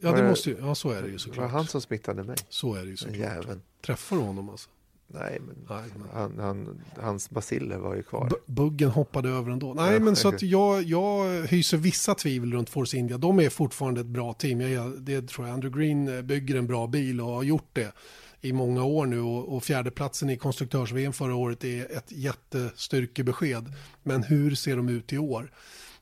Ja, 0.00 0.12
det 0.12 0.28
måste 0.28 0.50
ju, 0.50 0.56
ja, 0.60 0.74
så 0.74 0.90
är 0.90 1.02
det 1.02 1.08
ju 1.08 1.18
såklart. 1.18 1.36
Det 1.36 1.52
var 1.52 1.58
han 1.58 1.66
som 1.66 1.80
smittade 1.80 2.22
mig. 2.22 2.36
Så 2.48 2.74
är 2.74 2.82
det 2.82 2.90
ju 2.90 2.96
såklart. 2.96 3.18
Jäveln. 3.18 3.62
Träffar 3.80 4.16
du 4.16 4.22
honom 4.22 4.48
alltså? 4.48 4.70
Nej, 5.14 5.40
men 5.40 5.56
Nej, 5.68 5.90
Han, 6.12 6.38
han, 6.38 6.82
hans 6.96 7.30
basiller 7.30 7.78
var 7.78 7.94
ju 7.94 8.02
kvar. 8.02 8.28
B 8.30 8.36
buggen 8.46 8.90
hoppade 8.90 9.28
över 9.28 9.50
ändå. 9.50 9.74
Nej, 9.74 9.92
ja, 9.92 10.00
men 10.00 10.16
så 10.16 10.28
att 10.28 10.42
jag, 10.42 10.82
jag 10.82 11.42
hyser 11.46 11.76
vissa 11.76 12.14
tvivel 12.14 12.52
runt 12.52 12.70
Force 12.70 12.96
India. 12.96 13.18
De 13.18 13.40
är 13.40 13.48
fortfarande 13.48 14.00
ett 14.00 14.06
bra 14.06 14.32
team. 14.32 14.60
Jag, 14.60 15.00
det 15.00 15.28
tror 15.28 15.46
jag. 15.46 15.54
Andrew 15.54 15.80
Green 15.80 16.26
bygger 16.26 16.56
en 16.56 16.66
bra 16.66 16.86
bil 16.86 17.20
och 17.20 17.26
har 17.26 17.42
gjort 17.42 17.68
det 17.72 17.92
i 18.40 18.52
många 18.52 18.84
år 18.84 19.06
nu 19.06 19.20
och, 19.20 19.56
och 19.56 19.64
fjärdeplatsen 19.64 20.30
i 20.30 20.36
konstruktörs 20.36 21.16
förra 21.16 21.34
året 21.34 21.64
är 21.64 21.96
ett 21.96 22.12
jättestyrkebesked. 22.12 23.72
Men 24.02 24.22
hur 24.22 24.54
ser 24.54 24.76
de 24.76 24.88
ut 24.88 25.12
i 25.12 25.18
år? 25.18 25.52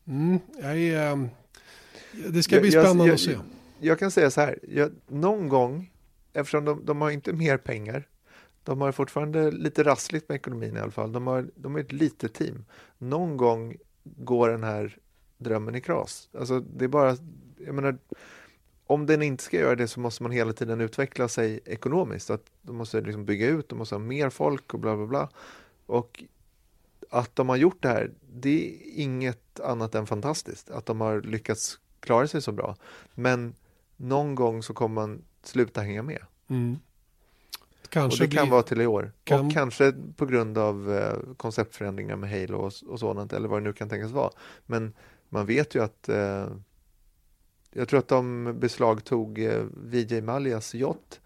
Mm, 0.07 0.39
jag 0.63 0.79
är, 0.79 1.29
det 2.29 2.43
ska 2.43 2.61
bli 2.61 2.71
spännande 2.71 3.05
jag, 3.05 3.09
jag, 3.09 3.15
att 3.15 3.21
se 3.21 3.37
jag 3.81 3.99
kan 3.99 4.11
säga 4.11 4.31
så 4.31 4.41
här, 4.41 4.59
jag, 4.69 4.93
någon 5.07 5.49
gång, 5.49 5.93
eftersom 6.33 6.65
de, 6.65 6.85
de 6.85 7.01
har 7.01 7.11
inte 7.11 7.33
mer 7.33 7.57
pengar, 7.57 8.09
de 8.65 8.81
har 8.81 8.93
fortfarande 8.93 9.51
lite 9.51 9.83
rassligt 9.83 10.29
med 10.29 10.37
ekonomin 10.37 10.77
i 10.77 10.81
alla 10.81 10.91
fall. 10.91 11.13
De, 11.13 11.27
har, 11.27 11.51
de 11.55 11.77
är 11.77 11.81
ett 11.81 11.93
litet 11.93 12.35
team. 12.35 12.65
Någon 12.99 13.37
gång 13.37 13.77
går 14.05 14.49
den 14.49 14.65
här 14.65 14.99
drömmen 15.39 15.75
i 15.75 15.81
kras. 15.81 16.29
Alltså 16.39 16.61
det 16.61 16.85
är 16.85 16.89
bara, 16.89 17.17
jag 17.59 17.75
menar, 17.75 17.99
om 18.87 19.07
den 19.07 19.23
inte 19.23 19.43
ska 19.43 19.57
göra 19.57 19.77
det 19.77 19.89
så 19.89 20.01
måste 20.01 20.23
man 20.23 20.33
hela 20.33 20.53
tiden 20.53 20.81
utveckla 20.81 21.29
sig 21.29 21.61
ekonomiskt. 21.65 22.31
Att 22.31 22.45
de 22.63 22.77
måste 22.77 23.01
liksom 23.01 23.25
bygga 23.25 23.47
ut, 23.47 23.69
de 23.69 23.79
måste 23.79 23.95
ha 23.95 24.01
mer 24.01 24.31
folk 24.31 24.75
och 24.75 24.81
bla 24.81 24.97
bla 24.97 25.07
bla. 25.07 25.29
Och 25.87 26.25
att 27.11 27.37
de 27.37 27.49
har 27.49 27.57
gjort 27.57 27.83
det 27.83 27.89
här, 27.89 28.11
det 28.33 28.69
är 28.69 29.01
inget 29.01 29.61
annat 29.61 29.95
än 29.95 30.07
fantastiskt. 30.07 30.71
Att 30.71 30.87
de 30.87 31.01
har 31.01 31.23
lyckats 31.23 31.81
klara 32.01 32.29
sig 32.29 32.43
så 32.43 32.53
bra. 32.53 32.77
Men 33.15 33.55
någon 34.01 34.35
gång 34.35 34.63
så 34.63 34.75
kommer 34.75 34.95
man 34.95 35.23
sluta 35.43 35.81
hänga 35.81 36.03
med. 36.03 36.23
Mm. 36.49 36.79
Kanske 37.89 38.25
och 38.25 38.29
det 38.29 38.37
kan 38.37 38.45
blir... 38.45 38.53
vara 38.53 38.63
till 38.63 38.81
i 38.81 38.87
år. 38.87 39.13
Kan... 39.25 39.47
Och 39.47 39.53
kanske 39.53 39.93
på 40.17 40.27
grund 40.27 40.59
av 40.59 40.93
eh, 40.93 41.35
konceptförändringar 41.37 42.17
med 42.17 42.31
Halo 42.31 42.59
och, 42.59 42.73
och 42.89 43.01
sådant, 43.01 43.33
eller 43.33 43.49
vad 43.49 43.63
det 43.63 43.65
nu 43.65 43.73
kan 43.73 43.89
tänkas 43.89 44.11
vara. 44.11 44.31
Men 44.67 44.93
man 45.29 45.47
vet 45.47 45.75
ju 45.75 45.83
att 45.83 46.09
eh, 46.09 46.47
jag 47.73 47.89
tror 47.89 47.99
att 47.99 48.09
de 48.09 48.55
beslagtog 48.61 49.39
eh, 49.39 49.65
VJ 49.77 50.21
Malias 50.21 50.75
yacht. 50.75 51.21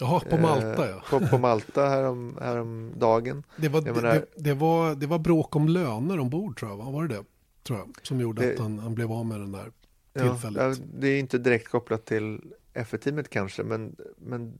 Jaha, 0.00 0.20
på 0.30 0.36
Malta 0.36 0.90
ja. 0.90 1.02
På, 1.10 1.26
på 1.26 1.38
Malta 1.38 1.88
härom, 1.88 2.38
härom 2.40 2.92
dagen. 2.98 3.42
Det 3.56 3.68
var, 3.68 3.82
menar, 3.82 4.02
det, 4.02 4.26
det, 4.36 4.54
var, 4.54 4.94
det 4.94 5.06
var 5.06 5.18
bråk 5.18 5.56
om 5.56 5.68
löner 5.68 6.18
ombord 6.18 6.58
tror 6.58 6.70
jag, 6.70 6.76
va? 6.78 6.90
var 6.90 7.06
det 7.06 7.14
det? 7.14 7.24
Tror 7.62 7.78
jag, 7.78 7.88
som 8.02 8.20
gjorde 8.20 8.42
det, 8.42 8.52
att 8.52 8.58
han, 8.58 8.78
han, 8.78 8.94
blev 8.94 9.12
av 9.12 9.26
med 9.26 9.40
den 9.40 9.52
där 9.52 9.72
tillfället. 10.12 10.78
Ja, 10.78 10.84
det 10.94 11.08
är 11.08 11.18
inte 11.18 11.38
direkt 11.38 11.68
kopplat 11.68 12.04
till 12.04 12.40
F1-teamet 12.74 13.28
kanske, 13.28 13.62
men, 13.62 13.96
men 14.16 14.58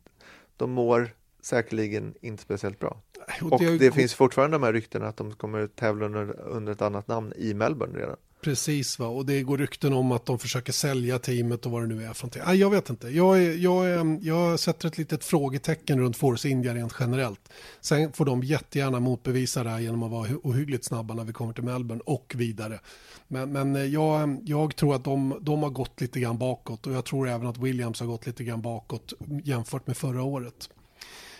de 0.57 0.71
mår 0.71 1.15
säkerligen 1.41 2.15
inte 2.21 2.43
speciellt 2.43 2.79
bra. 2.79 3.03
Och 3.43 3.59
det, 3.61 3.79
det 3.79 3.93
finns 3.93 4.15
fortfarande 4.15 4.55
de 4.55 4.62
här 4.62 4.73
ryktena 4.73 5.07
att 5.07 5.17
de 5.17 5.35
kommer 5.35 5.67
tävla 5.67 6.07
under, 6.07 6.41
under 6.41 6.73
ett 6.73 6.83
annat 6.83 7.09
namn 7.09 7.33
i 7.37 7.55
Melbourne 7.55 7.99
redan. 7.99 8.17
Precis, 8.42 8.98
va? 8.98 9.07
och 9.07 9.26
det 9.26 9.42
går 9.42 9.59
rykten 9.59 9.92
om 9.92 10.12
att 10.12 10.26
de 10.26 10.38
försöker 10.38 10.72
sälja 10.72 11.18
teamet 11.18 11.66
och 11.66 11.72
vad 11.72 11.83
det 11.83 11.87
nu 11.94 12.05
är 12.05 12.12
för 12.12 12.22
någonting. 12.22 12.42
Nej, 12.46 12.57
jag 12.57 12.70
vet 12.70 12.90
inte. 12.90 13.09
Jag, 13.09 13.42
är, 13.42 13.57
jag, 13.57 13.90
är, 13.90 14.18
jag 14.22 14.61
sätter 14.61 14.88
ett 14.88 14.98
litet 14.98 15.24
frågetecken 15.24 16.00
runt 16.00 16.16
Force 16.16 16.48
India 16.48 16.74
rent 16.74 16.94
generellt. 17.00 17.40
Sen 17.81 18.12
får 18.12 18.24
de 18.24 18.42
jättegärna 18.42 19.00
motbevisa 19.00 19.64
det 19.64 19.70
här 19.70 19.81
genom 19.81 20.02
att 20.02 20.11
vara 20.11 20.28
ohyggligt 20.42 20.85
snabba 20.85 21.14
när 21.14 21.24
vi 21.24 21.33
kommer 21.33 21.52
till 21.52 21.64
Melbourne 21.64 22.02
och 22.07 22.33
vidare. 22.37 22.81
Men, 23.28 23.52
men 23.52 23.76
eh, 23.76 23.85
jag, 23.85 24.38
jag 24.44 24.76
tror 24.76 24.94
att 24.94 25.05
de, 25.05 25.38
de 25.40 25.62
har 25.62 25.70
gått 25.70 26.00
lite 26.00 26.20
grann 26.20 26.38
bakåt 26.38 26.87
och 26.87 26.92
jag 26.92 27.05
tror 27.05 27.28
även 27.28 27.46
att 27.46 27.59
Williams 27.59 28.00
har 28.00 28.07
gått 28.07 28.26
lite 28.26 28.44
grann 28.44 28.62
bakåt 28.62 29.12
jämfört 29.44 29.87
med 29.87 29.96
förra 29.96 30.22
året. 30.22 30.68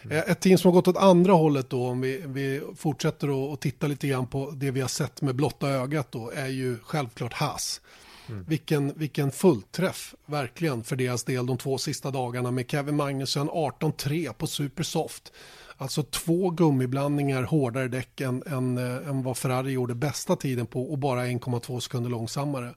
Mm. 0.05 0.25
Ett 0.27 0.41
team 0.41 0.59
som 0.59 0.69
har 0.69 0.73
gått 0.73 0.89
åt 0.89 0.97
andra 0.97 1.33
hållet 1.33 1.71
då, 1.71 1.87
om 1.87 2.01
vi, 2.01 2.23
vi 2.27 2.63
fortsätter 2.77 3.53
att 3.53 3.61
titta 3.61 3.87
lite 3.87 4.09
grann 4.09 4.27
på 4.27 4.51
det 4.51 4.71
vi 4.71 4.81
har 4.81 4.89
sett 4.89 5.23
med 5.23 5.35
blotta 5.35 5.69
ögat 5.69 6.13
då, 6.13 6.31
är 6.31 6.49
ju 6.49 6.79
självklart 6.83 7.33
Haas. 7.33 7.81
Mm. 8.29 8.45
Vilken, 8.49 8.93
vilken 8.97 9.31
fullträff, 9.31 10.15
verkligen, 10.27 10.85
för 10.85 10.97
deras 10.97 11.25
del 11.25 11.47
de 11.47 11.59
två 11.59 11.79
sista 11.79 12.11
dagarna 12.11 12.51
med 12.51 12.71
Kevin 12.71 12.97
Magnussen 12.97 13.51
18-3 13.51 14.33
på 14.33 14.47
Supersoft. 14.47 15.33
Alltså 15.77 16.03
två 16.03 16.51
gummiblandningar 16.51 17.43
hårdare 17.43 17.89
däck 17.89 18.21
än, 18.21 18.43
än, 18.47 18.79
äh, 18.79 19.09
än 19.09 19.23
vad 19.23 19.37
Ferrari 19.37 19.73
gjorde 19.73 19.95
bästa 19.95 20.37
tiden 20.37 20.67
på 20.67 20.91
och 20.91 20.99
bara 20.99 21.27
1,2 21.27 21.81
sekunder 21.81 22.11
långsammare. 22.11 22.75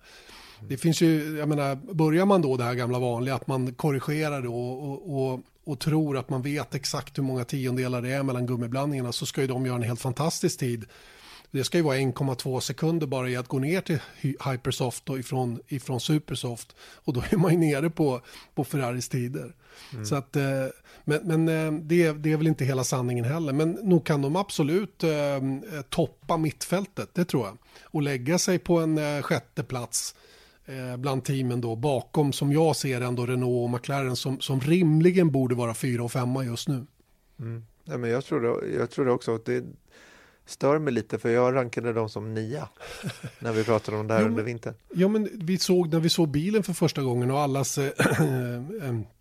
Mm. 0.57 0.69
Det 0.69 0.77
finns 0.77 1.01
ju, 1.01 1.37
jag 1.37 1.49
menar, 1.49 1.75
börjar 1.75 2.25
man 2.25 2.41
då 2.41 2.57
det 2.57 2.63
här 2.63 2.73
gamla 2.73 2.99
vanliga 2.99 3.35
att 3.35 3.47
man 3.47 3.73
korrigerar 3.73 4.41
då 4.41 4.55
och, 4.55 5.17
och, 5.17 5.39
och 5.63 5.79
tror 5.79 6.17
att 6.17 6.29
man 6.29 6.41
vet 6.41 6.75
exakt 6.75 7.17
hur 7.17 7.23
många 7.23 7.45
tiondelar 7.45 8.01
det 8.01 8.09
är 8.09 8.23
mellan 8.23 8.45
gummiblandningarna 8.45 9.11
så 9.11 9.25
ska 9.25 9.41
ju 9.41 9.47
de 9.47 9.65
göra 9.65 9.75
en 9.75 9.83
helt 9.83 10.01
fantastisk 10.01 10.59
tid. 10.59 10.85
Det 11.51 11.63
ska 11.63 11.77
ju 11.77 11.83
vara 11.83 11.97
1,2 11.97 12.59
sekunder 12.59 13.07
bara 13.07 13.29
i 13.29 13.35
att 13.35 13.47
gå 13.47 13.59
ner 13.59 13.81
till 13.81 13.99
Hypersoft 14.21 15.09
och 15.09 15.19
ifrån, 15.19 15.59
ifrån 15.67 15.99
Supersoft. 15.99 16.75
Och 16.79 17.13
då 17.13 17.23
är 17.29 17.37
man 17.37 17.51
ju 17.51 17.57
nere 17.57 17.89
på, 17.89 18.21
på 18.55 18.63
Ferraris 18.63 19.09
tider. 19.09 19.53
Mm. 19.93 20.05
Så 20.05 20.15
att, 20.15 20.35
eh, 20.35 20.43
men 21.03 21.21
men 21.23 21.47
eh, 21.47 21.81
det, 21.81 22.11
det 22.11 22.31
är 22.31 22.37
väl 22.37 22.47
inte 22.47 22.65
hela 22.65 22.83
sanningen 22.83 23.25
heller. 23.25 23.53
Men 23.53 23.71
nog 23.71 24.05
kan 24.05 24.21
de 24.21 24.35
absolut 24.35 25.03
eh, 25.03 25.09
toppa 25.89 26.37
mittfältet, 26.37 27.09
det 27.13 27.25
tror 27.25 27.45
jag. 27.45 27.57
Och 27.83 28.01
lägga 28.01 28.37
sig 28.37 28.59
på 28.59 28.79
en 28.79 29.23
sjätte 29.23 29.63
plats 29.63 30.15
Eh, 30.65 30.97
bland 30.97 31.23
teamen 31.23 31.61
då 31.61 31.75
bakom 31.75 32.33
som 32.33 32.51
jag 32.51 32.75
ser 32.75 33.01
ändå 33.01 33.25
Renault 33.25 33.63
och 33.63 33.69
McLaren 33.69 34.15
som, 34.15 34.39
som 34.39 34.59
rimligen 34.59 35.31
borde 35.31 35.55
vara 35.55 35.73
fyra 35.73 36.03
och 36.03 36.11
femma 36.11 36.43
just 36.43 36.67
nu. 36.67 36.85
Mm. 37.39 37.65
Ja, 37.83 37.97
men 37.97 38.09
jag, 38.09 38.25
tror 38.25 38.41
det, 38.41 38.77
jag 38.77 38.89
tror 38.89 39.05
det 39.05 39.11
också. 39.11 39.35
Att 39.35 39.45
det 39.45 39.63
stör 40.45 40.79
mig 40.79 40.93
lite 40.93 41.19
för 41.19 41.29
jag 41.29 41.55
rankade 41.55 41.93
dem 41.93 42.09
som 42.09 42.33
nia 42.33 42.69
när 43.39 43.51
vi 43.51 43.63
pratade 43.63 43.97
om 43.97 44.07
det 44.07 44.13
här 44.13 44.21
jo, 44.21 44.27
under 44.27 44.43
vintern. 44.43 44.73
Ja 44.93 45.07
men 45.07 45.29
vi 45.33 45.57
såg 45.57 45.93
när 45.93 45.99
vi 45.99 46.09
såg 46.09 46.29
bilen 46.29 46.63
för 46.63 46.73
första 46.73 47.01
gången 47.01 47.31
och 47.31 47.39
allas 47.39 47.77
äh, 47.77 47.85
äh, 47.85 48.25
Eh, 48.83 48.95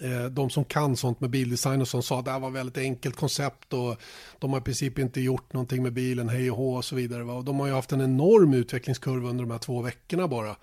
Eh, 0.00 0.24
de 0.24 0.50
som 0.50 0.64
kan 0.64 0.96
sånt 0.96 1.20
med 1.20 1.30
bildesign 1.30 1.80
och 1.80 1.88
som 1.88 2.02
sa 2.02 2.18
att 2.18 2.24
det 2.24 2.30
här 2.30 2.40
var 2.40 2.50
väldigt 2.50 2.78
enkelt 2.78 3.16
koncept 3.16 3.72
och 3.72 3.96
de 4.38 4.50
har 4.50 4.58
i 4.58 4.62
princip 4.62 4.98
inte 4.98 5.20
gjort 5.20 5.52
någonting 5.52 5.82
med 5.82 5.92
bilen, 5.92 6.28
hej 6.28 6.50
och 6.50 6.56
hå 6.56 6.76
och 6.76 6.84
så 6.84 6.96
vidare. 6.96 7.24
Och 7.24 7.44
de 7.44 7.60
har 7.60 7.66
ju 7.66 7.72
haft 7.72 7.92
en 7.92 8.00
enorm 8.00 8.54
utvecklingskurva 8.54 9.28
under 9.28 9.44
de 9.44 9.50
här 9.50 9.58
två 9.58 9.82
veckorna 9.82 10.28
bara. 10.28 10.56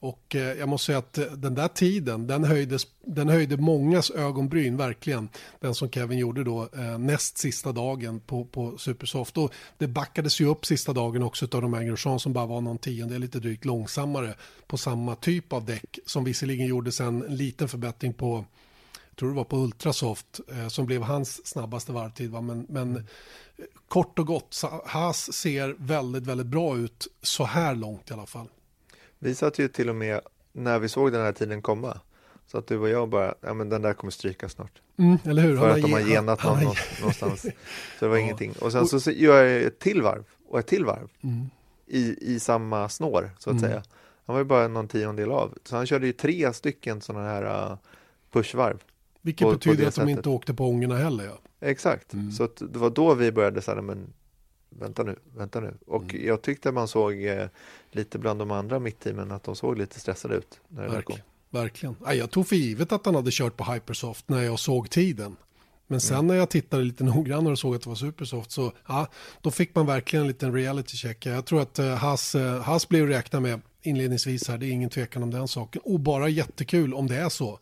Och 0.00 0.36
eh, 0.36 0.58
jag 0.58 0.68
måste 0.68 0.86
säga 0.86 0.98
att 0.98 1.18
eh, 1.18 1.24
den 1.24 1.54
där 1.54 1.68
tiden, 1.68 2.26
den, 2.26 2.44
höjdes, 2.44 2.86
den 3.06 3.28
höjde 3.28 3.56
mångas 3.56 4.10
ögonbryn 4.10 4.76
verkligen. 4.76 5.28
Den 5.60 5.74
som 5.74 5.90
Kevin 5.90 6.18
gjorde 6.18 6.44
då 6.44 6.68
näst 6.98 7.38
sista 7.38 7.72
dagen 7.72 8.20
på, 8.20 8.44
på 8.44 8.78
Supersoft. 8.78 9.38
Och 9.38 9.52
det 9.78 9.88
backades 9.88 10.40
ju 10.40 10.46
upp 10.46 10.66
sista 10.66 10.92
dagen 10.92 11.22
också 11.22 11.46
av 11.52 11.62
de 11.62 11.74
här 11.74 11.82
Grosjean 11.82 12.20
som 12.20 12.32
bara 12.32 12.46
var 12.46 12.60
någon 12.60 12.78
tiondel 12.78 13.20
lite 13.20 13.40
drygt 13.40 13.64
långsammare 13.64 14.34
på 14.66 14.76
samma 14.76 15.14
typ 15.14 15.52
av 15.52 15.64
däck. 15.64 15.98
Som 16.06 16.24
visserligen 16.24 16.66
gjorde 16.66 16.92
sen 16.92 17.22
en 17.22 17.36
liten 17.36 17.68
förbättring 17.68 18.12
på 18.12 18.44
tror 19.18 19.28
det 19.28 19.36
var 19.36 19.44
på 19.44 19.56
Ultrasoft, 19.56 20.40
eh, 20.48 20.68
som 20.68 20.86
blev 20.86 21.02
hans 21.02 21.46
snabbaste 21.46 21.92
varvtid. 21.92 22.30
Va? 22.30 22.40
Men, 22.40 22.66
men 22.68 22.90
mm. 22.90 23.06
kort 23.88 24.18
och 24.18 24.26
gott, 24.26 24.62
Haas 24.84 25.32
ser 25.32 25.76
väldigt, 25.78 26.26
väldigt 26.26 26.46
bra 26.46 26.76
ut 26.76 27.08
så 27.22 27.44
här 27.44 27.74
långt 27.74 28.10
i 28.10 28.12
alla 28.12 28.26
fall. 28.26 28.48
Vi 29.18 29.34
satt 29.34 29.58
ju 29.58 29.68
till 29.68 29.88
och 29.88 29.96
med 29.96 30.20
när 30.52 30.78
vi 30.78 30.88
såg 30.88 31.12
den 31.12 31.22
här 31.22 31.32
tiden 31.32 31.62
komma. 31.62 32.00
Så 32.46 32.58
att 32.58 32.66
du 32.66 32.78
och 32.78 32.88
jag 32.88 33.08
bara, 33.08 33.34
ja 33.40 33.54
men 33.54 33.68
den 33.68 33.82
där 33.82 33.92
kommer 33.92 34.10
stryka 34.10 34.48
snart. 34.48 34.82
Mm, 34.98 35.18
eller 35.24 35.42
hur? 35.42 35.56
För 35.56 35.70
att 35.70 35.82
de 35.82 35.92
har 35.92 36.00
genat 36.00 36.44
någon, 36.44 36.56
han, 36.56 36.74
någonstans. 37.00 37.40
Så 37.98 38.04
det 38.04 38.08
var 38.08 38.16
ja. 38.16 38.22
ingenting. 38.22 38.54
Och 38.60 38.72
sen 38.72 38.86
så 38.86 39.10
gör 39.10 39.44
jag 39.44 39.62
ett 39.62 39.78
till 39.78 40.02
varv 40.02 40.24
och 40.48 40.58
ett 40.58 40.66
till 40.66 40.84
varv. 40.84 41.08
Mm. 41.20 41.50
I, 41.86 42.34
I 42.34 42.40
samma 42.40 42.88
snår, 42.88 43.30
så 43.38 43.50
att 43.50 43.58
mm. 43.58 43.70
säga. 43.70 43.82
Han 44.26 44.34
var 44.34 44.40
ju 44.40 44.44
bara 44.44 44.68
någon 44.68 44.88
tiondel 44.88 45.30
av. 45.30 45.54
Så 45.64 45.76
han 45.76 45.86
körde 45.86 46.06
ju 46.06 46.12
tre 46.12 46.52
stycken 46.52 47.00
sådana 47.00 47.24
här 47.24 47.70
uh, 47.70 47.76
pushvarv. 48.32 48.78
Vilket 49.28 49.44
på, 49.44 49.52
betyder 49.52 49.82
på 49.82 49.88
att 49.88 49.94
de 49.94 50.08
inte 50.08 50.28
åkte 50.28 50.54
på 50.54 50.68
ångorna 50.68 50.96
heller. 50.96 51.24
Ja. 51.24 51.38
Exakt, 51.60 52.12
mm. 52.12 52.32
så 52.32 52.48
det 52.58 52.78
var 52.78 52.90
då 52.90 53.14
vi 53.14 53.32
började 53.32 53.62
säga, 53.62 53.82
men 53.82 54.12
vänta 54.70 55.02
nu, 55.02 55.16
vänta 55.36 55.60
nu. 55.60 55.74
Och 55.86 56.02
mm. 56.02 56.26
jag 56.26 56.42
tyckte 56.42 56.72
man 56.72 56.88
såg 56.88 57.24
eh, 57.24 57.46
lite 57.90 58.18
bland 58.18 58.38
de 58.38 58.50
andra 58.50 58.78
mittteamen 58.78 59.32
att 59.32 59.44
de 59.44 59.56
såg 59.56 59.78
lite 59.78 60.00
stressade 60.00 60.34
ut. 60.34 60.60
När 60.68 60.82
det 60.82 60.88
Verkligen. 60.88 61.22
Verkligen. 61.50 61.96
Jag 62.06 62.30
tog 62.30 62.48
för 62.48 62.56
givet 62.56 62.92
att 62.92 63.06
han 63.06 63.14
hade 63.14 63.30
kört 63.30 63.56
på 63.56 63.64
Hypersoft 63.72 64.28
när 64.28 64.42
jag 64.42 64.58
såg 64.58 64.90
tiden. 64.90 65.36
Men 65.86 66.00
sen 66.00 66.14
mm. 66.14 66.26
när 66.26 66.34
jag 66.34 66.50
tittade 66.50 66.84
lite 66.84 67.04
noggrannare 67.14 67.52
och 67.52 67.58
såg 67.58 67.74
att 67.74 67.82
det 67.82 67.88
var 67.88 67.96
Supersoft 67.96 68.50
så 68.50 68.72
ja, 68.86 69.06
då 69.40 69.50
fick 69.50 69.74
man 69.74 69.86
verkligen 69.86 70.22
en 70.22 70.28
liten 70.28 70.52
reality 70.52 70.96
check. 70.96 71.26
Jag 71.26 71.46
tror 71.46 71.62
att 71.62 71.78
uh, 71.78 71.86
Haas, 71.86 72.34
uh, 72.34 72.60
Haas 72.60 72.88
blev 72.88 73.06
räkna 73.06 73.40
med 73.40 73.60
inledningsvis 73.82 74.48
här, 74.48 74.58
det 74.58 74.66
är 74.66 74.70
ingen 74.70 74.90
tvekan 74.90 75.22
om 75.22 75.30
den 75.30 75.48
saken. 75.48 75.82
Och 75.84 76.00
bara 76.00 76.28
jättekul 76.28 76.94
om 76.94 77.06
det 77.06 77.16
är 77.16 77.28
så. 77.28 77.58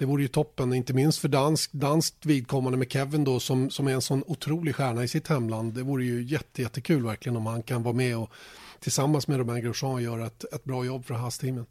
Det 0.00 0.06
vore 0.06 0.22
ju 0.22 0.28
toppen, 0.28 0.72
inte 0.72 0.92
minst 0.92 1.18
för 1.18 1.28
dansk, 1.28 1.72
danskt 1.72 2.26
vidkommande 2.26 2.78
med 2.78 2.92
Kevin 2.92 3.24
då 3.24 3.40
som, 3.40 3.70
som 3.70 3.86
är 3.86 3.92
en 3.92 4.02
sån 4.02 4.24
otrolig 4.26 4.74
stjärna 4.74 5.04
i 5.04 5.08
sitt 5.08 5.28
hemland. 5.28 5.72
Det 5.72 5.82
vore 5.82 6.04
ju 6.04 6.22
jätte, 6.22 6.62
jättekul 6.62 7.04
verkligen 7.04 7.36
om 7.36 7.46
han 7.46 7.62
kan 7.62 7.82
vara 7.82 7.94
med 7.94 8.16
och 8.16 8.30
tillsammans 8.78 9.28
med 9.28 9.38
Romain 9.38 9.64
Grosjean 9.64 10.02
göra 10.02 10.26
ett, 10.26 10.44
ett 10.54 10.64
bra 10.64 10.84
jobb 10.84 11.04
för 11.04 11.14
Haas-teamen. 11.14 11.66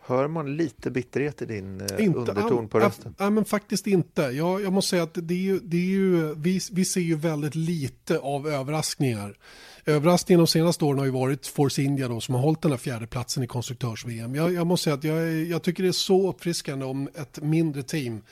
Hör 0.00 0.28
man 0.28 0.56
lite 0.56 0.90
bitterhet 0.90 1.42
i 1.42 1.46
din 1.46 1.80
eh, 1.80 2.04
inte, 2.04 2.18
underton 2.18 2.68
på 2.68 2.80
rösten? 2.80 3.14
Nej, 3.18 3.30
men 3.30 3.44
faktiskt 3.44 3.86
inte. 3.86 4.22
Jag, 4.22 4.62
jag 4.62 4.72
måste 4.72 4.90
säga 4.90 5.02
att 5.02 5.18
det 5.22 5.34
är 5.34 5.38
ju, 5.38 5.60
det 5.62 5.76
är 5.76 5.90
ju, 5.90 6.34
vi, 6.34 6.60
vi 6.72 6.84
ser 6.84 7.00
ju 7.00 7.16
väldigt 7.16 7.54
lite 7.54 8.18
av 8.18 8.48
överraskningar. 8.48 9.36
Överraskningen 9.88 10.38
de 10.38 10.46
senaste 10.46 10.84
åren 10.84 10.98
har 10.98 11.06
ju 11.06 11.12
varit 11.12 11.46
Force 11.46 11.82
India 11.82 12.08
då, 12.08 12.20
som 12.20 12.34
har 12.34 12.42
hållit 12.42 12.62
den 12.62 12.70
här 12.70 12.78
fjärde 12.78 13.06
platsen 13.06 13.42
i 13.42 13.46
konstruktörs-VM. 13.46 14.34
Jag, 14.34 14.52
jag, 14.52 14.66
måste 14.66 14.84
säga 14.84 14.94
att 14.94 15.04
jag, 15.04 15.44
jag 15.44 15.62
tycker 15.62 15.82
det 15.82 15.88
är 15.88 15.92
så 15.92 16.30
uppfriskande 16.30 16.84
om 16.84 17.08
ett 17.14 17.42
mindre 17.42 17.82
team 17.82 18.22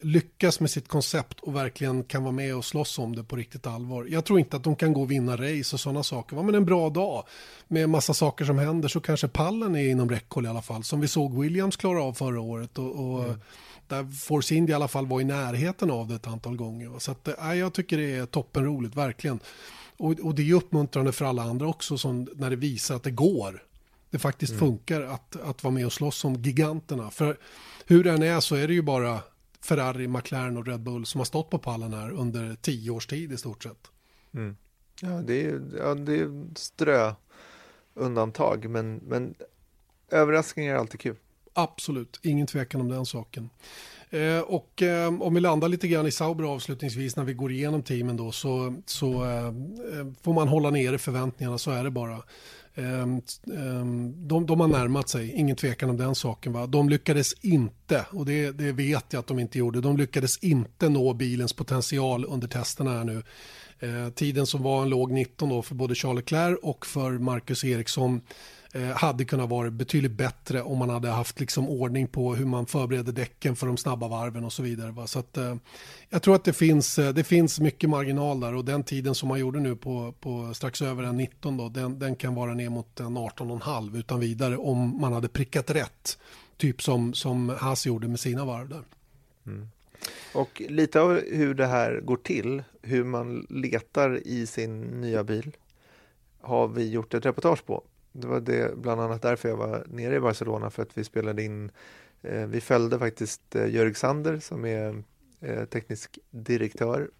lyckas 0.00 0.60
med 0.60 0.70
sitt 0.70 0.88
koncept 0.88 1.40
och 1.40 1.56
verkligen 1.56 2.04
kan 2.04 2.22
vara 2.22 2.32
med 2.32 2.56
och 2.56 2.64
slåss 2.64 2.98
om 2.98 3.16
det 3.16 3.24
på 3.24 3.36
riktigt 3.36 3.66
allvar. 3.66 4.06
Jag 4.10 4.24
tror 4.24 4.38
inte 4.38 4.56
att 4.56 4.64
de 4.64 4.76
kan 4.76 4.92
gå 4.92 5.02
och 5.02 5.10
vinna 5.10 5.36
race 5.36 5.76
och 5.76 5.80
sådana 5.80 6.02
saker. 6.02 6.42
Men 6.42 6.54
en 6.54 6.64
bra 6.64 6.90
dag 6.90 7.24
med 7.68 7.88
massa 7.88 8.14
saker 8.14 8.44
som 8.44 8.58
händer 8.58 8.88
så 8.88 9.00
kanske 9.00 9.28
pallen 9.28 9.76
är 9.76 9.88
inom 9.88 10.10
räckhåll 10.10 10.46
i 10.46 10.48
alla 10.48 10.62
fall. 10.62 10.84
Som 10.84 11.00
vi 11.00 11.08
såg 11.08 11.40
Williams 11.40 11.76
klara 11.76 12.02
av 12.02 12.12
förra 12.12 12.40
året. 12.40 12.78
Och, 12.78 13.14
och 13.14 13.24
mm. 13.24 13.40
Där 13.88 14.12
Force 14.12 14.54
India 14.54 14.72
i 14.72 14.76
alla 14.76 14.88
fall 14.88 15.06
var 15.06 15.20
i 15.20 15.24
närheten 15.24 15.90
av 15.90 16.08
det 16.08 16.14
ett 16.14 16.26
antal 16.26 16.56
gånger. 16.56 16.98
Så 16.98 17.10
att, 17.10 17.28
äh, 17.28 17.54
jag 17.54 17.72
tycker 17.72 17.98
det 17.98 18.16
är 18.16 18.26
toppenroligt, 18.26 18.96
verkligen. 18.96 19.40
Och, 19.96 20.12
och 20.20 20.34
det 20.34 20.50
är 20.50 20.54
uppmuntrande 20.54 21.12
för 21.12 21.24
alla 21.24 21.42
andra 21.42 21.66
också 21.66 21.98
som, 21.98 22.28
när 22.34 22.50
det 22.50 22.56
visar 22.56 22.96
att 22.96 23.02
det 23.02 23.10
går. 23.10 23.64
Det 24.10 24.18
faktiskt 24.18 24.52
mm. 24.52 24.60
funkar 24.60 25.02
att, 25.02 25.36
att 25.36 25.64
vara 25.64 25.74
med 25.74 25.86
och 25.86 25.92
slåss 25.92 26.24
om 26.24 26.34
giganterna. 26.34 27.10
För 27.10 27.38
hur 27.86 28.04
den 28.04 28.22
är 28.22 28.40
så 28.40 28.54
är 28.54 28.68
det 28.68 28.74
ju 28.74 28.82
bara 28.82 29.20
Ferrari, 29.60 30.08
McLaren 30.08 30.56
och 30.56 30.66
Red 30.66 30.80
Bull 30.80 31.06
som 31.06 31.18
har 31.18 31.24
stått 31.24 31.50
på 31.50 31.58
pallen 31.58 31.92
här 31.92 32.10
under 32.10 32.56
tio 32.60 32.90
års 32.90 33.06
tid 33.06 33.32
i 33.32 33.36
stort 33.36 33.62
sett. 33.62 33.90
Mm. 34.34 34.56
Ja, 35.00 35.08
det 35.08 35.44
är, 35.44 35.60
ja, 35.78 35.94
det 35.94 36.20
är 36.20 36.44
strö 36.54 37.14
undantag, 37.94 38.70
men, 38.70 38.96
men 38.96 39.34
överraskningar 40.10 40.74
är 40.74 40.78
alltid 40.78 41.00
kul. 41.00 41.16
Absolut, 41.52 42.20
ingen 42.22 42.46
tvekan 42.46 42.80
om 42.80 42.88
den 42.88 43.06
saken. 43.06 43.50
Eh, 44.14 44.40
och 44.40 44.82
eh, 44.82 45.22
om 45.22 45.34
vi 45.34 45.40
landar 45.40 45.68
lite 45.68 45.88
grann 45.88 46.06
i 46.06 46.10
Sauber 46.10 46.44
avslutningsvis 46.44 47.16
när 47.16 47.24
vi 47.24 47.34
går 47.34 47.52
igenom 47.52 47.82
teamen 47.82 48.16
då 48.16 48.32
så, 48.32 48.74
så 48.86 49.24
eh, 49.24 49.46
eh 49.46 49.52
får 50.22 50.32
man 50.32 50.48
hålla 50.48 50.70
nere 50.70 50.98
förväntningarna, 50.98 51.58
så 51.58 51.70
är 51.70 51.84
det 51.84 51.90
bara. 51.90 52.22
Ehm, 52.76 53.20
ehm, 53.56 54.28
de, 54.28 54.46
de, 54.46 54.60
har 54.60 54.68
närmat 54.68 55.08
sig, 55.08 55.32
ingen 55.32 55.56
tvekan 55.56 55.90
om 55.90 55.96
den 55.96 56.14
saken. 56.14 56.52
Va? 56.52 56.66
De 56.66 56.88
lyckades 56.88 57.32
inte, 57.32 58.06
och 58.10 58.26
det, 58.26 58.50
det, 58.50 58.72
vet 58.72 59.04
jag 59.12 59.20
att 59.20 59.26
de 59.26 59.38
inte 59.38 59.58
gjorde, 59.58 59.80
de 59.80 59.96
lyckades 59.96 60.38
inte 60.38 60.88
nå 60.88 61.12
bilens 61.14 61.52
potential 61.52 62.24
under 62.24 62.48
testerna 62.48 62.90
här 62.90 63.04
nu. 63.04 63.22
Eh, 63.78 64.10
tiden 64.10 64.46
som 64.46 64.62
var 64.62 64.82
en 64.82 64.88
låg 64.88 65.12
19 65.12 65.48
då 65.48 65.62
för 65.62 65.74
både 65.74 65.94
Charles 65.94 66.16
Leclerc 66.16 66.58
och 66.62 66.86
för 66.86 67.12
Marcus 67.12 67.64
Eriksson 67.64 68.20
Eh, 68.76 68.96
hade 68.96 69.24
kunnat 69.24 69.48
vara 69.48 69.70
betydligt 69.70 70.12
bättre 70.12 70.62
om 70.62 70.78
man 70.78 70.90
hade 70.90 71.08
haft 71.08 71.40
liksom 71.40 71.68
ordning 71.68 72.06
på 72.06 72.34
hur 72.34 72.46
man 72.46 72.66
förbereder 72.66 73.12
däcken 73.12 73.56
för 73.56 73.66
de 73.66 73.76
snabba 73.76 74.08
varven 74.08 74.44
och 74.44 74.52
så 74.52 74.62
vidare. 74.62 74.90
Va? 74.90 75.06
Så 75.06 75.18
att, 75.18 75.36
eh, 75.36 75.56
jag 76.08 76.22
tror 76.22 76.34
att 76.34 76.44
det 76.44 76.52
finns, 76.52 76.98
eh, 76.98 77.14
det 77.14 77.24
finns 77.24 77.60
mycket 77.60 77.90
marginal 77.90 78.40
där 78.40 78.54
och 78.54 78.64
den 78.64 78.82
tiden 78.82 79.14
som 79.14 79.28
man 79.28 79.38
gjorde 79.38 79.60
nu 79.60 79.76
på, 79.76 80.14
på 80.20 80.54
strax 80.54 80.82
över 80.82 81.02
en 81.02 81.16
19 81.16 81.56
då, 81.56 81.68
den, 81.68 81.98
den 81.98 82.16
kan 82.16 82.34
vara 82.34 82.54
ner 82.54 82.68
mot 82.68 83.00
en 83.00 83.18
18,5 83.18 83.98
utan 83.98 84.20
vidare 84.20 84.56
om 84.56 85.00
man 85.00 85.12
hade 85.12 85.28
prickat 85.28 85.70
rätt. 85.70 86.18
Typ 86.56 86.82
som, 86.82 87.14
som 87.14 87.48
Haas 87.48 87.86
gjorde 87.86 88.08
med 88.08 88.20
sina 88.20 88.44
varv 88.44 88.68
där. 88.68 88.82
Mm. 89.46 89.68
Och 90.34 90.62
lite 90.68 91.00
av 91.00 91.20
hur 91.32 91.54
det 91.54 91.66
här 91.66 92.00
går 92.00 92.16
till, 92.16 92.62
hur 92.82 93.04
man 93.04 93.46
letar 93.50 94.26
i 94.26 94.46
sin 94.46 95.00
nya 95.00 95.24
bil 95.24 95.56
har 96.40 96.68
vi 96.68 96.90
gjort 96.90 97.14
ett 97.14 97.26
reportage 97.26 97.66
på 97.66 97.82
det 98.14 98.26
var 98.26 98.40
det, 98.40 98.76
bland 98.76 99.00
annat 99.00 99.22
därför 99.22 99.48
jag 99.48 99.56
var 99.56 99.84
nere 99.88 100.16
i 100.16 100.20
Barcelona 100.20 100.70
för 100.70 100.82
att 100.82 100.98
vi 100.98 101.04
spelade 101.04 101.42
in 101.42 101.70
eh, 102.22 102.46
Vi 102.46 102.60
följde 102.60 102.98
faktiskt 102.98 103.56
eh, 103.56 103.66
Jörg 103.66 103.94
Sander 103.94 104.38
som 104.38 104.64
är 104.64 105.02
eh, 105.40 105.64
teknisk 105.64 106.18
direktör 106.30 107.10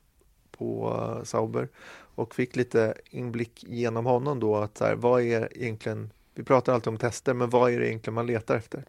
på 0.50 0.96
eh, 1.18 1.24
Sauber 1.24 1.68
och 2.14 2.34
fick 2.34 2.56
lite 2.56 2.94
inblick 3.10 3.64
genom 3.68 4.06
honom 4.06 4.40
då 4.40 4.56
att 4.56 4.78
så 4.78 4.84
här, 4.84 4.94
vad 4.94 5.22
är 5.22 5.58
egentligen 5.58 6.10
Vi 6.34 6.42
pratar 6.42 6.74
alltid 6.74 6.88
om 6.88 6.98
tester 6.98 7.34
men 7.34 7.50
vad 7.50 7.72
är 7.72 7.80
det 7.80 7.88
egentligen 7.88 8.14
man 8.14 8.26
letar 8.26 8.56
efter? 8.56 8.84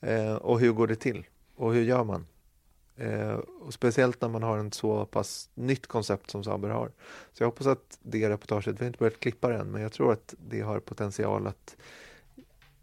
Eh, 0.00 0.34
och 0.34 0.60
hur 0.60 0.72
går 0.72 0.86
det 0.86 0.96
till? 0.96 1.26
Och 1.56 1.74
hur 1.74 1.82
gör 1.82 2.04
man? 2.04 2.26
Eh, 2.98 3.38
och 3.60 3.74
speciellt 3.74 4.20
när 4.20 4.28
man 4.28 4.42
har 4.42 4.58
en 4.58 4.72
så 4.72 5.06
pass 5.06 5.50
nytt 5.54 5.86
koncept 5.86 6.30
som 6.30 6.44
Saber 6.44 6.68
har. 6.68 6.88
Så 7.32 7.42
jag 7.42 7.46
hoppas 7.46 7.66
att 7.66 7.98
det 8.02 8.30
reportaget, 8.30 8.74
vi 8.80 8.84
har 8.84 8.86
inte 8.86 8.98
börjat 8.98 9.20
klippa 9.20 9.48
det 9.48 9.56
än, 9.56 9.70
men 9.70 9.82
jag 9.82 9.92
tror 9.92 10.12
att 10.12 10.34
det 10.48 10.60
har 10.60 10.80
potential 10.80 11.46
att 11.46 11.76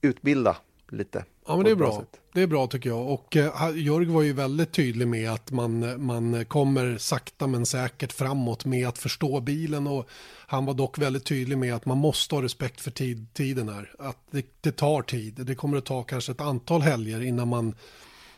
utbilda 0.02 0.58
lite. 0.90 1.26
Ja, 1.48 1.56
men 1.56 1.66
det 1.66 1.72
är 1.72 1.76
bra. 1.76 1.88
bra 1.88 2.06
det 2.34 2.42
är 2.42 2.48
bra 2.48 2.68
tycker 2.68 2.90
jag. 2.90 3.08
Och 3.10 3.36
eh, 3.36 3.78
Jörg 3.78 4.06
var 4.06 4.22
ju 4.22 4.34
väldigt 4.34 4.72
tydlig 4.72 5.08
med 5.08 5.32
att 5.32 5.52
man, 5.52 6.06
man 6.06 6.46
kommer 6.46 6.98
sakta 6.98 7.48
men 7.48 7.66
säkert 7.66 8.14
framåt 8.14 8.66
med 8.66 8.88
att 8.88 8.98
förstå 8.98 9.40
bilen. 9.42 9.88
Och 9.88 10.10
han 10.48 10.66
var 10.66 10.74
dock 10.74 10.98
väldigt 10.98 11.26
tydlig 11.26 11.58
med 11.58 11.76
att 11.76 11.86
man 11.86 11.98
måste 11.98 12.36
ha 12.36 12.42
respekt 12.42 12.82
för 12.82 12.92
tid, 12.92 13.34
tiden 13.34 13.70
här. 13.70 13.92
Att 14.00 14.18
det, 14.32 14.46
det 14.62 14.72
tar 14.72 15.02
tid. 15.02 15.34
Det 15.46 15.56
kommer 15.56 15.78
att 15.78 15.86
ta 15.86 16.04
kanske 16.04 16.32
ett 16.32 16.42
antal 16.42 16.82
helger 16.82 17.22
innan 17.22 17.48
man 17.48 17.76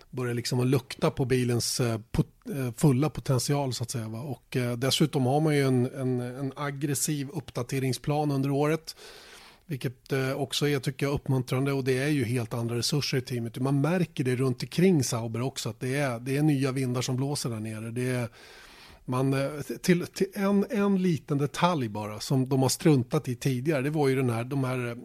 börjar 0.10 0.34
liksom 0.34 0.60
att 0.60 0.68
lukta 0.68 1.12
på 1.12 1.26
bilens 1.26 1.80
eh, 1.80 2.00
pot 2.12 2.28
eh, 2.50 2.74
fulla 2.78 3.10
potential 3.10 3.74
så 3.74 3.84
att 3.84 3.92
säga. 3.92 4.08
Va? 4.08 4.20
Och 4.20 4.58
eh, 4.58 4.78
dessutom 4.78 5.26
har 5.26 5.40
man 5.40 5.56
ju 5.56 5.68
en, 5.68 5.86
en, 5.86 6.20
en, 6.20 6.54
aggressiv 6.56 7.30
uppdateringsplan 7.30 8.32
under 8.32 8.50
året. 8.52 8.96
Vilket 9.70 10.14
också 10.36 10.68
är, 10.68 10.80
tycker 10.80 11.06
jag, 11.06 11.14
uppmuntrande 11.14 11.72
och 11.72 11.84
det 11.84 11.98
är 11.98 12.08
ju 12.08 12.24
helt 12.24 12.54
andra 12.54 12.76
resurser 12.78 13.18
i 13.18 13.22
teamet. 13.22 13.60
Man 13.60 13.82
märker 13.82 14.24
det 14.24 14.36
runt 14.36 14.64
omkring 14.64 15.04
Sauber 15.04 15.42
också 15.42 15.70
att 15.70 15.80
det 15.80 15.96
är, 15.96 16.20
det 16.20 16.38
är 16.38 16.42
nya 16.42 16.72
vindar 16.72 17.02
som 17.02 17.16
blåser 17.16 17.50
där 17.50 17.60
nere. 17.60 17.92
Det 17.92 18.10
är, 18.10 18.30
man, 19.10 19.34
eh, 19.34 19.62
till, 19.82 20.08
till 20.08 20.28
en, 20.34 20.66
en 20.70 21.02
liten 21.02 21.38
detalj 21.38 21.90
bara 21.90 22.20
som 22.20 22.50
de 22.50 22.62
har 22.62 22.70
struntat 22.70 23.28
i 23.28 23.36
tidigare. 23.36 23.82
Det 23.82 23.90
var 23.90 24.08
ju 24.08 24.16
den 24.16 24.30
här, 24.30 24.44
de 24.44 24.64
här 24.64 24.88
eh, 24.88 24.96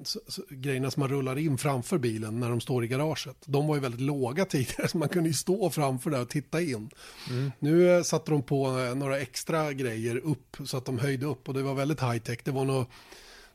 grejerna 0.51 0.91
som 0.91 1.01
man 1.01 1.09
rullar 1.09 1.39
in 1.39 1.59
framför 1.59 1.99
bilen 1.99 2.41
när 2.41 2.51
de 2.51 2.61
står 2.61 2.85
i 2.85 2.89
garaget. 2.89 3.37
De 3.45 3.67
var 3.67 3.75
ju 3.75 3.81
väldigt 3.81 4.01
låga 4.01 4.45
tidigare 4.45 4.89
så 4.89 4.99
man 4.99 5.09
kunde 5.09 5.29
ju 5.29 5.35
stå 5.35 5.71
framför 5.71 6.11
där 6.11 6.21
och 6.21 6.29
titta 6.29 6.61
in. 6.61 6.91
Mm. 7.31 7.53
Nu 7.59 7.97
eh, 7.97 8.03
satte 8.03 8.31
de 8.31 8.43
på 8.43 8.71
några 8.97 9.19
extra 9.19 9.73
grejer 9.73 10.17
upp 10.17 10.57
så 10.65 10.77
att 10.77 10.85
de 10.85 10.99
höjde 10.99 11.27
upp 11.27 11.49
och 11.49 11.55
det 11.55 11.63
var 11.63 11.75
väldigt 11.75 12.01
high 12.01 12.19
tech. 12.19 12.39
Det 12.45 12.51
var 12.51 12.65
något 12.65 12.89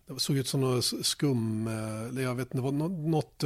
det 0.07 0.19
såg 0.19 0.37
ut 0.37 0.47
som 0.47 0.61
något 0.61 0.85
skum, 0.85 1.67
jag 2.17 2.35
vet 2.35 2.53
inte, 2.53 2.57
det 2.57 2.71
något, 2.71 2.91
något, 2.91 3.43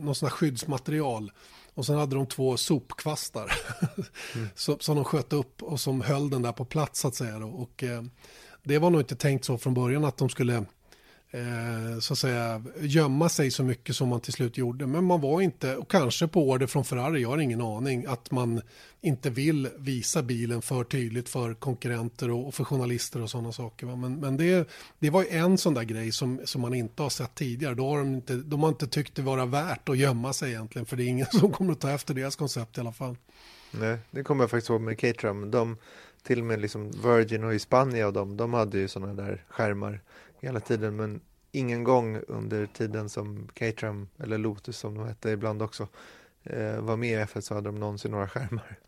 något 0.00 0.16
sånt 0.16 0.32
skyddsmaterial 0.32 1.32
och 1.80 1.86
sen 1.86 1.96
hade 1.96 2.16
de 2.16 2.26
två 2.26 2.56
sopkvastar 2.56 3.52
mm. 4.34 4.48
som, 4.54 4.78
som 4.80 4.96
de 4.96 5.04
sköt 5.04 5.32
upp 5.32 5.62
och 5.62 5.80
som 5.80 6.00
höll 6.00 6.30
den 6.30 6.42
där 6.42 6.52
på 6.52 6.64
plats 6.64 7.00
så 7.00 7.08
att 7.08 7.14
säga. 7.14 7.38
Då. 7.38 7.48
Och, 7.48 7.82
eh, 7.82 8.02
det 8.62 8.78
var 8.78 8.90
nog 8.90 9.00
inte 9.00 9.16
tänkt 9.16 9.44
så 9.44 9.58
från 9.58 9.74
början 9.74 10.04
att 10.04 10.16
de 10.16 10.28
skulle 10.28 10.64
eh, 11.30 11.98
så 12.00 12.12
att 12.12 12.18
säga 12.18 12.62
gömma 12.80 13.28
sig 13.28 13.50
så 13.50 13.62
mycket 13.62 13.96
som 13.96 14.08
man 14.08 14.20
till 14.20 14.32
slut 14.32 14.58
gjorde. 14.58 14.86
Men 14.86 15.04
man 15.04 15.20
var 15.20 15.40
inte, 15.40 15.76
och 15.76 15.90
kanske 15.90 16.28
på 16.28 16.50
order 16.50 16.66
från 16.66 16.84
Ferrari, 16.84 17.22
jag 17.22 17.28
har 17.28 17.38
ingen 17.38 17.60
aning, 17.60 18.06
att 18.06 18.30
man 18.30 18.60
inte 19.00 19.30
vill 19.30 19.68
visa 19.78 20.22
bilen 20.22 20.62
för 20.62 20.84
tydligt 20.84 21.28
för 21.28 21.54
konkurrenter 21.54 22.30
och, 22.30 22.46
och 22.46 22.54
för 22.54 22.64
journalister 22.64 23.22
och 23.22 23.30
sådana 23.30 23.52
saker. 23.52 23.86
Va? 23.86 23.96
Men, 23.96 24.20
men 24.20 24.36
det, 24.36 24.68
det 24.98 25.10
var 25.10 25.24
en 25.30 25.58
sån 25.58 25.74
där 25.74 25.82
grej 25.82 26.12
som, 26.12 26.40
som 26.44 26.60
man 26.60 26.74
inte 26.74 27.02
har 27.02 27.10
sett 27.10 27.34
tidigare. 27.34 27.74
Då 27.74 27.88
har 27.88 27.98
de, 27.98 28.14
inte, 28.14 28.34
de 28.34 28.62
har 28.62 28.68
inte 28.68 28.86
tyckt 28.86 29.14
det 29.14 29.22
vara 29.22 29.46
värt 29.46 29.88
att 29.88 29.98
gömma 29.98 30.32
sig 30.32 30.50
egentligen, 30.50 30.86
för 30.86 30.96
det 30.96 31.04
är 31.04 31.08
ingen 31.08 31.26
som 31.30 31.52
kommer 31.52 31.72
att 31.72 31.80
ta 31.80 31.90
efter 31.90 32.14
deras 32.14 32.36
koncept 32.36 32.78
i 32.78 32.80
alla 32.80 32.92
fall. 32.92 33.16
Nej, 33.70 33.98
det 34.10 34.22
kommer 34.22 34.42
jag 34.42 34.50
faktiskt 34.50 34.70
ihåg 34.70 34.80
med 34.80 34.98
Caterham. 34.98 35.50
De, 35.50 35.76
till 36.22 36.38
och 36.38 36.44
med 36.44 36.60
liksom 36.60 36.90
Virgin 36.90 37.44
och 37.44 37.54
Hispania 37.54 38.06
och 38.06 38.12
de, 38.12 38.36
de 38.36 38.54
hade 38.54 38.78
ju 38.78 38.88
sådana 38.88 39.14
där 39.14 39.44
skärmar 39.48 40.00
hela 40.40 40.60
tiden 40.60 40.96
men 40.96 41.20
ingen 41.52 41.84
gång 41.84 42.20
under 42.28 42.66
tiden 42.66 43.08
som 43.08 43.48
Caterham, 43.54 44.08
eller 44.18 44.38
Lotus 44.38 44.78
som 44.78 44.94
de 44.94 45.06
hette 45.06 45.30
ibland 45.30 45.62
också, 45.62 45.88
eh, 46.44 46.80
var 46.80 46.96
med 46.96 47.20
i 47.20 47.24
F1 47.24 47.40
så 47.40 47.54
hade 47.54 47.68
de 47.68 47.80
någonsin 47.80 48.10
några 48.10 48.28
skärmar. 48.28 48.78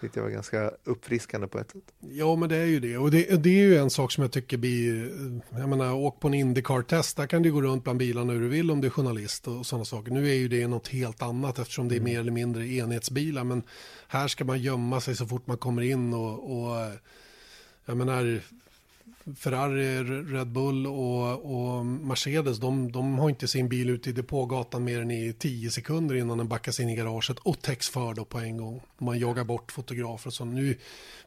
Det 0.00 0.20
var 0.20 0.28
ganska 0.28 0.70
uppfriskande 0.84 1.46
på 1.46 1.58
ett 1.58 1.70
sätt. 1.70 1.92
Ja, 2.00 2.36
men 2.36 2.48
det 2.48 2.56
är 2.56 2.66
ju 2.66 2.80
det. 2.80 2.98
Och 2.98 3.10
det, 3.10 3.42
det, 3.42 3.48
är 3.48 3.68
ju 3.68 3.76
en 3.76 3.90
sak 3.90 4.12
som 4.12 4.22
jag 4.22 4.32
tycker 4.32 4.56
blir, 4.56 5.12
jag 5.50 5.68
menar, 5.68 5.94
åk 5.94 6.20
på 6.20 6.28
en 6.28 6.34
Indycar-test, 6.34 7.16
där 7.16 7.26
kan 7.26 7.42
du 7.42 7.52
gå 7.52 7.62
runt 7.62 7.84
bland 7.84 7.98
bilarna 7.98 8.32
hur 8.32 8.40
du 8.40 8.48
vill 8.48 8.70
om 8.70 8.80
du 8.80 8.86
är 8.86 8.90
journalist 8.90 9.48
och 9.48 9.66
sådana 9.66 9.84
saker. 9.84 10.12
Nu 10.12 10.28
är 10.28 10.34
ju 10.34 10.48
det 10.48 10.66
något 10.66 10.88
helt 10.88 11.22
annat 11.22 11.58
eftersom 11.58 11.88
det 11.88 11.94
är 11.94 12.00
mm. 12.00 12.12
mer 12.12 12.20
eller 12.20 12.32
mindre 12.32 12.66
enhetsbilar, 12.66 13.44
men 13.44 13.62
här 14.08 14.28
ska 14.28 14.44
man 14.44 14.62
gömma 14.62 15.00
sig 15.00 15.16
så 15.16 15.26
fort 15.26 15.46
man 15.46 15.58
kommer 15.58 15.82
in 15.82 16.14
och, 16.14 16.60
och 16.60 16.92
jag 17.84 17.96
menar, 17.96 18.40
Ferrari, 19.36 20.02
Red 20.34 20.46
Bull 20.46 20.86
och, 20.86 21.54
och, 21.54 21.86
Mercedes, 21.86 22.58
de, 22.58 22.92
de 22.92 23.18
har 23.18 23.28
inte 23.28 23.48
sin 23.48 23.68
bil 23.68 23.90
ute 23.90 24.10
i 24.10 24.12
depågatan 24.12 24.84
mer 24.84 25.00
än 25.00 25.10
i 25.10 25.32
tio 25.32 25.70
sekunder 25.70 26.14
innan 26.14 26.38
den 26.38 26.48
backas 26.48 26.80
in 26.80 26.88
i 26.88 26.96
garaget 26.96 27.38
och 27.38 27.62
täcks 27.62 27.88
för 27.88 28.14
då 28.14 28.24
på 28.24 28.38
en 28.38 28.56
gång. 28.56 28.80
Man 28.98 29.18
jagar 29.18 29.44
bort 29.44 29.72
fotografer 29.72 30.28
och 30.28 30.34
så. 30.34 30.44
Nu 30.44 30.76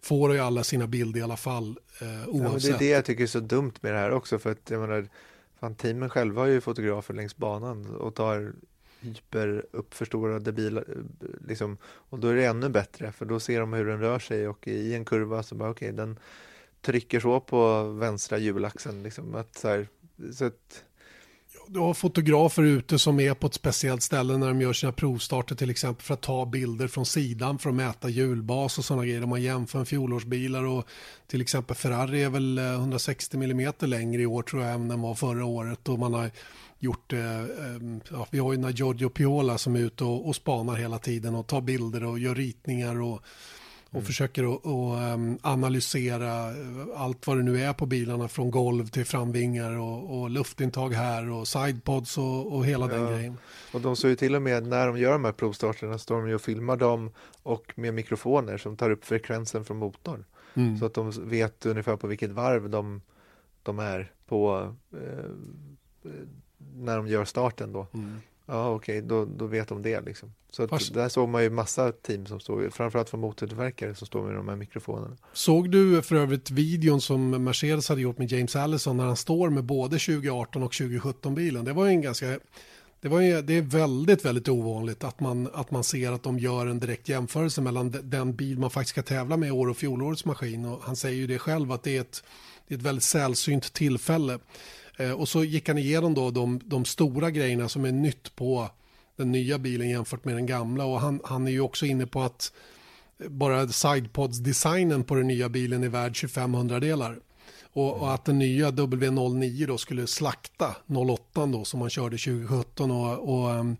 får 0.02 0.34
ju 0.34 0.40
alla 0.40 0.64
sina 0.64 0.88
bilder 0.88 1.20
i 1.20 1.24
alla 1.24 1.38
fall 1.38 1.80
eh, 2.02 2.30
oavsett. 2.30 2.72
Ja, 2.72 2.78
det 2.78 2.86
är 2.86 2.90
det 2.90 2.96
jag 2.96 3.06
tycker 3.06 3.24
är 3.24 3.28
så 3.28 3.40
dumt 3.40 3.74
med 3.82 3.94
det 3.94 4.00
här 4.00 4.12
också 4.12 4.40
för 4.40 4.52
att 4.52 4.70
jag 4.70 4.82
menar, 4.82 5.08
fan, 5.60 5.76
teamen 5.76 6.10
själva 6.10 6.42
har 6.42 6.48
ju 6.48 6.62
fotografer 6.62 7.14
längs 7.14 7.38
banan 7.38 7.96
och 7.96 8.16
tar 8.16 8.54
hyper 9.00 9.66
uppförstorade 9.72 10.52
bilar 10.52 10.86
liksom, 11.48 11.78
och 11.84 12.20
då 12.20 12.28
är 12.28 12.36
det 12.36 12.46
ännu 12.46 12.70
bättre 12.70 13.12
för 13.12 13.26
då 13.26 13.40
ser 13.40 13.60
de 13.60 13.74
hur 13.74 13.86
den 13.86 14.00
rör 14.00 14.20
sig 14.20 14.48
och 14.48 14.68
i 14.68 14.96
en 14.96 15.06
kurva 15.06 15.44
så 15.44 15.56
bara 15.56 15.70
okej 15.70 15.94
okay, 15.94 16.06
den 16.06 16.20
trycker 16.82 17.20
så 17.20 17.40
på 17.40 17.84
vänstra 17.84 18.38
hjulaxeln. 18.38 19.04
Liksom, 19.04 19.36
att, 19.36 19.58
så, 19.58 19.68
här, 19.68 19.88
så 20.34 20.46
att, 20.46 20.84
du 21.70 21.80
har 21.80 21.94
fotografer 21.94 22.64
ute 22.64 23.00
som 23.00 23.20
är 23.20 23.34
på 23.34 23.48
ett 23.48 23.54
speciellt 23.54 24.04
ställe 24.04 24.38
när 24.38 24.48
de 24.48 24.62
gör 24.62 24.74
sina 24.74 24.92
provstarter 24.92 25.56
till 25.56 25.70
exempel 25.70 26.04
för 26.04 26.14
att 26.14 26.22
ta 26.22 26.46
bilder 26.46 26.88
från 26.88 27.06
sidan 27.06 27.60
för 27.60 27.70
att 27.70 27.76
mäta 27.76 28.10
hjulbas 28.10 28.78
och 28.78 28.86
sådana 28.86 29.06
grejer. 29.06 29.24
Om 29.24 29.30
man 29.30 29.42
jämför 29.42 29.78
med 29.78 29.88
fjolårsbilar 29.88 30.64
och 30.64 30.88
till 31.28 31.42
exempel 31.42 31.76
Ferrari 31.76 32.24
är 32.24 32.30
väl 32.30 32.58
eh, 32.58 32.74
160 32.74 33.38
mm 33.38 33.74
längre 33.80 34.22
i 34.22 34.26
år 34.26 34.42
tror 34.42 34.64
jag 34.64 34.74
än 34.74 34.88
den 34.88 35.02
var 35.02 35.16
förra 35.16 35.46
året 35.46 35.90
och 35.90 36.00
man 36.00 36.14
har 36.14 36.32
gjort, 36.80 37.14
eh, 37.14 37.40
ehm, 37.40 38.02
ja, 38.12 38.28
vi 38.32 38.40
har 38.40 38.54
ju 38.54 38.70
Giorgio 38.70 39.10
Piola 39.10 39.58
som 39.58 39.76
är 39.76 39.80
ute 39.80 40.04
och, 40.04 40.28
och 40.28 40.36
spanar 40.36 40.76
hela 40.76 41.00
tiden 41.00 41.36
och 41.36 41.48
tar 41.48 41.62
bilder 41.62 42.04
och 42.04 42.20
gör 42.20 42.36
ritningar 42.36 43.02
och 43.02 43.22
och 43.90 43.94
mm. 43.94 44.06
försöker 44.06 44.54
att, 44.54 44.66
att 44.66 45.14
um, 45.14 45.40
analysera 45.42 46.54
allt 46.96 47.28
vad 47.28 47.38
det 47.38 47.44
nu 47.44 47.62
är 47.62 47.74
på 47.74 47.86
bilarna 47.86 48.28
från 48.28 48.52
golv 48.52 48.88
till 48.88 49.06
framvingar 49.06 49.78
och, 49.78 50.20
och 50.20 50.30
luftintag 50.30 50.90
här 50.90 51.30
och 51.30 51.48
sidepods 51.48 52.18
och, 52.18 52.56
och 52.56 52.66
hela 52.66 52.92
ja. 52.92 52.98
den 52.98 53.08
grejen. 53.08 53.38
Och 53.74 53.82
de 53.82 53.96
står 53.96 54.10
ju 54.10 54.16
till 54.16 54.36
och 54.36 54.42
med 54.42 54.68
när 54.68 54.88
de 54.88 54.98
gör 54.98 55.12
de 55.12 55.26
här 55.26 55.32
provstarterna 55.32 55.98
står 55.98 56.16
de 56.16 56.30
ju 56.30 56.36
och 56.36 56.42
filmar 56.42 56.78
dem 56.78 57.12
och 57.44 57.74
med 57.76 57.94
mikrofoner 57.94 58.58
som 58.58 58.78
tar 58.78 58.90
upp 58.90 59.06
frekvensen 59.06 59.66
från 59.66 59.78
motorn. 59.78 60.26
Mm. 60.54 60.78
Så 60.78 60.86
att 60.86 60.94
de 60.94 61.30
vet 61.30 61.66
ungefär 61.66 61.96
på 61.96 62.08
vilket 62.08 62.32
varv 62.32 62.70
de, 62.70 63.02
de 63.64 63.80
är 63.80 64.12
på 64.26 64.74
eh, 64.94 65.32
när 66.76 66.98
de 66.98 67.08
gör 67.08 67.26
starten 67.26 67.74
då. 67.74 67.88
Mm. 67.94 68.22
Ja, 68.50 68.70
okej, 68.70 68.98
okay, 68.98 69.08
då, 69.08 69.26
då 69.26 69.46
vet 69.46 69.68
de 69.68 69.82
det 69.82 70.02
liksom. 70.02 70.34
Så 70.52 70.64
att, 70.64 70.94
där 70.94 71.10
såg 71.10 71.30
man 71.30 71.44
ju 71.44 71.50
massa 71.50 71.92
team 71.92 72.26
som 72.26 72.40
stod, 72.40 72.74
framförallt 72.74 73.10
från 73.10 73.20
motortillverkare 73.20 73.96
som 73.96 74.08
står 74.08 74.24
med 74.24 74.36
de 74.36 74.48
här 74.48 74.56
mikrofonerna. 74.56 75.18
Såg 75.34 75.72
du 75.72 76.02
för 76.02 76.16
övrigt 76.16 76.52
videon 76.52 77.02
som 77.02 77.44
Mercedes 77.44 77.90
hade 77.90 78.02
gjort 78.02 78.18
med 78.18 78.32
James 78.32 78.56
Allison 78.56 78.98
när 78.98 79.06
han 79.06 79.16
står 79.16 79.50
med 79.50 79.64
både 79.64 80.00
2018 80.00 80.64
och 80.64 80.74
2017 80.74 81.36
bilen? 81.36 81.66
Det 81.66 81.74
var 81.74 81.86
ju 81.86 81.92
en 81.92 82.02
ganska 82.02 82.40
det, 83.02 83.08
var 83.08 83.22
ju, 83.22 83.42
det 83.42 83.54
är 83.54 83.62
väldigt, 83.62 84.26
väldigt 84.26 84.50
ovanligt 84.50 85.04
att 85.04 85.20
man, 85.20 85.50
att 85.54 85.72
man 85.72 85.84
ser 85.84 86.12
att 86.12 86.24
de 86.24 86.40
gör 86.40 86.68
en 86.68 86.80
direkt 86.80 87.10
jämförelse 87.10 87.62
mellan 87.62 87.96
den 88.04 88.36
bil 88.36 88.60
man 88.60 88.70
faktiskt 88.70 88.90
ska 88.90 89.04
tävla 89.04 89.38
med 89.38 89.48
i 89.48 89.52
år 89.52 89.70
och 89.70 89.78
fjolårets 89.78 90.26
maskin. 90.26 90.66
Och 90.66 90.82
han 90.84 90.96
säger 90.96 91.18
ju 91.18 91.28
det 91.28 91.40
själv 91.40 91.72
att 91.72 91.84
det 91.84 91.98
är 91.98 92.02
ett, 92.02 92.24
det 92.68 92.74
är 92.74 92.78
ett 92.78 92.84
väldigt 92.84 93.04
sällsynt 93.04 93.74
tillfälle. 93.74 94.40
Eh, 94.98 95.12
och 95.12 95.30
så 95.30 95.44
gick 95.44 95.68
han 95.68 95.78
igenom 95.78 96.14
då 96.14 96.32
de, 96.32 96.60
de 96.66 96.86
stora 96.86 97.32
grejerna 97.32 97.70
som 97.70 97.86
är 97.86 97.92
nytt 97.92 98.36
på 98.36 98.70
den 99.16 99.32
nya 99.32 99.58
bilen 99.58 99.90
jämfört 99.90 100.26
med 100.26 100.36
den 100.36 100.46
gamla. 100.46 100.86
Och 100.86 101.00
han, 101.00 101.22
han 101.24 101.48
är 101.48 101.52
ju 101.52 101.62
också 101.62 101.86
inne 101.86 102.08
på 102.08 102.22
att 102.22 102.54
bara 103.28 103.68
sidepods-designen 103.68 105.04
på 105.04 105.16
den 105.16 105.28
nya 105.28 105.50
bilen 105.50 105.84
är 105.84 105.90
värd 105.90 106.16
2500 106.16 106.80
delar. 106.80 107.20
Och, 107.74 108.02
och, 108.02 108.14
att 108.14 108.26
den 108.26 108.40
nya 108.40 108.72
W09 108.72 109.68
då 109.68 109.78
skulle 109.78 110.08
slakta 110.08 110.76
08 110.88 111.46
då 111.46 111.66
som 111.66 111.80
man 111.80 111.90
körde 111.90 112.18
2017 112.18 112.92
och, 112.92 113.40
och 113.40 113.52
ehm, 113.52 113.78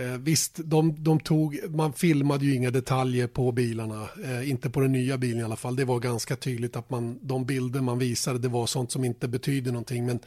Eh, 0.00 0.18
visst, 0.18 0.60
de, 0.64 0.94
de, 1.04 1.20
tog, 1.20 1.60
man 1.70 1.92
filmade 1.92 2.44
ju 2.44 2.54
inga 2.54 2.70
detaljer 2.70 3.26
på 3.26 3.52
bilarna, 3.52 4.08
eh, 4.24 4.50
inte 4.50 4.70
på 4.70 4.80
den 4.80 4.92
nya 4.92 5.18
bilen 5.18 5.40
i 5.40 5.44
alla 5.44 5.56
fall. 5.56 5.76
Det 5.76 5.84
var 5.84 5.98
ganska 6.00 6.36
tydligt 6.36 6.76
att 6.76 6.90
man, 6.90 7.18
de 7.22 7.44
bilder 7.44 7.80
man 7.80 7.98
visade, 7.98 8.38
det 8.38 8.48
var 8.48 8.66
sånt 8.66 8.92
som 8.92 9.04
inte 9.04 9.28
betyder 9.28 9.72
någonting. 9.72 10.06
Men 10.06 10.18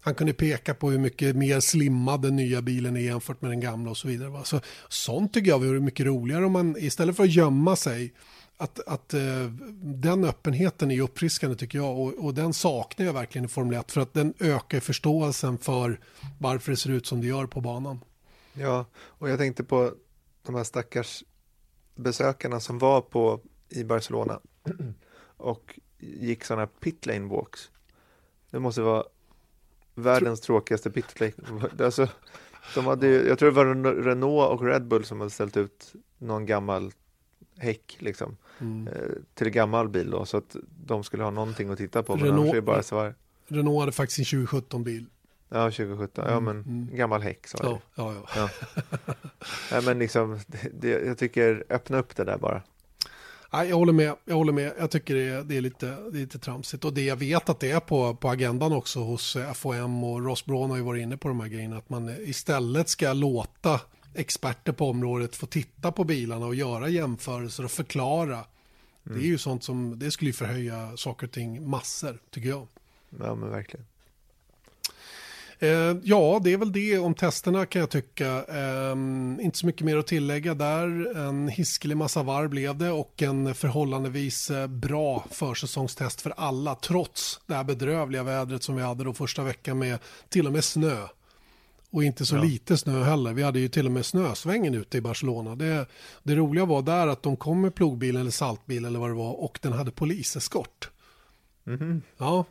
han 0.00 0.14
kunde 0.14 0.32
peka 0.32 0.74
på 0.74 0.90
hur 0.90 0.98
mycket 0.98 1.36
mer 1.36 1.60
slimmad 1.60 2.22
den 2.22 2.36
nya 2.36 2.62
bilen 2.62 2.96
är 2.96 3.00
jämfört 3.00 3.42
med 3.42 3.50
den 3.50 3.60
gamla 3.60 3.90
och 3.90 3.96
så 3.96 4.08
vidare. 4.08 4.28
Va? 4.28 4.44
Så, 4.44 4.60
sånt 4.88 5.34
tycker 5.34 5.50
jag 5.50 5.58
vore 5.58 5.80
mycket 5.80 6.06
roligare 6.06 6.46
om 6.46 6.52
man 6.52 6.76
istället 6.78 7.16
för 7.16 7.24
att 7.24 7.34
gömma 7.34 7.76
sig 7.76 8.12
att, 8.56 8.88
att 8.88 9.14
eh, 9.14 9.50
den 9.82 10.24
öppenheten 10.24 10.90
är 10.90 11.00
uppfriskande 11.00 11.56
tycker 11.56 11.78
jag 11.78 11.98
och, 11.98 12.24
och, 12.24 12.34
den 12.34 12.52
saknar 12.52 13.06
jag 13.06 13.12
verkligen 13.12 13.44
i 13.44 13.48
Formel 13.48 13.80
1 13.80 13.92
för 13.92 14.00
att 14.00 14.14
den 14.14 14.34
ökar 14.40 14.80
förståelsen 14.80 15.58
för 15.58 16.00
varför 16.38 16.70
det 16.70 16.76
ser 16.76 16.90
ut 16.90 17.06
som 17.06 17.20
det 17.20 17.26
gör 17.26 17.46
på 17.46 17.60
banan. 17.60 18.00
Ja, 18.52 18.86
och 18.96 19.30
jag 19.30 19.38
tänkte 19.38 19.64
på 19.64 19.94
de 20.42 20.54
här 20.54 20.64
stackars 20.64 21.24
besökarna 21.94 22.60
som 22.60 22.78
var 22.78 23.00
på 23.00 23.40
i 23.68 23.84
Barcelona 23.84 24.40
och 25.36 25.80
gick 25.98 26.44
sådana 26.44 26.66
pit 26.66 27.06
lane 27.06 27.28
walks. 27.28 27.70
Det 28.50 28.58
måste 28.58 28.82
vara 28.82 29.04
världens 29.94 30.40
tråkigaste 30.40 30.90
pit 30.90 31.20
lane. 31.20 31.32
Alltså, 31.84 32.08
de 32.74 32.86
hade 32.86 33.08
jag 33.08 33.38
tror 33.38 33.50
det 33.50 33.56
var 33.56 34.02
Renault 34.02 34.50
och 34.50 34.66
Red 34.66 34.86
Bull 34.86 35.04
som 35.04 35.20
hade 35.20 35.30
ställt 35.30 35.56
ut 35.56 35.92
någon 36.18 36.46
gammal 36.46 36.92
häck 37.56 37.96
liksom, 37.98 38.36
mm. 38.58 38.88
eh, 38.88 39.10
till 39.34 39.46
en 39.46 39.52
gammal 39.52 39.88
bil 39.88 40.10
då, 40.10 40.24
så 40.24 40.36
att 40.36 40.56
de 40.86 41.04
skulle 41.04 41.22
ha 41.22 41.30
någonting 41.30 41.70
att 41.70 41.78
titta 41.78 42.02
på. 42.02 42.16
Renault, 42.16 42.64
bara. 42.64 43.14
Renault 43.46 43.80
hade 43.80 43.92
faktiskt 43.92 44.32
en 44.32 44.46
2017-bil 44.46 45.06
Ja, 45.52 45.70
2017. 45.70 46.24
Ja, 46.28 46.40
men 46.40 46.56
mm. 46.56 46.96
gammal 46.96 47.22
häck 47.22 47.46
sa 47.46 47.58
ja, 47.62 47.80
ja, 47.94 48.14
ja. 48.14 48.48
ja. 49.06 49.14
ja 49.70 49.80
men 49.80 49.98
liksom, 49.98 50.40
det, 50.72 50.88
jag 50.88 51.18
tycker 51.18 51.64
öppna 51.68 51.98
upp 51.98 52.16
det 52.16 52.24
där 52.24 52.38
bara. 52.38 52.62
Nej, 53.52 53.68
jag 53.68 53.76
håller 53.76 53.92
med. 53.92 54.14
Jag 54.24 54.34
håller 54.34 54.52
med. 54.52 54.72
Jag 54.78 54.90
tycker 54.90 55.14
det 55.14 55.28
är, 55.28 55.42
det 55.42 55.56
är, 55.56 55.60
lite, 55.60 55.86
det 55.86 56.18
är 56.18 56.20
lite 56.20 56.38
tramsigt. 56.38 56.84
Och 56.84 56.92
det 56.92 57.04
jag 57.04 57.16
vet 57.16 57.48
att 57.48 57.60
det 57.60 57.70
är 57.70 57.80
på, 57.80 58.14
på 58.14 58.28
agendan 58.28 58.72
också 58.72 59.00
hos 59.00 59.36
FOM 59.54 60.04
och 60.04 60.24
Ross 60.24 60.44
Braun 60.44 60.70
har 60.70 60.76
ju 60.76 60.82
varit 60.82 61.02
inne 61.02 61.16
på 61.16 61.28
de 61.28 61.40
här 61.40 61.48
grejerna. 61.48 61.76
Att 61.76 61.90
man 61.90 62.08
istället 62.08 62.88
ska 62.88 63.12
låta 63.12 63.80
experter 64.14 64.72
på 64.72 64.90
området 64.90 65.36
få 65.36 65.46
titta 65.46 65.92
på 65.92 66.04
bilarna 66.04 66.46
och 66.46 66.54
göra 66.54 66.88
jämförelser 66.88 67.64
och 67.64 67.70
förklara. 67.70 68.34
Mm. 68.34 68.46
Det 69.02 69.10
är 69.10 69.14
mm. 69.14 69.30
ju 69.30 69.38
sånt 69.38 69.64
som, 69.64 69.98
det 69.98 70.10
skulle 70.10 70.28
ju 70.28 70.32
förhöja 70.32 70.96
saker 70.96 71.26
och 71.26 71.32
ting 71.32 71.68
massor, 71.68 72.18
tycker 72.30 72.48
jag. 72.48 72.66
Ja, 73.18 73.34
men 73.34 73.50
verkligen. 73.50 73.86
Eh, 75.62 75.96
ja, 76.02 76.40
det 76.44 76.52
är 76.52 76.56
väl 76.56 76.72
det 76.72 76.98
om 76.98 77.14
testerna 77.14 77.66
kan 77.66 77.80
jag 77.80 77.90
tycka. 77.90 78.44
Eh, 78.48 78.92
inte 79.40 79.58
så 79.58 79.66
mycket 79.66 79.86
mer 79.86 79.96
att 79.96 80.06
tillägga 80.06 80.54
där. 80.54 81.16
En 81.26 81.48
hiskelig 81.48 81.96
massa 81.96 82.22
varv 82.22 82.50
blev 82.50 82.78
det 82.78 82.90
och 82.90 83.22
en 83.22 83.54
förhållandevis 83.54 84.50
eh, 84.50 84.66
bra 84.66 85.24
försäsongstest 85.30 86.20
för 86.20 86.32
alla 86.36 86.74
trots 86.74 87.40
det 87.46 87.54
här 87.54 87.64
bedrövliga 87.64 88.22
vädret 88.22 88.62
som 88.62 88.76
vi 88.76 88.82
hade 88.82 89.04
då 89.04 89.12
första 89.12 89.42
veckan 89.42 89.78
med 89.78 89.98
till 90.28 90.46
och 90.46 90.52
med 90.52 90.64
snö. 90.64 91.06
Och 91.90 92.04
inte 92.04 92.26
så 92.26 92.36
ja. 92.36 92.42
lite 92.42 92.76
snö 92.76 93.02
heller. 93.02 93.32
Vi 93.32 93.42
hade 93.42 93.60
ju 93.60 93.68
till 93.68 93.86
och 93.86 93.92
med 93.92 94.06
snösvängen 94.06 94.74
ute 94.74 94.98
i 94.98 95.00
Barcelona. 95.00 95.56
Det, 95.56 95.86
det 96.22 96.34
roliga 96.34 96.64
var 96.64 96.82
där 96.82 97.06
att 97.06 97.22
de 97.22 97.36
kom 97.36 97.60
med 97.60 97.74
plogbil 97.74 98.16
eller 98.16 98.30
saltbil 98.30 98.84
eller 98.84 98.98
vad 98.98 99.10
det 99.10 99.14
var 99.14 99.32
och 99.32 99.58
den 99.62 99.72
hade 99.72 99.90
poliseskort. 99.90 100.90
Mm. 101.66 102.02
Ja, 102.18 102.44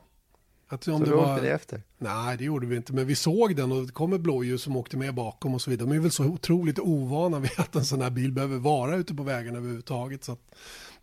att 0.70 0.88
om 0.88 1.00
så 1.00 1.06
det 1.06 1.12
var... 1.12 1.34
åkte 1.34 1.44
ni 1.44 1.50
efter? 1.50 1.82
Nej, 1.98 2.38
det 2.38 2.44
gjorde 2.44 2.68
vi 2.68 2.76
inte. 2.76 2.94
Men 2.94 3.08
vi 3.08 3.16
såg 3.16 3.56
den 3.56 3.72
och 3.72 3.86
det 3.86 3.92
kom 3.92 4.14
ett 4.14 4.22
blåljus 4.22 4.62
som 4.62 4.76
åkte 4.76 4.98
med 4.98 5.14
bakom 5.14 5.54
och 5.54 5.62
så 5.62 5.70
vidare. 5.70 5.90
De 5.90 5.96
är 5.96 6.00
väl 6.00 6.12
så 6.12 6.26
otroligt 6.26 6.80
ovana 6.80 7.40
vid 7.40 7.52
att 7.58 7.76
en 7.76 7.86
sån 7.86 8.02
här 8.02 8.10
bil 8.10 8.32
behöver 8.32 8.58
vara 8.58 8.96
ute 8.96 9.16
på 9.16 9.24
vägen 9.24 9.56
överhuvudtaget. 9.56 10.24
Så 10.24 10.32
att 10.32 10.56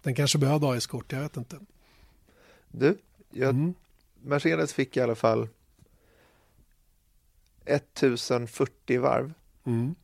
den 0.02 0.14
kanske 0.14 0.38
behövde 0.38 0.66
ha 0.66 0.76
eskort, 0.76 1.12
jag 1.12 1.20
vet 1.20 1.36
inte. 1.36 1.58
Du, 2.68 2.98
jag, 3.30 3.50
mm. 3.50 3.74
Mercedes 4.22 4.72
fick 4.72 4.96
i 4.96 5.00
alla 5.00 5.14
fall 5.14 5.48
1040 7.64 9.00
varv. 9.00 9.32
Mm. 9.64 9.94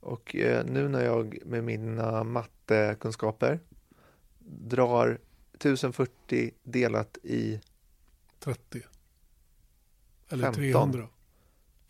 Och 0.00 0.36
eh, 0.36 0.64
nu 0.64 0.88
när 0.88 1.04
jag 1.04 1.38
med 1.46 1.64
mina 1.64 2.24
mattekunskaper 2.24 3.60
drar 4.46 5.18
1040 5.54 6.50
delat 6.62 7.18
i 7.22 7.60
30. 8.44 8.82
Eller 10.28 10.44
15. 10.44 10.92
300. 10.92 11.08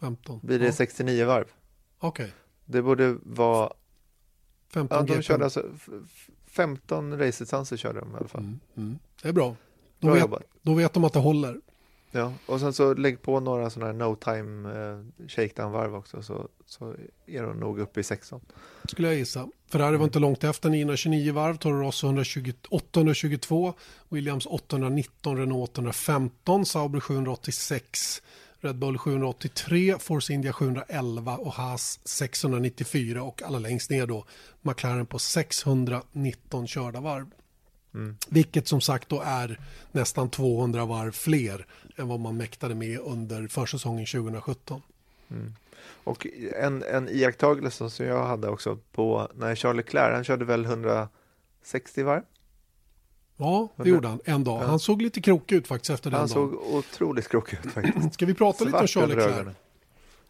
15. 0.01 0.41
Blir 0.43 0.59
det 0.59 0.67
ja. 0.67 0.73
69 0.73 1.25
varv? 1.25 1.47
Okej. 1.99 2.25
Okay. 2.25 2.37
Det 2.65 2.83
borde 2.83 3.17
vara... 3.23 3.73
15 4.69 5.07
ja, 5.07 5.15
de 5.15 5.23
körde 5.23 5.45
alltså 5.45 5.71
15 6.47 7.19
racedistanser 7.19 7.77
körde 7.77 8.01
de 8.01 8.13
i 8.13 8.17
alla 8.17 8.29
fall. 8.29 8.41
Mm, 8.41 8.61
mm. 8.77 8.99
Det 9.23 9.29
är 9.29 9.33
bra. 9.33 9.57
Då, 9.99 10.07
bra 10.07 10.27
vet, 10.27 10.43
då 10.63 10.75
vet 10.75 10.93
de 10.93 11.05
att 11.05 11.13
det 11.13 11.19
håller. 11.19 11.61
Ja, 12.17 12.33
och 12.47 12.61
sen 12.61 12.73
så 12.73 12.95
lägg 12.95 13.23
på 13.23 13.41
några 13.41 13.71
sådana 13.71 13.93
här 13.93 13.99
no 13.99 14.17
time 14.17 14.69
eh, 14.71 15.27
shakedown-varv 15.29 15.95
också 15.95 16.23
så, 16.23 16.49
så 16.67 16.95
är 17.27 17.43
de 17.43 17.61
nog 17.61 17.79
uppe 17.79 18.01
i 18.01 18.03
16. 18.03 18.41
Skulle 18.85 19.09
jag 19.09 19.17
gissa. 19.17 19.49
Ferrari 19.71 19.97
var 19.97 20.05
inte 20.05 20.19
långt 20.19 20.45
efter 20.45 20.71
929 20.71 21.33
varv, 21.33 21.57
Toro 21.57 21.81
Rosso 21.81 22.07
120, 22.07 22.53
822, 22.71 23.75
Williams 24.09 24.47
819, 24.47 25.37
Renault 25.39 25.71
815, 25.71 26.67
Sauber 26.67 27.01
786, 27.01 28.23
Red 28.61 28.79
Bull 28.79 28.99
783, 28.99 29.99
Force 29.99 30.33
India 30.33 30.53
711 30.53 31.37
och 31.37 31.53
Haas 31.53 32.01
694 32.05 33.23
och 33.23 33.43
alla 33.43 33.59
längst 33.59 33.91
ner 33.91 34.07
då 34.07 34.25
McLaren 34.63 35.07
på 35.07 35.19
619 35.19 36.67
körda 36.67 37.01
varv. 37.01 37.27
Mm. 37.95 38.17
Vilket 38.29 38.69
som 38.69 38.81
sagt 38.81 39.09
då 39.09 39.23
är 39.25 39.61
nästan 39.93 40.31
200 40.31 40.85
varv 40.85 41.13
fler 41.13 41.67
än 41.97 42.09
vad 42.09 42.21
man 42.21 42.37
mäktade 42.37 42.75
med 42.75 42.99
under 42.99 43.49
försäsongen 43.49 44.07
2017. 44.07 44.83
Mm. 45.31 45.55
Och 46.05 46.27
en, 46.57 46.83
en 46.83 47.09
iakttagelse 47.09 47.91
som 47.91 48.07
jag 48.07 48.27
hade 48.27 48.49
också 48.49 48.79
på 48.93 49.29
när 49.35 49.55
Charles 49.55 49.77
Leclerc, 49.77 50.15
han 50.15 50.25
körde 50.25 50.45
väl 50.45 50.65
160 50.65 52.03
varv? 52.03 52.23
Ja, 53.37 53.69
det 53.77 53.89
gjorde 53.89 54.09
han 54.09 54.21
en 54.25 54.45
dag. 54.45 54.59
Han 54.59 54.79
såg 54.79 55.03
lite 55.03 55.21
krokig 55.21 55.57
ut 55.57 55.67
faktiskt 55.67 55.91
efter 55.91 56.11
den 56.11 56.21
Han 56.21 56.29
dagen. 56.29 56.51
såg 56.51 56.75
otroligt 56.75 57.29
krokig 57.29 57.59
ut 57.65 57.73
faktiskt. 57.73 58.15
Ska 58.15 58.27
vi 58.27 58.35
prata 58.35 58.59
Svart 58.59 58.67
lite 58.67 58.79
om 58.79 58.87
Charles 58.87 59.17
Leclerc? 59.17 59.57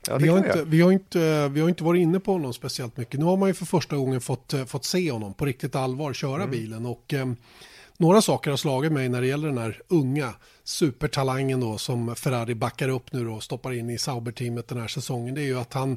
Ja, 0.08 0.18
vi, 0.18 0.28
har 0.28 0.38
inte, 0.38 0.64
vi, 0.66 0.80
har 0.80 0.92
inte, 0.92 1.48
vi 1.48 1.60
har 1.60 1.68
inte 1.68 1.84
varit 1.84 2.00
inne 2.00 2.20
på 2.20 2.32
honom 2.32 2.52
speciellt 2.52 2.96
mycket. 2.96 3.20
Nu 3.20 3.26
har 3.26 3.36
man 3.36 3.48
ju 3.48 3.54
för 3.54 3.64
första 3.64 3.96
gången 3.96 4.20
fått, 4.20 4.54
eh, 4.54 4.64
fått 4.64 4.84
se 4.84 5.10
honom 5.10 5.34
på 5.34 5.46
riktigt 5.46 5.74
allvar 5.74 6.12
köra 6.12 6.42
mm. 6.42 6.50
bilen. 6.50 6.86
Och 6.86 7.14
eh, 7.14 7.26
några 7.96 8.22
saker 8.22 8.50
har 8.50 8.56
slagit 8.56 8.92
mig 8.92 9.08
när 9.08 9.20
det 9.20 9.26
gäller 9.26 9.48
den 9.48 9.58
här 9.58 9.82
unga 9.88 10.34
supertalangen 10.64 11.60
då 11.60 11.78
som 11.78 12.16
Ferrari 12.16 12.54
backar 12.54 12.88
upp 12.88 13.12
nu 13.12 13.28
och 13.28 13.42
stoppar 13.42 13.72
in 13.72 13.90
i 13.90 13.98
Sauber-teamet 13.98 14.68
den 14.68 14.80
här 14.80 14.88
säsongen. 14.88 15.34
Det 15.34 15.40
är 15.40 15.46
ju 15.46 15.58
att 15.58 15.72
han, 15.72 15.96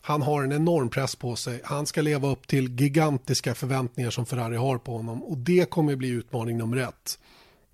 han 0.00 0.22
har 0.22 0.42
en 0.42 0.52
enorm 0.52 0.88
press 0.88 1.16
på 1.16 1.36
sig. 1.36 1.60
Han 1.64 1.86
ska 1.86 2.02
leva 2.02 2.28
upp 2.28 2.46
till 2.46 2.80
gigantiska 2.80 3.54
förväntningar 3.54 4.10
som 4.10 4.26
Ferrari 4.26 4.56
har 4.56 4.78
på 4.78 4.96
honom 4.96 5.22
och 5.22 5.38
det 5.38 5.70
kommer 5.70 5.96
bli 5.96 6.08
utmaning 6.08 6.58
nummer 6.58 6.76
ett. 6.76 7.18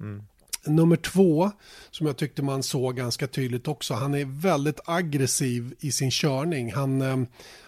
Mm. 0.01 0.23
Nummer 0.65 0.97
två, 0.97 1.51
som 1.91 2.07
jag 2.07 2.17
tyckte 2.17 2.43
man 2.43 2.63
såg 2.63 2.97
ganska 2.97 3.27
tydligt 3.27 3.69
också, 3.69 3.95
han 3.95 4.15
är 4.15 4.25
väldigt 4.25 4.81
aggressiv 4.85 5.75
i 5.81 5.93
sin 5.93 6.11
körning. 6.11 6.73
Han, 6.73 7.03
eh, 7.03 7.17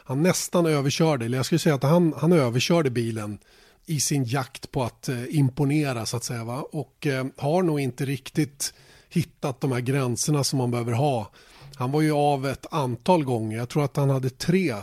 han 0.04 0.22
nästan 0.22 0.66
överkörde, 0.66 1.24
eller 1.24 1.36
jag 1.36 1.46
skulle 1.46 1.58
säga 1.58 1.74
att 1.74 1.82
han, 1.82 2.14
han 2.16 2.32
överkörde 2.32 2.90
bilen 2.90 3.38
i 3.86 4.00
sin 4.00 4.24
jakt 4.24 4.72
på 4.72 4.82
att 4.82 5.08
eh, 5.08 5.36
imponera 5.36 6.06
så 6.06 6.16
att 6.16 6.24
säga. 6.24 6.44
Va? 6.44 6.64
Och 6.72 7.06
eh, 7.06 7.26
har 7.36 7.62
nog 7.62 7.80
inte 7.80 8.04
riktigt 8.04 8.74
hittat 9.08 9.60
de 9.60 9.72
här 9.72 9.80
gränserna 9.80 10.44
som 10.44 10.58
man 10.58 10.70
behöver 10.70 10.92
ha. 10.92 11.30
Han 11.74 11.92
var 11.92 12.00
ju 12.00 12.12
av 12.12 12.46
ett 12.46 12.66
antal 12.70 13.24
gånger, 13.24 13.58
jag 13.58 13.68
tror 13.68 13.84
att 13.84 13.96
han 13.96 14.10
hade 14.10 14.30
tre, 14.30 14.74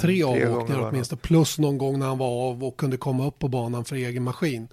tre 0.00 0.22
mm, 0.22 0.48
avåkningar 0.52 0.88
åtminstone, 0.88 1.20
plus 1.22 1.58
någon 1.58 1.78
gång 1.78 1.98
när 1.98 2.06
han 2.06 2.18
var 2.18 2.48
av 2.50 2.64
och 2.64 2.76
kunde 2.76 2.96
komma 2.96 3.26
upp 3.26 3.38
på 3.38 3.48
banan 3.48 3.84
för 3.84 3.96
egen 3.96 4.22
maskin. 4.22 4.68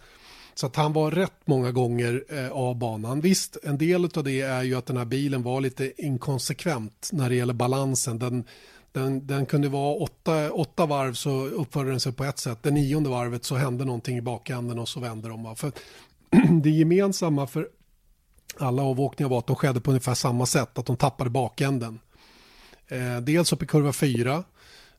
Så 0.62 0.68
att 0.68 0.76
han 0.76 0.94
var 0.94 1.12
rätt 1.12 1.42
många 1.46 1.72
gånger 1.72 2.24
eh, 2.30 2.52
av 2.52 2.76
banan. 2.76 3.22
Visst, 3.22 3.58
en 3.64 3.78
del 3.78 4.06
av 4.06 4.24
det 4.24 4.42
är 4.42 4.64
ju 4.64 4.76
att 4.76 4.86
den 4.86 4.98
här 4.98 5.06
bilen 5.06 5.44
var 5.44 5.62
lite 5.62 6.04
inkonsekvent 6.06 7.10
när 7.14 7.30
det 7.30 7.36
gäller 7.36 7.54
balansen. 7.54 8.20
Den, 8.20 8.44
den, 8.92 9.28
den 9.28 9.46
kunde 9.46 9.70
vara 9.70 9.96
åtta, 9.96 10.52
åtta 10.52 10.86
varv 10.86 11.14
så 11.14 11.46
uppförde 11.46 11.90
den 11.90 12.00
sig 12.00 12.14
på 12.14 12.24
ett 12.24 12.40
sätt. 12.40 12.60
Det 12.62 12.72
nionde 12.72 13.10
varvet 13.10 13.46
så 13.46 13.56
hände 13.56 13.86
någonting 13.86 14.18
i 14.18 14.22
bakänden 14.22 14.80
och 14.80 14.90
så 14.90 15.00
vände 15.00 15.30
de. 15.30 15.56
För 15.56 15.72
det 16.62 16.70
gemensamma 16.70 17.48
för 17.48 17.68
alla 18.58 18.84
avåkningar 18.84 19.30
var 19.30 19.40
att 19.40 19.48
de 19.48 19.56
skedde 19.56 19.82
på 19.82 19.92
ungefär 19.92 20.14
samma 20.14 20.46
sätt, 20.46 20.78
att 20.78 20.86
de 20.86 20.98
tappade 20.98 21.30
bakänden. 21.30 22.00
Eh, 22.88 23.18
dels 23.22 23.54
upp 23.54 23.64
i 23.64 23.68
kurva 23.68 23.94
4 23.94 24.44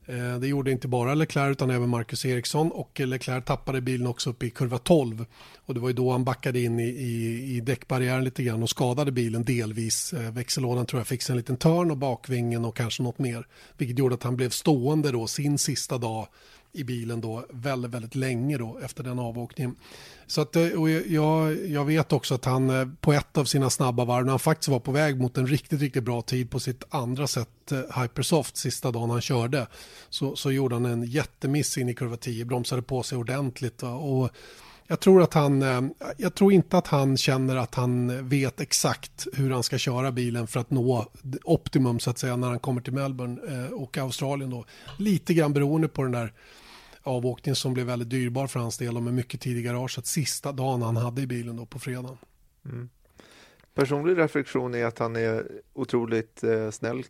Eh, 0.06 0.38
det 0.38 0.48
gjorde 0.48 0.70
inte 0.70 0.88
bara 0.88 1.14
Leclerc 1.14 1.52
utan 1.52 1.70
även 1.70 1.88
Marcus 1.88 2.24
Eriksson 2.24 2.72
och 2.72 3.00
Leclerc 3.00 3.44
tappade 3.44 3.80
bilen 3.80 4.06
också 4.06 4.30
upp 4.30 4.42
i 4.42 4.50
kurva 4.50 4.78
12 4.78 5.24
och 5.56 5.74
det 5.74 5.80
var 5.80 5.88
ju 5.88 5.94
då 5.94 6.10
han 6.10 6.24
backade 6.24 6.60
in 6.60 6.80
i, 6.80 6.88
i, 6.88 7.56
i 7.56 7.60
däckbarriären 7.60 8.24
lite 8.24 8.42
grann 8.42 8.62
och 8.62 8.70
skadade 8.70 9.12
bilen 9.12 9.44
delvis. 9.44 10.12
Eh, 10.12 10.32
växellådan 10.32 10.86
tror 10.86 11.00
jag 11.00 11.06
fick 11.06 11.22
sig 11.22 11.32
en 11.32 11.36
liten 11.36 11.56
törn 11.56 11.90
och 11.90 11.96
bakvingen 11.96 12.64
och 12.64 12.76
kanske 12.76 13.02
något 13.02 13.18
mer. 13.18 13.46
Vilket 13.76 13.98
gjorde 13.98 14.14
att 14.14 14.22
han 14.22 14.36
blev 14.36 14.50
stående 14.50 15.10
då 15.10 15.26
sin 15.26 15.58
sista 15.58 15.98
dag 15.98 16.28
i 16.74 16.84
bilen 16.84 17.20
då 17.20 17.44
väldigt, 17.50 17.90
väldigt 17.90 18.14
länge 18.14 18.58
då 18.58 18.78
efter 18.82 19.04
den 19.04 19.18
avåkningen. 19.18 19.76
Så 20.26 20.40
att, 20.40 20.56
eh, 20.56 20.68
och 20.68 20.90
jag, 20.90 21.66
jag 21.66 21.84
vet 21.84 22.12
också 22.12 22.34
att 22.34 22.44
han 22.44 22.70
eh, 22.70 22.88
på 23.00 23.12
ett 23.12 23.38
av 23.38 23.44
sina 23.44 23.70
snabba 23.70 24.04
varv, 24.04 24.24
när 24.24 24.32
han 24.32 24.38
faktiskt 24.38 24.68
var 24.68 24.80
på 24.80 24.92
väg 24.92 25.20
mot 25.20 25.38
en 25.38 25.46
riktigt, 25.46 25.80
riktigt 25.80 26.04
bra 26.04 26.22
tid 26.22 26.50
på 26.50 26.60
sitt 26.60 26.84
andra 26.90 27.26
sätt, 27.26 27.72
eh, 27.72 28.02
Hypersoft, 28.02 28.56
sista 28.56 28.90
dagen 28.90 29.10
han 29.10 29.20
körde, 29.20 29.66
så, 30.08 30.36
så 30.36 30.52
gjorde 30.52 30.74
han 30.74 30.84
en 30.84 31.02
jättemiss 31.02 31.78
in 31.78 31.88
i 31.88 31.94
kurva 31.94 32.16
10, 32.16 32.44
bromsade 32.44 32.82
på 32.82 33.02
sig 33.02 33.18
ordentligt. 33.18 33.82
Och 33.82 34.30
jag 34.86 35.00
tror, 35.00 35.22
att 35.22 35.34
han, 35.34 35.64
jag 36.16 36.34
tror 36.34 36.52
inte 36.52 36.78
att 36.78 36.86
han 36.86 37.16
känner 37.16 37.56
att 37.56 37.74
han 37.74 38.28
vet 38.28 38.60
exakt 38.60 39.26
hur 39.32 39.50
han 39.50 39.62
ska 39.62 39.78
köra 39.78 40.12
bilen 40.12 40.46
för 40.46 40.60
att 40.60 40.70
nå 40.70 41.06
optimum 41.44 42.00
så 42.00 42.10
att 42.10 42.18
säga 42.18 42.36
när 42.36 42.48
han 42.48 42.58
kommer 42.58 42.80
till 42.80 42.92
Melbourne 42.92 43.68
och 43.68 43.98
Australien 43.98 44.50
då. 44.50 44.64
Lite 44.98 45.34
grann 45.34 45.52
beroende 45.52 45.88
på 45.88 46.02
den 46.02 46.12
där 46.12 46.32
avåkning 47.02 47.54
som 47.54 47.74
blev 47.74 47.86
väldigt 47.86 48.10
dyrbar 48.10 48.46
för 48.46 48.60
hans 48.60 48.78
del 48.78 48.96
och 48.96 49.02
med 49.02 49.14
mycket 49.14 49.40
tid 49.40 49.56
i 49.56 49.62
garaget 49.62 50.06
sista 50.06 50.52
dagen 50.52 50.82
han 50.82 50.96
hade 50.96 51.22
i 51.22 51.26
bilen 51.26 51.56
då 51.56 51.66
på 51.66 51.78
fredagen. 51.78 52.18
Mm. 52.64 52.88
Personlig 53.74 54.18
reflektion 54.18 54.74
är 54.74 54.84
att 54.84 54.98
han 54.98 55.16
är 55.16 55.46
otroligt 55.72 56.44
eh, 56.44 56.70
snäll 56.70 57.04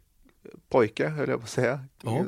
pojke, 0.68 1.08
höll 1.08 1.28
jag 1.28 1.38
på 1.38 1.44
att 1.44 1.50
säga. 1.50 1.84
Ja. 2.02 2.24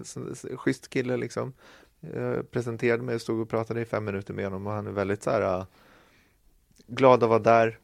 Schysst 0.56 0.88
kille 0.88 1.16
liksom. 1.16 1.52
Jag 2.00 2.50
presenterade 2.50 3.02
mig 3.02 3.20
stod 3.20 3.40
och 3.40 3.48
pratade 3.48 3.80
i 3.80 3.84
fem 3.84 4.04
minuter 4.04 4.34
med 4.34 4.44
honom 4.44 4.66
och 4.66 4.72
han 4.72 4.86
är 4.86 4.90
väldigt 4.90 5.22
så 5.22 5.30
här 5.30 5.58
uh, 5.58 5.64
glad 6.86 7.22
att 7.22 7.28
vara 7.28 7.38
där, 7.38 7.78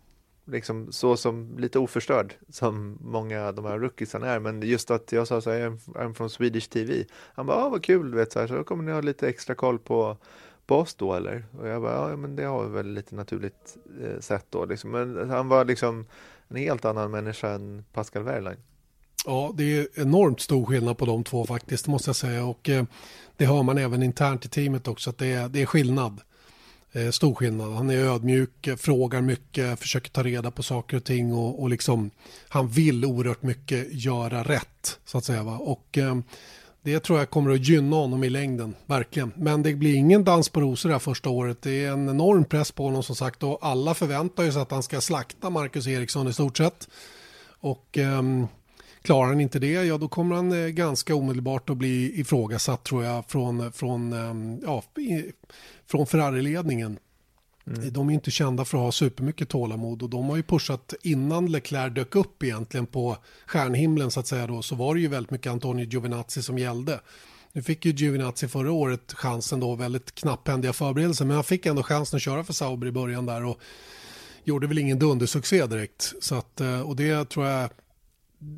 liksom 0.51 0.93
så 0.93 1.17
som 1.17 1.59
lite 1.59 1.79
oförstörd 1.79 2.35
som 2.49 2.99
många 3.01 3.47
av 3.47 3.55
de 3.55 3.65
här 3.65 3.79
rookiesarna 3.79 4.27
är. 4.27 4.41
Men 4.41 4.63
just 4.63 4.91
att 4.91 5.13
jag 5.13 5.27
sa 5.27 5.41
så 5.41 5.51
här, 5.51 5.71
I'm 5.87 6.15
from 6.15 6.31
Swedish 6.31 6.69
TV. 6.69 7.05
Han 7.35 7.47
bara, 7.47 7.57
ah, 7.57 7.69
vad 7.69 7.85
kul, 7.85 8.11
du 8.11 8.17
vet, 8.17 8.33
så, 8.33 8.41
här, 8.41 8.47
så 8.47 8.65
kommer 8.65 8.85
ni 8.85 8.93
ha 8.93 9.01
lite 9.01 9.29
extra 9.29 9.55
koll 9.55 9.79
på, 9.79 10.17
på 10.67 10.77
oss 10.77 10.95
då 10.95 11.15
eller? 11.15 11.45
Och 11.59 11.69
jag 11.69 11.83
bara, 11.83 12.11
ja 12.11 12.17
men 12.17 12.37
det 12.37 12.45
har 12.45 12.65
vi 12.65 12.71
väl 12.71 12.93
lite 12.93 13.15
naturligt 13.15 13.77
eh, 14.03 14.21
sett 14.21 14.47
då 14.51 14.65
liksom. 14.65 14.91
Men 14.91 15.31
han 15.31 15.49
var 15.49 15.65
liksom 15.65 16.07
en 16.49 16.57
helt 16.57 16.85
annan 16.85 17.11
människa 17.11 17.51
än 17.51 17.85
Pascal 17.93 18.23
Wehrlein. 18.23 18.59
Ja, 19.27 19.53
det 19.55 19.79
är 19.79 19.89
enormt 19.95 20.41
stor 20.41 20.67
skillnad 20.67 20.99
på 20.99 21.07
de 21.07 21.25
två 21.25 21.47
faktiskt, 21.47 21.87
måste 21.87 22.09
jag 22.09 22.17
säga. 22.17 22.45
Och 22.45 22.69
eh, 22.69 22.85
det 23.37 23.47
hör 23.47 23.63
man 23.63 23.79
även 23.79 24.03
internt 24.03 24.45
i 24.45 24.49
teamet 24.49 24.89
också, 24.89 25.11
att 25.11 25.19
det 25.19 25.33
är, 25.33 25.49
det 25.49 25.63
är 25.63 25.67
skillnad. 25.67 26.21
Eh, 26.93 27.11
stor 27.11 27.35
skillnad. 27.35 27.73
Han 27.73 27.91
är 27.91 27.97
ödmjuk, 27.97 28.69
frågar 28.77 29.21
mycket, 29.21 29.79
försöker 29.79 30.11
ta 30.11 30.23
reda 30.23 30.51
på 30.51 30.63
saker 30.63 30.97
och 30.97 31.05
ting 31.05 31.33
och, 31.33 31.63
och 31.63 31.71
liksom, 31.71 32.11
han 32.49 32.69
vill 32.69 33.05
oerhört 33.05 33.43
mycket 33.43 33.93
göra 33.93 34.43
rätt 34.43 34.99
så 35.05 35.19
att 35.19 35.25
säga. 35.25 35.43
Va? 35.43 35.59
Och 35.59 35.99
eh, 35.99 36.19
det 36.83 37.01
tror 37.01 37.19
jag 37.19 37.31
kommer 37.31 37.51
att 37.51 37.69
gynna 37.69 37.97
honom 37.97 38.25
i 38.25 38.31
längden, 38.31 38.75
verkligen. 38.87 39.33
Men 39.37 39.63
det 39.63 39.75
blir 39.75 39.95
ingen 39.95 40.25
dans 40.25 40.49
på 40.49 40.61
rosor 40.61 40.89
det 40.89 40.95
här 40.95 41.01
första 41.01 41.31
året. 41.31 41.63
Det 41.63 41.85
är 41.85 41.93
en 41.93 42.09
enorm 42.09 42.45
press 42.45 42.73
på 42.73 42.85
honom 42.85 43.03
som 43.03 43.17
sagt 43.17 43.43
och 43.43 43.59
alla 43.63 43.95
förväntar 43.95 44.51
sig 44.51 44.63
att 44.63 44.71
han 44.71 44.83
ska 44.83 45.01
slakta 45.01 45.51
Marcus 45.51 45.87
Eriksson 45.87 46.29
i 46.29 46.33
stort 46.33 46.57
sett. 46.57 46.89
Och 47.61 47.99
eh, 47.99 48.23
Klarar 49.03 49.29
han 49.29 49.41
inte 49.41 49.59
det, 49.59 49.73
ja 49.73 49.99
då 49.99 50.09
kommer 50.09 50.37
han 50.37 50.53
eh, 50.53 50.69
ganska 50.69 51.15
omedelbart 51.15 51.71
att 51.71 51.77
bli 51.77 52.21
ifrågasatt 52.21 52.85
tror 52.85 53.05
jag 53.05 53.25
från, 53.27 53.73
från, 53.73 54.13
ehm, 54.13 54.61
ja, 54.63 54.83
från 55.87 56.07
Ferrari-ledningen. 56.07 56.99
Mm. 57.67 57.93
De 57.93 58.09
är 58.09 58.15
inte 58.15 58.31
kända 58.31 58.65
för 58.65 58.79
att 58.79 58.85
ha 58.85 58.93
supermycket 58.93 59.49
tålamod 59.49 60.03
och 60.03 60.11
de 60.11 60.29
har 60.29 60.37
ju 60.37 60.43
pushat 60.43 60.95
innan 61.03 61.47
Leclerc 61.47 61.95
dök 61.95 62.15
upp 62.15 62.43
egentligen 62.43 62.87
på 62.87 63.17
stjärnhimlen 63.47 64.11
så 64.11 64.21
att 64.21 64.27
säga 64.27 64.47
då 64.47 64.63
så 64.63 64.75
var 64.75 64.95
det 64.95 65.01
ju 65.01 65.09
väldigt 65.09 65.31
mycket 65.31 65.53
Antonio 65.53 65.87
Giovinazzi 65.87 66.43
som 66.43 66.59
gällde. 66.59 67.01
Nu 67.53 67.63
fick 67.63 67.85
ju 67.85 67.93
Giovinazzi 67.93 68.49
förra 68.49 68.73
året 68.73 69.13
chansen 69.13 69.61
då, 69.61 69.75
väldigt 69.75 70.15
knapphändiga 70.15 70.73
förberedelser, 70.73 71.25
men 71.25 71.35
han 71.35 71.45
fick 71.45 71.67
ändå 71.67 71.83
chansen 71.83 72.17
att 72.17 72.23
köra 72.23 72.45
för 72.45 72.53
Sauber 72.53 72.87
i 72.87 72.93
början 72.93 73.27
där 73.27 73.45
och 73.45 73.61
gjorde 74.45 74.67
väl 74.67 74.79
ingen 74.79 74.99
dundersuccé 74.99 75.67
direkt. 75.67 76.13
Så 76.21 76.35
att, 76.35 76.61
eh, 76.61 76.81
och 76.81 76.97
det 76.97 77.31
tror 77.31 77.47
jag 77.47 77.71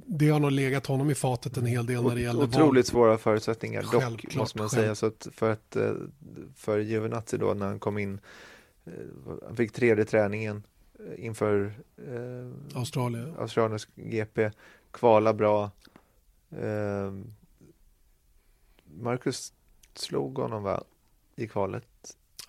det 0.06 0.28
har 0.28 0.40
nog 0.40 0.50
legat 0.52 0.86
honom 0.86 1.10
i 1.10 1.14
fatet 1.14 1.56
en 1.56 1.66
hel 1.66 1.86
del 1.86 2.02
när 2.02 2.14
det 2.14 2.20
gäller 2.20 2.42
Otroligt 2.42 2.86
svåra 2.86 3.18
förutsättningar 3.18 3.82
dock 3.92 4.34
måste 4.36 4.58
man 4.58 4.70
säga. 4.70 4.94
Så 4.94 5.12
för, 5.32 5.52
att, 5.52 5.76
eh, 5.76 5.92
för 6.56 6.78
Giovinazzi 6.78 7.36
då 7.38 7.54
när 7.54 7.66
han 7.66 7.80
kom 7.80 7.98
in, 7.98 8.20
eh, 8.84 8.92
han 9.46 9.56
fick 9.56 9.72
tredje 9.72 10.04
träningen 10.04 10.62
eh, 10.98 11.24
inför 11.24 11.74
eh, 11.96 12.78
Australien. 12.78 13.34
Australiens 13.38 13.88
GP, 13.94 14.50
kvala 14.90 15.34
bra. 15.34 15.70
Eh, 16.50 17.12
Marcus 18.84 19.52
slog 19.94 20.38
honom 20.38 20.62
va, 20.62 20.84
i 21.36 21.48
kvalet 21.48 21.84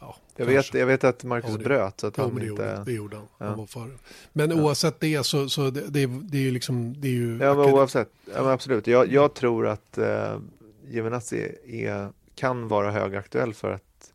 Ja, 0.07 0.15
jag, 0.35 0.45
vet, 0.45 0.73
jag 0.73 0.85
vet 0.85 1.03
att 1.03 1.23
Marcus 1.23 1.49
ja, 1.49 1.57
det, 1.57 1.63
bröt 1.63 1.99
så 1.99 2.07
att 2.07 2.17
ja, 2.17 2.23
han 2.23 2.35
det 2.35 2.47
inte... 2.47 2.63
Gjorde, 2.63 2.83
det 2.85 2.91
gjorde 2.91 3.15
han. 3.15 3.27
Ja. 3.37 3.45
han 3.45 3.57
var 3.57 3.65
före. 3.65 3.91
Men 4.33 4.49
ja. 4.49 4.63
oavsett 4.63 4.99
det 4.99 5.25
så, 5.25 5.49
så 5.49 5.69
det, 5.69 5.81
det, 5.81 6.05
det 6.07 6.37
är 6.37 6.41
ju 6.41 6.51
liksom... 6.51 7.01
Det 7.01 7.07
är 7.07 7.11
ju 7.11 7.37
ja, 7.37 7.55
men 7.55 7.73
oavsett. 7.73 8.09
Ja, 8.25 8.43
men 8.43 8.51
absolut. 8.51 8.87
Jag, 8.87 9.11
jag 9.11 9.33
tror 9.33 9.67
att 9.67 9.97
eh, 9.97 10.39
Giovinazzi 10.87 11.55
är, 11.65 12.09
kan 12.35 12.67
vara 12.67 12.91
högaktuell 12.91 13.53
för 13.53 13.71
att 13.71 14.13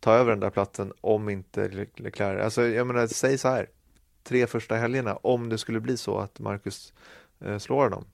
ta 0.00 0.12
över 0.12 0.30
den 0.30 0.40
där 0.40 0.50
platsen 0.50 0.92
om 1.00 1.28
inte 1.28 1.68
Leclerc... 1.96 2.44
Alltså 2.44 2.66
jag 2.66 2.86
menar, 2.86 3.06
säg 3.06 3.38
så 3.38 3.48
här. 3.48 3.66
Tre 4.22 4.46
första 4.46 4.76
helgerna, 4.76 5.16
om 5.16 5.48
det 5.48 5.58
skulle 5.58 5.80
bli 5.80 5.96
så 5.96 6.18
att 6.18 6.38
Marcus 6.38 6.92
eh, 7.40 7.58
slår 7.58 7.82
honom 7.82 8.04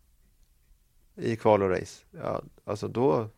i 1.17 1.37
kval 1.37 1.63
och 1.63 1.71
race, 1.71 2.05
ja, 2.11 2.43
alltså 2.65 2.89
då, 2.89 3.29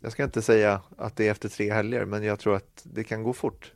jag 0.00 0.12
ska 0.12 0.24
inte 0.24 0.42
säga 0.42 0.80
att 0.98 1.16
det 1.16 1.26
är 1.26 1.30
efter 1.30 1.48
tre 1.48 1.72
helger, 1.72 2.04
men 2.04 2.22
jag 2.22 2.38
tror 2.38 2.56
att 2.56 2.80
det 2.82 3.04
kan 3.04 3.22
gå 3.22 3.32
fort. 3.32 3.72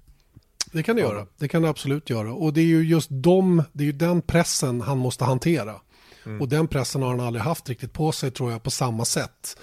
Det 0.73 0.83
kan 0.83 0.97
det 0.97 1.03
göra. 1.03 1.27
Det 1.39 1.49
kan 1.49 1.63
det 1.63 1.69
absolut 1.69 2.11
göra. 2.11 2.33
Och 2.33 2.53
det 2.53 2.61
är 2.61 2.65
ju 2.65 2.83
just 2.83 3.09
de, 3.11 3.63
det 3.73 3.85
är 3.85 3.87
ju 3.87 3.93
den 3.93 4.23
pressen 4.23 4.81
han 4.81 4.99
måste 4.99 5.25
hantera. 5.25 5.81
Mm. 6.27 6.41
Och 6.41 6.49
den 6.49 6.69
pressen 6.69 7.03
har 7.03 7.09
han 7.09 7.21
aldrig 7.21 7.43
haft 7.43 7.69
riktigt 7.69 7.93
på 7.93 8.13
sig 8.13 8.31
tror 8.31 8.53
jag 8.53 8.63
på 8.63 8.71
samma 8.71 9.05
sätt. 9.05 9.57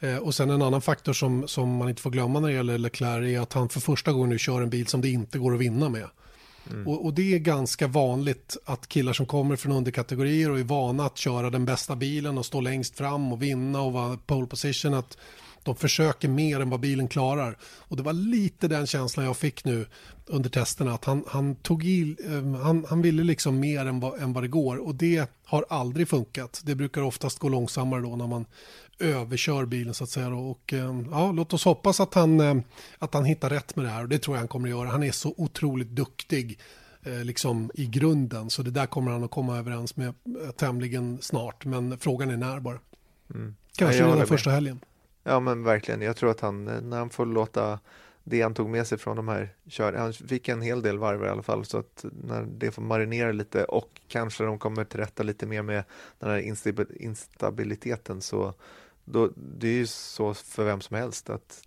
Eh, 0.00 0.16
och 0.16 0.34
sen 0.34 0.50
en 0.50 0.62
annan 0.62 0.82
faktor 0.82 1.12
som, 1.12 1.48
som 1.48 1.76
man 1.76 1.88
inte 1.88 2.02
får 2.02 2.10
glömma 2.10 2.40
när 2.40 2.48
det 2.48 2.54
gäller 2.54 2.78
Leclerc 2.78 3.26
är 3.26 3.40
att 3.40 3.52
han 3.52 3.68
för 3.68 3.80
första 3.80 4.12
gången 4.12 4.28
nu 4.28 4.38
kör 4.38 4.62
en 4.62 4.70
bil 4.70 4.86
som 4.86 5.00
det 5.00 5.08
inte 5.08 5.38
går 5.38 5.54
att 5.54 5.60
vinna 5.60 5.88
med. 5.88 6.08
Mm. 6.70 6.86
Och, 6.86 7.04
och, 7.04 7.14
det 7.14 7.34
är 7.34 7.38
ganska 7.38 7.86
vanligt 7.86 8.56
att 8.64 8.88
killar 8.88 9.12
som 9.12 9.26
kommer 9.26 9.56
från 9.56 9.72
underkategorier 9.72 10.50
och 10.50 10.58
är 10.58 10.64
vana 10.64 11.06
att 11.06 11.18
köra 11.18 11.50
den 11.50 11.64
bästa 11.64 11.96
bilen 11.96 12.38
och 12.38 12.46
stå 12.46 12.60
längst 12.60 12.96
fram 12.96 13.32
och 13.32 13.42
vinna 13.42 13.80
och 13.80 13.92
vara 13.92 14.16
pole 14.26 14.46
position, 14.46 14.94
att 14.94 15.18
de 15.66 15.76
försöker 15.76 16.28
mer 16.28 16.60
än 16.60 16.70
vad 16.70 16.80
bilen 16.80 17.08
klarar. 17.08 17.58
Och 17.62 17.96
det 17.96 18.02
var 18.02 18.12
lite 18.12 18.68
den 18.68 18.86
känslan 18.86 19.26
jag 19.26 19.36
fick 19.36 19.64
nu 19.64 19.86
under 20.26 20.50
testerna, 20.50 20.94
att 20.94 21.04
han, 21.04 21.24
han 21.28 21.54
tog 21.54 21.84
i, 21.84 22.16
eh, 22.24 22.60
han, 22.62 22.86
han 22.88 23.02
ville 23.02 23.24
liksom 23.24 23.60
mer 23.60 23.86
än 23.86 24.00
vad, 24.00 24.22
än 24.22 24.32
vad 24.32 24.44
det 24.44 24.48
går 24.48 24.76
och 24.76 24.94
det 24.94 25.30
har 25.44 25.64
aldrig 25.68 26.08
funkat. 26.08 26.60
Det 26.64 26.74
brukar 26.74 27.02
oftast 27.02 27.38
gå 27.38 27.48
långsammare 27.48 28.00
då 28.00 28.16
när 28.16 28.26
man 28.26 28.46
överkör 28.98 29.64
bilen 29.64 29.94
så 29.94 30.04
att 30.04 30.10
säga. 30.10 30.28
Och 30.28 30.72
eh, 30.72 31.00
ja, 31.10 31.32
låt 31.32 31.52
oss 31.52 31.64
hoppas 31.64 32.00
att 32.00 32.14
han, 32.14 32.40
eh, 32.40 32.56
att 32.98 33.14
han 33.14 33.24
hittar 33.24 33.50
rätt 33.50 33.76
med 33.76 33.84
det 33.84 33.90
här 33.90 34.02
och 34.02 34.08
det 34.08 34.18
tror 34.18 34.36
jag 34.36 34.40
han 34.40 34.48
kommer 34.48 34.68
att 34.68 34.76
göra. 34.76 34.88
Han 34.88 35.02
är 35.02 35.12
så 35.12 35.34
otroligt 35.36 35.88
duktig 35.88 36.58
liksom 37.24 37.70
i 37.74 37.86
grunden 37.86 38.50
så 38.50 38.62
det 38.62 38.70
där 38.70 38.86
kommer 38.86 39.10
han 39.10 39.24
att 39.24 39.30
komma 39.30 39.58
överens 39.58 39.96
med 39.96 40.14
tämligen 40.56 41.18
snart 41.20 41.64
men 41.64 41.98
frågan 41.98 42.30
är 42.30 42.36
när 42.36 42.60
bara. 42.60 42.78
Mm. 43.34 43.56
Kanske 43.76 44.02
redan 44.02 44.26
första 44.26 44.50
helgen. 44.50 44.80
Ja 45.28 45.40
men 45.40 45.62
verkligen, 45.62 46.02
jag 46.02 46.16
tror 46.16 46.30
att 46.30 46.40
han, 46.40 46.68
eh, 46.68 46.80
när 46.80 46.98
han 46.98 47.10
får 47.10 47.26
låta 47.26 47.80
det 48.24 48.42
han 48.42 48.54
tog 48.54 48.68
med 48.68 48.86
sig 48.86 48.98
från 48.98 49.16
de 49.16 49.28
här 49.28 49.54
kör, 49.68 49.92
han 49.92 50.12
fick 50.12 50.48
en 50.48 50.62
hel 50.62 50.82
del 50.82 50.98
varv 50.98 51.24
i 51.24 51.28
alla 51.28 51.42
fall 51.42 51.64
så 51.64 51.78
att 51.78 52.04
när 52.24 52.42
det 52.42 52.70
får 52.70 52.82
marinera 52.82 53.32
lite 53.32 53.64
och 53.64 54.00
kanske 54.08 54.44
de 54.44 54.58
kommer 54.58 54.84
till 54.84 55.00
rätta 55.00 55.22
lite 55.22 55.46
mer 55.46 55.62
med 55.62 55.84
den 56.18 56.30
här 56.30 56.38
instabiliteten 57.00 58.22
så 58.22 58.54
då, 59.04 59.30
det 59.36 59.68
är 59.68 59.72
ju 59.72 59.86
så 59.86 60.34
för 60.34 60.64
vem 60.64 60.80
som 60.80 60.96
helst 60.96 61.30
att 61.30 61.62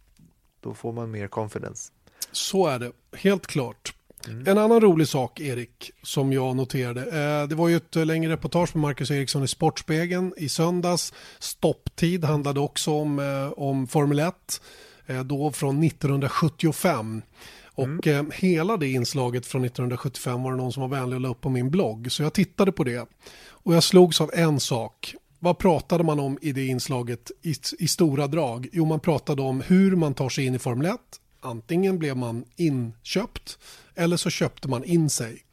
då 0.60 0.74
får 0.74 0.94
man 0.94 1.12
mer 1.12 1.28
confidence. 1.28 1.92
Så 2.32 2.68
är 2.68 2.80
det, 2.80 2.92
helt 3.14 3.48
klart. 3.48 3.89
Mm. 4.30 4.48
En 4.48 4.58
annan 4.58 4.82
rolig 4.82 5.08
sak, 5.08 5.40
Erik, 5.40 5.92
som 6.04 6.34
jag 6.34 6.56
noterade. 6.56 7.02
Eh, 7.02 7.48
det 7.48 7.56
var 7.56 7.68
ju 7.68 7.76
ett 7.76 7.96
längre 7.96 8.32
reportage 8.32 8.76
med 8.76 8.82
Marcus 8.82 9.12
Eriksson 9.12 9.44
i 9.44 9.48
Sportspegeln 9.48 10.34
i 10.38 10.50
söndags. 10.50 11.14
Stopptid 11.40 12.26
handlade 12.26 12.60
också 12.60 12.92
om, 12.92 13.20
eh, 13.20 13.64
om 13.64 13.88
Formel 13.88 14.20
1, 14.20 14.62
eh, 15.06 15.24
då 15.24 15.52
från 15.52 15.84
1975. 15.84 17.22
Och 17.66 18.08
mm. 18.08 18.32
hela 18.36 18.78
det 18.78 18.88
inslaget 18.88 19.46
från 19.46 19.64
1975 19.64 20.44
var 20.44 20.52
det 20.52 20.58
någon 20.58 20.74
som 20.74 20.82
var 20.82 21.00
vänlig 21.00 21.16
att 21.16 21.22
la 21.22 21.30
upp 21.30 21.42
på 21.42 21.50
min 21.50 21.70
blogg. 21.70 22.12
Så 22.12 22.24
jag 22.24 22.34
tittade 22.34 22.72
på 22.72 22.84
det. 22.84 23.10
Och 23.50 23.76
jag 23.76 23.84
slogs 23.84 24.22
av 24.22 24.32
en 24.34 24.60
sak. 24.60 25.16
Vad 25.40 25.58
pratade 25.58 26.04
man 26.04 26.20
om 26.20 26.38
i 26.42 26.52
det 26.52 26.66
inslaget 26.66 27.32
i, 27.42 27.56
i 27.80 27.88
stora 27.88 28.28
drag? 28.28 28.68
Jo, 28.72 28.86
man 28.86 29.00
pratade 29.00 29.42
om 29.42 29.62
hur 29.62 29.96
man 29.96 30.14
tar 30.14 30.30
sig 30.30 30.46
in 30.46 30.56
i 30.56 30.60
Formel 30.60 30.86
1. 30.86 31.00
Antingen 31.42 32.00
blev 32.00 32.18
man 32.18 32.46
inköpt 32.56 33.58
eller 33.96 34.18
så 34.18 34.30
köpte 34.30 34.68
man 34.68 34.84
in 34.84 35.10
sig. 35.10 35.44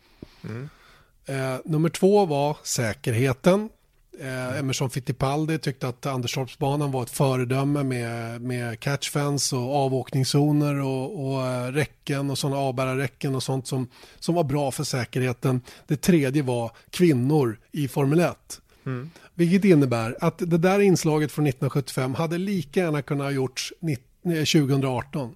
Mm. 0.44 0.68
Eh, 1.26 1.60
nummer 1.64 1.88
två 1.88 2.26
var 2.26 2.56
säkerheten. 2.62 3.68
Eh, 4.20 4.58
Emerson 4.58 4.90
Fittipaldi 4.90 5.58
tyckte 5.58 5.88
att 5.88 6.06
Anderstorpsbanan 6.06 6.92
var 6.92 7.02
ett 7.02 7.10
föredöme 7.10 7.82
med, 7.82 8.40
med 8.40 8.80
catchfence 8.80 9.56
och 9.56 9.76
avåkningszoner 9.76 10.80
och, 10.80 11.26
och 11.26 11.46
äh, 11.46 11.72
räcken 11.72 12.30
och 12.30 12.38
sådana 12.38 12.58
avbärarräcken 12.58 13.34
och 13.34 13.42
sånt 13.42 13.66
som, 13.66 13.88
som 14.18 14.34
var 14.34 14.44
bra 14.44 14.70
för 14.70 14.84
säkerheten. 14.84 15.60
Det 15.86 15.96
tredje 15.96 16.42
var 16.42 16.70
kvinnor 16.90 17.58
i 17.72 17.88
Formel 17.88 18.20
1. 18.20 18.60
Mm. 18.86 19.10
Vilket 19.34 19.64
innebär 19.64 20.16
att 20.20 20.38
det 20.38 20.58
där 20.58 20.80
inslaget 20.80 21.32
från 21.32 21.46
1975 21.46 22.14
hade 22.14 22.38
lika 22.38 22.80
gärna 22.80 23.02
kunnat 23.02 23.24
ha 23.24 23.30
gjorts 23.30 23.72
2018. 24.22 25.34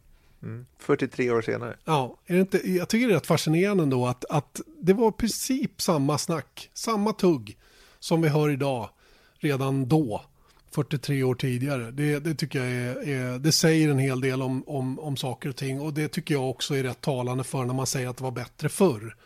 43 0.78 1.30
år 1.30 1.43
senare. 1.43 1.76
Ja, 1.84 2.16
är 2.26 2.34
det 2.34 2.41
inte, 2.41 2.70
jag 2.70 2.88
tycker 2.88 3.07
det 3.07 3.12
är 3.12 3.16
rätt 3.16 3.26
fascinerande 3.26 3.82
ändå 3.82 4.07
att, 4.07 4.24
att 4.24 4.61
det 4.80 4.93
var 4.93 5.09
i 5.09 5.12
princip 5.12 5.82
samma 5.82 6.18
snack, 6.18 6.70
samma 6.74 7.12
tugg 7.12 7.57
som 7.99 8.22
vi 8.22 8.28
hör 8.28 8.51
idag, 8.51 8.91
redan 9.38 9.88
då, 9.88 10.22
43 10.70 11.22
år 11.22 11.34
tidigare. 11.34 11.91
Det, 11.91 12.18
det 12.18 12.34
tycker 12.34 12.59
jag 12.59 12.68
är, 12.68 13.09
är, 13.09 13.38
det 13.38 13.53
säger 13.53 13.88
en 13.88 13.99
hel 13.99 14.20
del 14.20 14.43
om, 14.43 14.64
om, 14.66 14.99
om 14.99 15.16
saker 15.16 15.49
och 15.49 15.57
ting 15.57 15.80
och 15.80 15.95
det 15.95 16.09
tycker 16.09 16.34
jag 16.34 16.51
också 16.51 16.74
är 16.74 16.82
rätt 16.82 17.01
talande 17.01 17.45
för 17.45 17.64
när 17.64 17.74
man 17.74 17.86
säger 17.86 18.09
att 18.09 18.16
det 18.16 18.24
var 18.24 18.30
bättre 18.30 18.68
förr. 18.68 19.16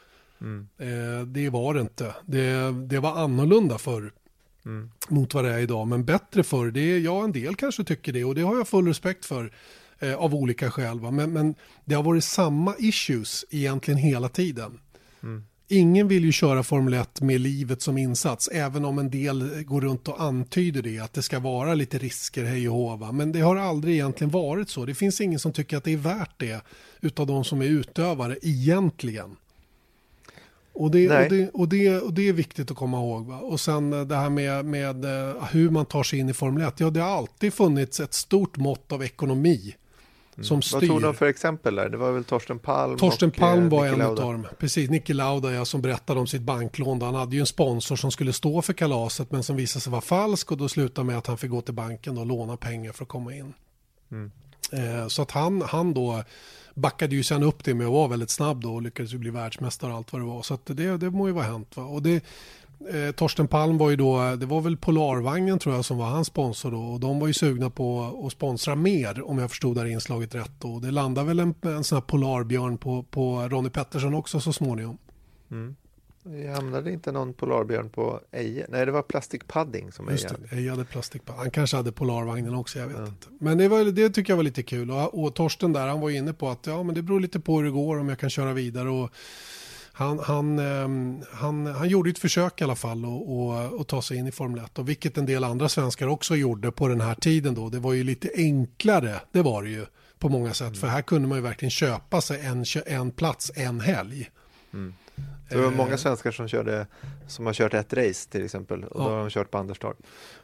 Mm. 0.41 0.69
Eh, 0.79 1.27
det 1.27 1.51
var 1.51 1.75
det 1.75 1.81
inte. 1.81 2.15
Det, 2.27 2.73
det 2.73 2.99
var 2.99 3.19
annorlunda 3.19 3.79
förr. 3.79 4.13
Mm. 4.67 4.91
mot 5.09 5.35
vad 5.35 5.45
det 5.45 5.53
är 5.53 5.59
idag. 5.59 5.89
Men 5.89 6.05
bättre 6.05 6.43
förr, 6.43 6.71
det 6.71 6.81
är, 6.81 6.99
ja 6.99 7.25
en 7.25 7.33
del 7.33 7.55
kanske 7.55 7.85
tycker 7.85 8.13
det 8.13 8.25
och 8.25 8.35
det 8.35 8.43
har 8.43 8.57
jag 8.57 8.69
full 8.69 8.87
respekt 8.87 9.25
för 9.25 9.53
eh, 10.01 10.15
av 10.15 10.35
olika 10.35 10.71
skäl. 10.71 11.01
Va? 11.01 11.11
Men, 11.11 11.33
men 11.33 11.55
det 11.85 11.95
har 11.95 12.03
varit 12.03 12.25
samma 12.25 12.75
issues 12.79 13.45
egentligen 13.51 13.99
hela 13.99 14.29
tiden. 14.29 14.79
Mm. 15.23 15.45
Ingen 15.69 16.09
vill 16.09 16.25
ju 16.25 16.33
köra 16.33 16.63
Formel 16.63 16.95
1 16.95 17.21
med 17.21 17.41
livet 17.41 17.83
som 17.83 17.99
insats, 17.99 18.49
även 18.53 18.85
om 18.85 18.99
en 18.99 19.11
del 19.11 19.65
går 19.65 19.81
runt 19.81 20.09
och 20.09 20.23
antyder 20.23 20.83
det, 20.83 20.99
att 20.99 21.13
det 21.13 21.23
ska 21.23 21.39
vara 21.39 21.75
lite 21.75 21.99
risker 21.99 22.45
hej 22.45 22.69
och 22.69 22.75
hova. 22.75 23.13
Men 23.13 23.33
det 23.33 23.41
har 23.41 23.57
aldrig 23.57 23.95
egentligen 23.95 24.31
varit 24.31 24.69
så. 24.69 24.85
Det 24.85 24.95
finns 24.95 25.21
ingen 25.21 25.39
som 25.39 25.53
tycker 25.53 25.77
att 25.77 25.85
det 25.85 25.93
är 25.93 25.97
värt 25.97 26.35
det, 26.37 26.65
utav 27.01 27.27
de 27.27 27.45
som 27.45 27.63
är 27.63 27.67
utövare 27.67 28.37
egentligen. 28.43 29.37
Och 30.75 30.91
det, 30.91 31.11
och 31.11 31.31
det, 31.31 31.51
och, 31.51 31.69
det, 31.69 31.99
och 32.01 32.15
det, 32.15 32.29
är 32.29 32.33
viktigt 32.33 32.71
att 32.71 32.77
komma 32.77 32.97
ihåg. 32.97 33.27
Va? 33.27 33.39
Och 33.39 33.61
sen 33.61 33.93
eh, 33.93 34.01
det 34.01 34.17
här 34.17 34.31
med, 34.31 34.65
med 34.65 35.05
eh, 35.05 35.45
hur 35.51 35.71
man 35.71 35.87
tar 35.87 36.03
sig 36.03 36.19
in 36.19 36.29
i 36.29 36.33
Formel 36.33 36.63
1. 36.63 36.81
Ja, 36.81 36.91
det 36.91 37.01
har 37.01 37.17
alltid 37.17 37.55
funnits 37.55 38.01
ett 38.01 38.15
stort 38.15 38.57
mått 38.57 38.93
av 38.93 39.05
ekonomi. 39.05 39.75
Som 40.41 40.63
styr. 40.63 40.81
Vad 40.81 40.89
tog 40.89 41.03
de 41.03 41.15
för 41.15 41.27
exempel 41.27 41.75
där? 41.75 41.89
Det 41.89 41.97
var 41.97 42.13
väl 42.13 42.25
Torsten 42.25 42.59
Palm 42.59 42.99
Torsten 42.99 43.29
och, 43.29 43.37
Palm 43.37 43.65
eh, 43.65 43.71
var 43.71 43.87
en 43.87 44.03
av 44.03 44.15
dem. 44.15 44.47
Precis, 44.59 44.91
Nicke 44.91 45.15
Lauda 45.15 45.53
ja, 45.53 45.65
som 45.65 45.83
berättade 45.83 46.21
om 46.21 46.27
sitt 46.27 46.43
banklån. 46.43 47.03
Han 47.03 47.15
hade 47.15 47.37
ju 47.37 47.41
en 47.41 47.47
sponsor 47.47 47.97
som 47.97 48.11
skulle 48.11 48.33
stå 48.33 48.63
för 48.63 48.73
kalaset 48.73 49.33
men 49.33 49.43
som 49.43 49.57
visade 49.57 49.81
sig 49.81 49.91
vara 49.91 50.03
falsk 50.03 50.53
och 50.53 50.59
då 50.59 50.69
slutade 50.69 51.07
med 51.07 51.19
att 51.19 51.27
han 51.27 51.39
fick 51.39 51.51
gå 51.51 51.61
till 51.61 51.75
banken 51.75 52.19
och 52.19 52.27
låna 52.27 52.57
pengar 52.57 52.93
för 52.93 53.05
att 53.05 53.09
komma 53.09 53.35
in. 53.35 53.55
Mm. 54.11 54.31
Eh, 54.73 55.09
så 55.09 55.23
att 55.23 55.31
han, 55.31 55.63
han 55.63 55.95
då 55.95 56.25
backade 56.75 57.17
ju 57.17 57.23
sen 57.23 57.43
upp 57.43 57.65
det 57.65 57.75
med 57.75 57.87
att 57.87 57.93
vara 57.93 58.09
väldigt 58.09 58.31
snabb 58.31 58.63
då 58.63 58.75
och 58.75 58.83
lyckades 58.83 59.15
ju 59.15 59.19
bli 59.19 59.31
världsmästare 59.31 59.91
och 59.91 59.97
allt 59.97 60.13
vad 60.13 60.23
det 60.23 60.27
var. 60.27 60.43
Så 60.43 60.55
att 60.55 60.67
det, 60.67 60.97
det 60.97 61.11
må 61.11 61.27
ju 61.27 61.33
vara 61.33 61.45
hänt. 61.45 61.77
Va? 61.77 61.85
Och 61.85 62.03
det, 62.03 62.25
eh, 62.91 63.11
Torsten 63.15 63.49
Palm 63.49 63.79
var 63.79 63.91
ju 63.91 63.97
då, 63.97 64.37
det 64.37 64.47
var 64.47 64.61
väl 64.61 64.77
Polarvagnen 64.77 65.59
tror 65.59 65.75
jag 65.75 65.85
som 65.85 65.99
var 65.99 66.07
hans 66.07 66.27
sponsor 66.27 66.71
då 66.71 66.81
och 66.81 67.01
de 67.01 67.19
var 67.21 67.27
ju 67.27 67.33
sugna 67.33 67.71
på 67.71 68.21
att 68.27 68.33
sponsra 68.33 68.75
mer 68.75 69.23
om 69.23 69.39
jag 69.39 69.51
förstod 69.51 69.77
det 69.77 69.81
här 69.81 69.89
inslaget 69.89 70.35
rätt 70.35 70.53
då. 70.59 70.79
Det 70.79 70.91
landade 70.91 71.27
väl 71.27 71.41
en, 71.41 71.55
en 71.63 71.85
sån 71.85 71.97
här 71.97 72.03
polarbjörn 72.03 72.79
på, 72.79 73.03
på 73.03 73.49
Ronnie 73.49 73.71
Pettersson 73.71 74.15
också 74.15 74.41
så 74.41 74.53
småningom. 74.53 74.99
Mm. 75.51 75.77
Jag 76.27 76.55
hamnade 76.55 76.93
inte 76.93 77.13
någon 77.13 77.35
polarbjörn 77.35 77.91
på 77.91 78.21
Eje? 78.33 78.67
Nej, 78.69 78.87
det 78.87 78.93
var 78.93 79.03
Plastic 79.03 79.43
Pudding 79.47 79.93
som 79.93 80.09
Eje 80.09 80.29
hade. 80.29 80.57
Eje 80.57 80.71
hade 80.71 80.85
Plastic 80.85 81.23
Pudding. 81.23 81.39
Han 81.39 81.51
kanske 81.51 81.77
hade 81.77 81.93
polarvagnen 81.93 82.55
också, 82.55 82.79
jag 82.79 82.87
vet 82.87 82.97
ja. 82.99 83.07
inte. 83.07 83.27
Men 83.41 83.59
det, 83.59 83.69
var, 83.69 83.85
det 83.85 84.11
tycker 84.11 84.33
jag 84.33 84.37
var 84.37 84.45
lite 84.45 84.63
kul. 84.63 84.91
Och, 84.91 85.25
och 85.25 85.35
Torsten 85.35 85.73
där, 85.73 85.87
han 85.89 86.01
var 86.01 86.11
inne 86.11 86.33
på 86.33 86.49
att 86.49 86.67
ja, 86.67 86.83
men 86.83 86.95
det 86.95 87.03
beror 87.03 87.21
lite 87.21 87.41
på 87.41 87.57
hur 87.57 87.65
det 87.65 87.71
går, 87.71 87.99
om 87.99 88.09
jag 88.09 88.19
kan 88.19 88.31
köra 88.31 88.53
vidare. 88.53 88.91
Och 88.91 89.11
han, 89.97 90.19
han, 90.19 90.59
ehm, 90.59 91.23
han, 91.33 91.67
han 91.67 91.89
gjorde 91.89 92.11
ett 92.11 92.19
försök 92.19 92.61
i 92.61 92.65
alla 92.65 92.77
fall 92.77 93.05
att 93.81 93.89
ta 93.89 94.03
sig 94.03 94.17
in 94.17 94.27
i 94.27 94.33
Formel 94.33 94.65
1 94.65 94.79
och 94.79 94.89
vilket 94.89 95.19
en 95.19 95.27
del 95.27 95.45
andra 95.45 95.69
svenskar 95.69 96.07
också 96.07 96.37
gjorde 96.37 96.73
på 96.73 96.89
den 96.89 97.01
här 97.01 97.15
tiden 97.15 97.55
då. 97.55 97.69
Det 97.69 97.79
var 97.79 97.93
ju 97.93 98.05
lite 98.05 98.31
enklare, 98.35 99.21
det 99.33 99.43
var 99.43 99.63
det 99.63 99.71
ju 99.71 99.87
på 100.19 100.29
många 100.29 100.55
sätt. 100.55 100.67
Mm. 100.67 100.81
För 100.81 100.87
här 100.87 101.03
kunde 101.03 101.29
man 101.29 101.39
ju 101.39 101.43
verkligen 101.43 101.71
köpa 101.71 102.21
sig 102.21 102.41
en, 102.41 102.65
en 102.87 103.11
plats 103.11 103.53
en 103.55 103.81
helg. 103.81 104.31
Mm. 104.73 104.95
Det 105.49 105.57
var 105.57 105.71
många 105.71 105.91
eh. 105.91 105.97
svenskar 105.97 106.31
som, 106.31 106.49
körde, 106.49 106.87
som 107.27 107.47
har 107.47 107.53
kört 107.53 107.75
ett 107.75 107.93
race 107.93 108.31
till 108.31 108.45
exempel 108.45 108.85
och 108.85 109.01
ja. 109.01 109.05
då 109.05 109.11
har 109.11 109.21
de 109.21 109.31
kört 109.31 109.51
på 109.51 109.59
Anderstorp. 109.59 109.97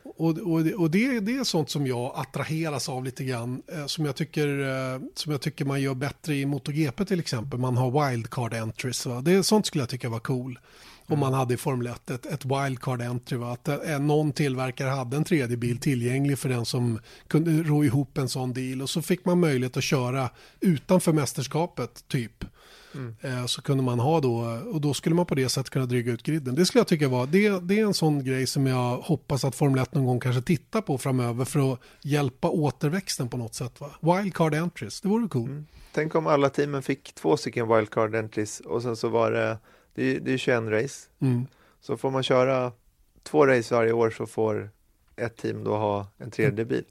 Och, 0.03 0.39
och, 0.39 0.61
och 0.79 0.91
det, 0.91 1.21
det 1.21 1.37
är 1.37 1.45
sånt 1.45 1.71
som 1.71 1.87
jag 1.87 2.13
attraheras 2.15 2.89
av 2.89 3.05
lite 3.05 3.25
grann 3.25 3.63
eh, 3.73 3.87
som 3.87 4.05
jag 4.05 4.17
tycker, 4.17 4.61
eh, 4.61 5.01
som 5.15 5.33
jag 5.33 5.41
tycker 5.41 5.65
man 5.65 5.81
gör 5.81 5.95
bättre 5.95 6.35
i 6.35 6.47
MotoGP 6.47 7.05
till 7.05 7.21
exempel. 7.21 7.59
Man 7.59 7.77
har 7.77 8.11
wildcard 8.11 8.55
entries. 8.55 9.07
Va? 9.07 9.21
Det, 9.21 9.43
sånt 9.43 9.67
skulle 9.67 9.83
jag 9.83 9.89
tycka 9.89 10.09
var 10.09 10.19
cool. 10.19 10.59
Om 11.07 11.13
mm. 11.13 11.21
man 11.21 11.35
hade 11.35 11.55
i 11.55 11.57
Formel 11.57 11.87
1 11.87 12.11
ett, 12.11 12.27
ett 12.27 12.45
wildcard 12.45 13.03
entry. 13.03 13.39
Va? 13.39 13.53
Att 13.53 14.01
någon 14.01 14.33
tillverkare 14.33 14.89
hade 14.89 15.17
en 15.17 15.25
tredje 15.25 15.57
bil 15.57 15.79
tillgänglig 15.79 16.39
för 16.39 16.49
den 16.49 16.65
som 16.65 16.99
kunde 17.29 17.63
ro 17.63 17.85
ihop 17.85 18.19
en 18.19 18.29
sån 18.29 18.53
deal. 18.53 18.83
Och 18.83 18.91
så 18.91 19.03
fick 19.03 19.25
man 19.25 19.41
möjlighet 19.41 19.77
att 19.77 19.85
köra 19.85 20.31
utanför 20.61 21.13
mästerskapet 21.13 22.09
typ. 22.09 22.45
Mm. 22.95 23.49
Så 23.49 23.63
kunde 23.63 23.83
man 23.83 24.01
ha 24.01 24.21
då, 24.21 24.61
och 24.73 24.81
då 24.81 24.95
skulle 24.95 25.15
man 25.15 25.27
på 25.27 25.35
det 25.35 25.49
sättet 25.49 25.71
kunna 25.71 25.87
dryga 25.87 26.13
ut 26.13 26.23
griden. 26.23 26.55
Det 26.55 26.67
skulle 26.67 26.81
jag 26.81 26.89
tycka 26.89 27.09
var, 27.09 27.27
det, 27.27 27.61
det 27.61 27.81
är 27.81 27.85
en 27.85 27.95
sån 27.95 28.25
grej 28.25 28.47
som 28.47 28.67
jag 28.67 28.97
hoppas 28.97 29.45
att 29.45 29.55
Formel 29.55 29.83
1 29.83 29.95
någon 29.95 30.07
gång 30.07 30.21
kanske 30.21 30.43
tittar 30.43 30.81
på 30.81 30.99
framöver 30.99 31.45
för 31.45 31.73
att 31.73 31.81
hjälpa 32.03 32.49
återväxten 32.49 33.29
på 33.29 33.37
något 33.37 33.55
sätt. 33.55 33.81
Va? 33.81 33.91
Wildcard 34.01 34.55
entries, 34.55 35.01
det 35.01 35.09
vore 35.09 35.29
cool. 35.29 35.49
Mm. 35.49 35.67
Tänk 35.93 36.15
om 36.15 36.27
alla 36.27 36.51
teamen 36.51 36.83
fick 36.83 37.15
två 37.15 37.37
stycken 37.37 37.69
wildcard 37.69 38.15
entries 38.15 38.61
och 38.61 38.83
sen 38.83 38.97
så 38.97 39.09
var 39.09 39.31
det, 39.31 39.59
det 39.95 40.17
är, 40.17 40.21
det 40.21 40.33
är 40.33 40.39
21 40.39 40.63
race. 40.63 41.09
Mm. 41.21 41.47
Så 41.81 41.97
får 41.97 42.11
man 42.11 42.23
köra 42.23 42.73
två 43.23 43.47
race 43.47 43.75
varje 43.75 43.93
år 43.93 44.11
så 44.11 44.27
får 44.27 44.71
ett 45.17 45.37
team 45.37 45.65
då 45.65 45.77
ha 45.77 46.07
en 46.19 46.31
tredje 46.31 46.65
bil. 46.65 46.85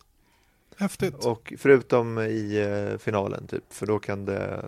Häftigt. 0.77 1.25
Och 1.25 1.53
förutom 1.57 2.19
i 2.19 2.57
eh, 2.57 2.97
finalen 2.97 3.47
typ, 3.47 3.73
för 3.73 3.85
då 3.85 3.99
kan 3.99 4.25
det 4.25 4.65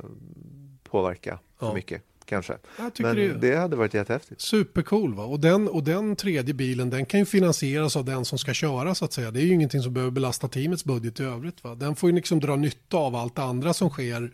påverka 0.91 1.39
för 1.59 1.67
ja. 1.67 1.73
mycket 1.73 2.01
kanske. 2.25 2.57
Men 2.99 3.15
det, 3.15 3.33
det, 3.33 3.55
hade 3.55 3.75
varit 3.75 3.93
jättehäftigt. 3.93 4.41
Supercool 4.41 5.13
va? 5.13 5.23
Och 5.23 5.39
den, 5.39 5.67
och 5.67 5.83
den 5.83 6.15
tredje 6.15 6.53
bilen 6.53 6.89
den 6.89 7.05
kan 7.05 7.19
ju 7.19 7.25
finansieras 7.25 7.95
av 7.95 8.05
den 8.05 8.25
som 8.25 8.37
ska 8.37 8.53
köra 8.53 8.95
så 8.95 9.05
att 9.05 9.13
säga. 9.13 9.31
Det 9.31 9.39
är 9.39 9.43
ju 9.43 9.53
ingenting 9.53 9.81
som 9.81 9.93
behöver 9.93 10.11
belasta 10.11 10.47
teamets 10.47 10.85
budget 10.85 11.19
i 11.19 11.23
övrigt. 11.23 11.63
Va? 11.63 11.75
Den 11.75 11.95
får 11.95 12.09
ju 12.09 12.15
liksom 12.15 12.39
dra 12.39 12.55
nytta 12.55 12.97
av 12.97 13.15
allt 13.15 13.39
andra 13.39 13.73
som 13.73 13.89
sker 13.89 14.31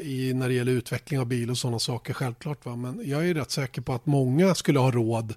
i, 0.00 0.34
när 0.34 0.48
det 0.48 0.54
gäller 0.54 0.72
utveckling 0.72 1.20
av 1.20 1.26
bil 1.26 1.50
och 1.50 1.58
sådana 1.58 1.78
saker 1.78 2.14
självklart. 2.14 2.64
Va? 2.64 2.76
Men 2.76 3.00
jag 3.04 3.28
är 3.28 3.34
rätt 3.34 3.50
säker 3.50 3.82
på 3.82 3.92
att 3.92 4.06
många 4.06 4.54
skulle 4.54 4.78
ha 4.78 4.90
råd 4.90 5.34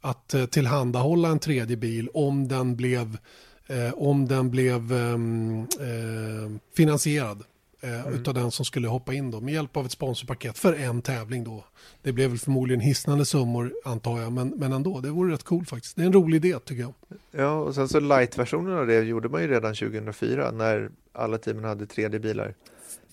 att 0.00 0.34
eh, 0.34 0.46
tillhandahålla 0.46 1.28
en 1.28 1.38
tredje 1.38 1.76
bil 1.76 2.08
om 2.14 2.48
den 2.48 2.76
blev, 2.76 3.18
eh, 3.66 3.92
om 3.94 4.28
den 4.28 4.50
blev 4.50 4.92
ehm, 4.92 5.60
eh, 5.60 6.58
finansierad 6.76 7.42
eh, 7.80 8.00
mm. 8.00 8.14
utav 8.14 8.34
den 8.34 8.50
som 8.50 8.64
skulle 8.64 8.88
hoppa 8.88 9.14
in 9.14 9.30
då 9.30 9.40
med 9.40 9.54
hjälp 9.54 9.76
av 9.76 9.86
ett 9.86 9.92
sponsorpaket 9.92 10.58
för 10.58 10.72
en 10.72 11.02
tävling 11.02 11.44
då. 11.44 11.64
Det 12.02 12.12
blev 12.12 12.30
väl 12.30 12.38
förmodligen 12.38 12.80
hisnande 12.80 13.24
summor 13.24 13.74
antar 13.84 14.20
jag, 14.20 14.32
men, 14.32 14.48
men 14.48 14.72
ändå, 14.72 15.00
det 15.00 15.10
vore 15.10 15.32
rätt 15.32 15.42
coolt 15.42 15.68
faktiskt. 15.68 15.96
Det 15.96 16.02
är 16.02 16.06
en 16.06 16.12
rolig 16.12 16.44
idé 16.44 16.58
tycker 16.58 16.82
jag. 16.82 16.94
Ja, 17.30 17.52
och 17.52 17.74
sen 17.74 17.88
så 17.88 18.00
light-versionen 18.00 18.78
av 18.78 18.86
det 18.86 19.02
gjorde 19.02 19.28
man 19.28 19.42
ju 19.42 19.48
redan 19.48 19.74
2004 19.74 20.50
när 20.50 20.90
alla 21.12 21.38
teamen 21.38 21.64
hade 21.64 21.84
3D-bilar. 21.84 22.54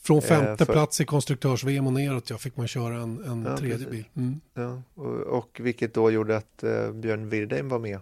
Från 0.02 0.18
eh, 0.18 0.24
femte 0.24 0.52
eh, 0.52 0.58
för... 0.58 0.74
plats 0.74 1.02
i 1.02 1.06
konstruktörs-VM 1.06 1.88
och 1.88 1.94
neråt 1.94 2.30
ja, 2.30 2.38
fick 2.38 2.58
man 2.58 2.68
köra 2.68 2.96
en, 2.96 3.24
en 3.26 3.46
ja, 3.50 3.58
tredje 3.58 3.78
precis. 3.78 3.92
bil. 3.92 4.06
Mm. 4.16 4.42
Ja, 4.54 4.82
och, 4.94 5.14
och, 5.16 5.60
vilket 5.64 5.94
då 5.94 6.12
gjorde 6.12 6.38
att 6.38 6.64
eh, 6.64 6.92
Björn 6.92 7.30
Wirdheim 7.30 7.70
var 7.70 7.80
med 7.80 8.00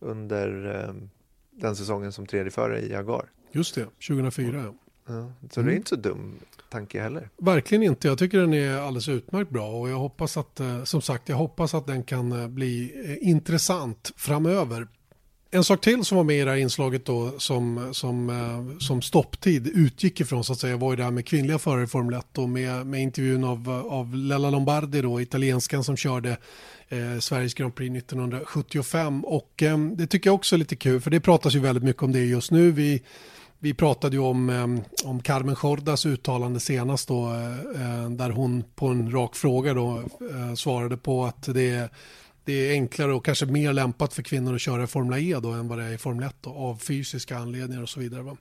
under 0.00 0.74
eh, 0.74 0.94
den 1.50 1.76
säsongen 1.76 2.12
som 2.12 2.26
tredje 2.26 2.50
förare 2.50 2.80
i 2.80 2.92
Jaguar. 2.92 3.30
Just 3.52 3.74
det, 3.74 3.84
2004. 3.84 4.62
Ja. 4.64 4.74
Ja, 5.06 5.32
så 5.50 5.60
mm. 5.60 5.68
det 5.68 5.74
är 5.74 5.76
inte 5.76 5.88
så 5.88 5.96
dum 5.96 6.38
tanke 6.74 7.02
heller. 7.02 7.28
Verkligen 7.36 7.82
inte. 7.82 8.08
Jag 8.08 8.18
tycker 8.18 8.38
den 8.38 8.54
är 8.54 8.78
alldeles 8.78 9.08
utmärkt 9.08 9.50
bra 9.50 9.68
och 9.70 9.88
jag 9.88 9.98
hoppas 9.98 10.36
att, 10.36 10.60
eh, 10.60 10.84
som 10.84 11.02
sagt, 11.02 11.28
jag 11.28 11.36
hoppas 11.36 11.74
att 11.74 11.86
den 11.86 12.02
kan 12.02 12.42
eh, 12.42 12.48
bli 12.48 12.92
intressant 13.20 14.12
framöver. 14.16 14.86
En 15.54 15.64
sak 15.64 15.80
till 15.80 16.04
som 16.04 16.16
var 16.16 16.24
med 16.24 16.36
i 16.36 16.44
det 16.44 16.50
här 16.50 16.56
inslaget 16.56 17.04
då 17.04 17.38
som, 17.38 17.94
som, 17.94 18.30
eh, 18.30 18.78
som 18.78 19.02
stopptid 19.02 19.66
utgick 19.66 20.20
ifrån 20.20 20.44
så 20.44 20.52
att 20.52 20.58
säga 20.58 20.76
var 20.76 20.92
ju 20.92 20.96
det 20.96 21.04
här 21.04 21.10
med 21.10 21.26
kvinnliga 21.26 21.58
förare 21.58 21.84
i 21.84 21.86
Formel 21.86 22.18
1 22.18 22.38
och 22.38 22.48
med, 22.48 22.86
med 22.86 23.02
intervjun 23.02 23.44
av, 23.44 23.70
av 23.88 24.14
Lella 24.14 24.50
Lombardi 24.50 25.00
då, 25.00 25.20
italienskan 25.20 25.84
som 25.84 25.96
körde 25.96 26.36
eh, 26.88 27.18
Sveriges 27.20 27.54
Grand 27.54 27.74
Prix 27.74 27.96
1975 27.96 29.24
och 29.24 29.62
eh, 29.62 29.78
det 29.78 30.06
tycker 30.06 30.30
jag 30.30 30.34
också 30.34 30.56
är 30.56 30.58
lite 30.58 30.76
kul 30.76 31.00
för 31.00 31.10
det 31.10 31.20
pratas 31.20 31.54
ju 31.54 31.58
väldigt 31.58 31.84
mycket 31.84 32.02
om 32.02 32.12
det 32.12 32.24
just 32.24 32.50
nu. 32.50 32.70
Vi, 32.70 33.02
vi 33.58 33.74
pratade 33.74 34.16
ju 34.16 34.22
om, 34.22 34.50
eh, 34.50 35.08
om 35.08 35.22
Carmen 35.22 35.56
Jordas 35.62 36.06
uttalande 36.06 36.60
senast 36.60 37.08
då 37.08 37.32
eh, 37.32 38.02
eh, 38.02 38.10
där 38.10 38.30
hon 38.30 38.64
på 38.74 38.86
en 38.86 39.12
rak 39.12 39.36
fråga 39.36 39.74
då 39.74 40.02
svarade 40.56 40.96
på 40.96 41.24
att 41.24 41.42
det 41.54 41.70
är 41.70 41.88
det 42.44 42.52
är 42.52 42.72
enklare 42.72 43.14
och 43.14 43.24
kanske 43.24 43.46
mer 43.46 43.72
lämpat 43.72 44.14
för 44.14 44.22
kvinnor 44.22 44.54
att 44.54 44.60
köra 44.60 44.82
i 44.84 44.86
Formel 44.86 45.18
E 45.18 45.38
då 45.42 45.50
än 45.50 45.68
vad 45.68 45.78
det 45.78 45.84
är 45.84 45.92
i 45.92 45.98
Formel 45.98 46.26
1 46.26 46.36
då, 46.40 46.50
av 46.50 46.76
fysiska 46.76 47.38
anledningar 47.38 47.82
och 47.82 47.88
så 47.88 48.00
vidare. 48.00 48.22
Va? 48.22 48.36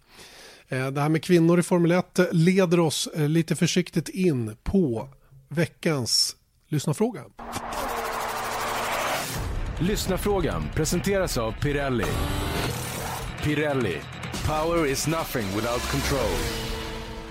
Det 0.69 1.01
här 1.01 1.09
med 1.09 1.23
kvinnor 1.23 1.59
i 1.59 1.63
Formel 1.63 1.91
1 1.91 2.19
leder 2.31 2.79
oss 2.79 3.09
lite 3.15 3.55
försiktigt 3.55 4.09
in 4.09 4.55
på 4.63 5.09
veckans 5.47 6.35
lyssnarfråga. 6.67 7.23
Lyssnarfrågan 9.79 10.63
presenteras 10.75 11.37
av 11.37 11.51
Pirelli. 11.51 12.05
Pirelli, 13.43 13.97
power 14.47 14.85
is 14.85 15.07
nothing 15.07 15.45
without 15.55 15.91
control. 15.91 16.39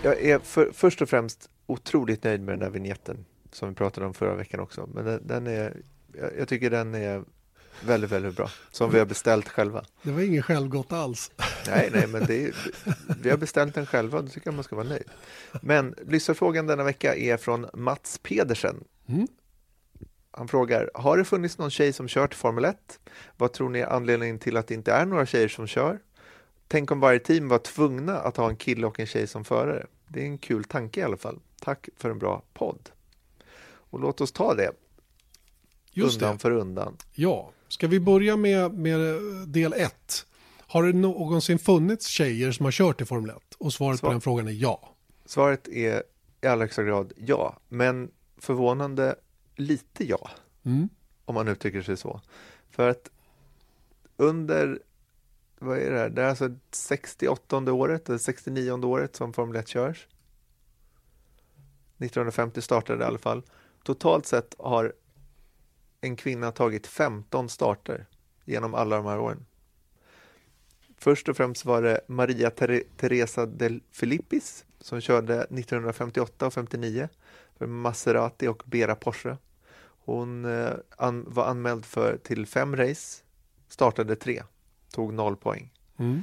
Jag 0.02 0.22
är 0.22 0.38
för, 0.38 0.70
först 0.72 1.02
och 1.02 1.08
främst 1.08 1.50
otroligt 1.66 2.24
nöjd 2.24 2.40
med 2.40 2.52
den 2.52 2.60
där 2.60 2.70
vignetten 2.70 3.24
som 3.52 3.68
vi 3.68 3.74
pratade 3.74 4.06
om 4.06 4.14
förra 4.14 4.34
veckan 4.34 4.60
också. 4.60 4.88
Men 4.94 5.04
den, 5.04 5.26
den 5.26 5.46
är 5.46 5.82
jag, 6.18 6.30
jag 6.38 6.48
tycker 6.48 6.70
den 6.70 6.94
är 6.94 7.24
väldigt, 7.84 8.10
väldigt 8.10 8.36
bra. 8.36 8.50
Som 8.70 8.90
vi 8.90 8.98
har 8.98 9.06
beställt 9.06 9.48
själva. 9.48 9.84
Det 10.02 10.10
var 10.10 10.20
inget 10.20 10.44
självgott 10.44 10.92
alls. 10.92 11.30
Nej, 11.66 11.90
nej, 11.92 12.06
men 12.06 12.26
det 12.26 12.44
är, 12.44 12.54
vi 13.22 13.30
har 13.30 13.36
beställt 13.36 13.74
den 13.74 13.86
själva 13.86 14.18
och 14.18 14.24
då 14.24 14.30
tycker 14.30 14.46
jag 14.46 14.54
man 14.54 14.64
ska 14.64 14.76
vara 14.76 14.88
nöjd. 14.88 15.08
Men 15.62 15.94
lyssnarfrågan 16.06 16.66
denna 16.66 16.84
vecka 16.84 17.16
är 17.16 17.36
från 17.36 17.66
Mats 17.74 18.20
Pedersen. 18.22 18.84
Mm. 19.08 19.26
Han 20.30 20.48
frågar, 20.48 20.90
har 20.94 21.16
det 21.16 21.24
funnits 21.24 21.58
någon 21.58 21.70
tjej 21.70 21.92
som 21.92 22.08
kört 22.08 22.34
Formel 22.34 22.64
1? 22.64 22.76
Vad 23.36 23.52
tror 23.52 23.68
ni 23.68 23.78
är 23.78 23.86
anledningen 23.86 24.38
till 24.38 24.56
att 24.56 24.66
det 24.66 24.74
inte 24.74 24.92
är 24.92 25.06
några 25.06 25.26
tjejer 25.26 25.48
som 25.48 25.66
kör? 25.66 25.98
Tänk 26.72 26.90
om 26.90 27.00
varje 27.00 27.18
team 27.18 27.48
var 27.48 27.58
tvungna 27.58 28.18
att 28.18 28.36
ha 28.36 28.48
en 28.48 28.56
kille 28.56 28.86
och 28.86 29.00
en 29.00 29.06
tjej 29.06 29.26
som 29.26 29.44
förare. 29.44 29.86
Det 30.08 30.20
är 30.20 30.24
en 30.24 30.38
kul 30.38 30.64
tanke 30.64 31.00
i 31.00 31.02
alla 31.02 31.16
fall. 31.16 31.40
Tack 31.60 31.88
för 31.96 32.10
en 32.10 32.18
bra 32.18 32.42
podd. 32.54 32.90
Och 33.64 34.00
låt 34.00 34.20
oss 34.20 34.32
ta 34.32 34.54
det. 34.54 34.70
Just 35.90 36.16
undan 36.16 36.32
det. 36.32 36.38
för 36.38 36.50
undan. 36.50 36.96
Ja, 37.12 37.50
ska 37.68 37.88
vi 37.88 38.00
börja 38.00 38.36
med, 38.36 38.72
med 38.72 39.00
del 39.46 39.72
1? 39.72 40.26
Har 40.58 40.82
det 40.82 40.92
någonsin 40.92 41.58
funnits 41.58 42.06
tjejer 42.06 42.52
som 42.52 42.64
har 42.64 42.72
kört 42.72 43.00
i 43.00 43.04
Formel 43.04 43.30
1? 43.30 43.36
Och 43.58 43.72
svaret 43.72 43.98
Svar. 43.98 44.08
på 44.08 44.12
den 44.12 44.20
frågan 44.20 44.48
är 44.48 44.52
ja. 44.52 44.94
Svaret 45.24 45.68
är 45.68 46.02
i 46.40 46.46
allra 46.46 46.64
högsta 46.64 46.82
grad 46.82 47.12
ja, 47.16 47.60
men 47.68 48.10
förvånande 48.38 49.16
lite 49.56 50.04
ja. 50.08 50.30
Mm. 50.64 50.88
Om 51.24 51.34
man 51.34 51.48
uttrycker 51.48 51.82
sig 51.82 51.96
så. 51.96 52.20
För 52.70 52.88
att 52.88 53.10
under, 54.16 54.78
vad 55.62 55.78
är 55.78 55.90
det 55.90 55.98
här, 55.98 56.10
det 56.10 56.22
är 56.22 56.26
alltså 56.26 56.50
68 56.70 57.72
året, 57.72 58.08
eller 58.08 58.18
69 58.18 58.72
året 58.72 59.16
som 59.16 59.32
Formel 59.32 59.56
1 59.56 59.68
körs. 59.68 60.08
1950 61.98 62.62
startade 62.62 62.98
det 62.98 63.04
i 63.04 63.06
alla 63.06 63.18
fall. 63.18 63.42
Totalt 63.84 64.26
sett 64.26 64.54
har 64.58 64.92
en 66.00 66.16
kvinna 66.16 66.52
tagit 66.52 66.86
15 66.86 67.48
starter 67.48 68.06
genom 68.44 68.74
alla 68.74 68.96
de 68.96 69.06
här 69.06 69.18
åren. 69.18 69.46
Först 70.98 71.28
och 71.28 71.36
främst 71.36 71.64
var 71.64 71.82
det 71.82 72.00
Maria 72.08 72.50
Teresa 72.96 73.46
del 73.46 73.82
Filippis 73.90 74.64
som 74.80 75.00
körde 75.00 75.34
1958 75.34 76.46
och 76.46 76.54
59 76.54 77.08
för 77.58 77.66
Maserati 77.66 78.46
och 78.46 78.62
Bera 78.66 78.94
Porsche. 78.94 79.36
Hon 80.04 80.44
eh, 80.44 80.72
an, 80.96 81.24
var 81.28 81.44
anmäld 81.44 81.84
för, 81.84 82.16
till 82.16 82.46
fem 82.46 82.76
race, 82.76 83.22
startade 83.68 84.16
tre, 84.16 84.42
tog 84.92 85.12
noll 85.12 85.36
poäng. 85.36 85.72
Mm. 85.96 86.22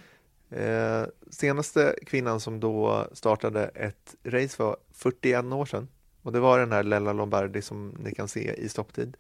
Eh, 0.49 1.07
senaste 1.30 1.95
kvinnan 2.05 2.39
som 2.39 2.59
då 2.59 3.07
startade 3.13 3.65
ett 3.65 4.15
race 4.24 4.63
var 4.63 4.78
41 4.93 5.45
år 5.45 5.65
sedan 5.65 5.88
och 6.22 6.32
det 6.32 6.39
var 6.39 6.59
den 6.59 6.72
här 6.72 6.84
Lella 6.84 7.13
Lombardi 7.13 7.61
som 7.61 7.95
ni 7.99 8.15
kan 8.15 8.28
se 8.28 8.53
i 8.53 8.70
stopptid. 8.70 9.17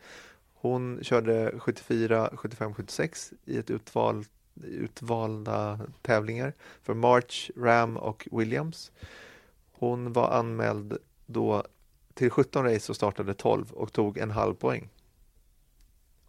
Hon 0.53 0.99
körde 1.01 1.53
74, 1.59 2.29
75, 2.33 2.73
76 2.73 3.33
i 3.45 3.57
ett 3.57 3.69
utval, 3.69 4.25
utvalda 4.63 5.79
tävlingar 6.01 6.53
för 6.83 6.93
March, 6.93 7.51
Ram 7.57 7.97
och 7.97 8.27
Williams. 8.31 8.91
Hon 9.71 10.13
var 10.13 10.29
anmäld 10.29 10.97
då 11.25 11.63
till 12.13 12.29
17 12.29 12.63
race 12.63 12.91
och 12.91 12.95
startade 12.95 13.33
12 13.33 13.71
och 13.71 13.93
tog 13.93 14.17
en 14.17 14.31
halv 14.31 14.53
poäng. 14.53 14.89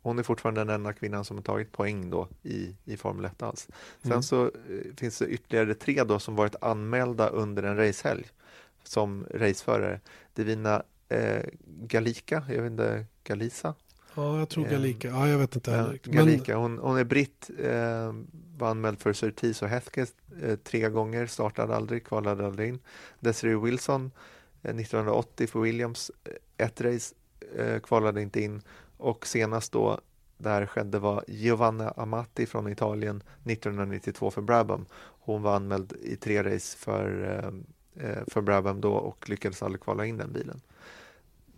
Hon 0.03 0.19
är 0.19 0.23
fortfarande 0.23 0.61
den 0.61 0.71
enda 0.71 0.93
kvinnan 0.93 1.25
som 1.25 1.37
har 1.37 1.43
tagit 1.43 1.73
poäng 1.73 2.11
då 2.11 2.29
i, 2.43 2.77
i 2.85 2.97
Formel 2.97 3.25
1 3.25 3.43
alls. 3.43 3.69
Sen 4.03 4.13
mm. 4.13 4.23
så 4.23 4.45
eh, 4.45 4.95
finns 4.97 5.19
det 5.19 5.27
ytterligare 5.27 5.75
tre 5.75 6.05
då 6.05 6.19
som 6.19 6.37
varit 6.37 6.57
anmälda 6.61 7.29
under 7.29 7.63
en 7.63 7.77
racehelg 7.77 8.25
som 8.85 9.27
raceförare. 9.35 10.01
Divina 10.35 10.83
eh, 11.09 11.43
Galika, 11.65 12.45
jag 12.49 12.63
vet 12.63 12.71
inte, 12.71 13.05
Galisa, 13.25 13.75
Ja, 14.15 14.39
jag 14.39 14.49
tror 14.49 14.65
Galika. 14.65 15.09
Ja, 15.09 15.29
jag 15.29 15.39
vet 15.39 15.55
inte 15.55 15.71
heller. 15.71 16.01
Galika, 16.03 16.57
hon, 16.57 16.79
hon 16.79 16.99
är 16.99 17.05
britt, 17.05 17.51
eh, 17.59 18.15
var 18.57 18.69
anmäld 18.71 19.01
för 19.01 19.13
Surtees 19.13 19.63
och 19.63 19.69
Hesketh 19.69 20.13
eh, 20.43 20.57
tre 20.57 20.89
gånger, 20.89 21.27
startade 21.27 21.77
aldrig, 21.77 22.07
kvalade 22.07 22.47
aldrig 22.47 22.69
in. 22.69 22.79
Desiree 23.21 23.57
Wilson 23.57 24.11
eh, 24.63 24.71
1980 24.71 25.47
för 25.47 25.61
Williams, 25.61 26.11
eh, 26.25 26.67
ett 26.67 26.81
race, 26.81 27.15
eh, 27.57 27.81
kvalade 27.81 28.23
inte 28.23 28.41
in 28.41 28.63
och 29.01 29.27
senast 29.27 29.73
då 29.73 30.01
där 30.39 30.67
skedde 30.67 30.99
var 30.99 31.25
Giovanna 31.29 31.91
Amati 31.91 32.47
från 32.47 32.69
Italien 32.69 33.23
1992 33.45 34.31
för 34.31 34.43
Brabham. 34.43 34.87
Hon 35.21 35.43
var 35.43 35.57
anmäld 35.57 35.93
i 36.03 36.17
tre 36.17 36.43
race 36.43 36.79
för, 36.79 37.25
eh, 37.25 38.07
eh, 38.07 38.19
för 38.27 38.41
Brabham 38.41 38.81
då 38.81 38.93
och 38.93 39.29
lyckades 39.29 39.63
aldrig 39.63 39.81
kvala 39.81 40.07
in 40.07 40.17
den 40.17 40.33
bilen. 40.33 40.61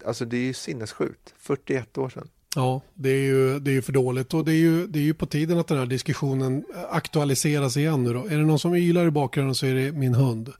Alltså 0.04 0.24
det 0.24 0.36
är 0.36 0.44
ju 0.44 0.54
sinnessjukt, 0.54 1.34
41 1.38 1.98
år 1.98 2.08
sedan. 2.08 2.28
Ja, 2.54 2.80
det 2.94 3.10
är 3.10 3.22
ju, 3.22 3.58
det 3.58 3.76
är 3.76 3.80
för 3.80 3.92
dåligt 3.92 4.34
och 4.34 4.44
det 4.44 4.52
är, 4.52 4.56
ju, 4.56 4.86
det 4.86 4.98
är 4.98 5.02
ju 5.02 5.14
på 5.14 5.26
tiden 5.26 5.58
att 5.58 5.66
den 5.66 5.78
här 5.78 5.86
diskussionen 5.86 6.64
aktualiseras 6.90 7.76
igen 7.76 8.04
nu 8.04 8.12
då. 8.12 8.24
Är 8.24 8.38
det 8.38 8.44
någon 8.44 8.58
som 8.58 8.74
ylar 8.74 9.06
i 9.06 9.10
bakgrunden 9.10 9.54
så 9.54 9.66
är 9.66 9.74
det 9.74 9.92
min 9.92 10.14
hund. 10.14 10.52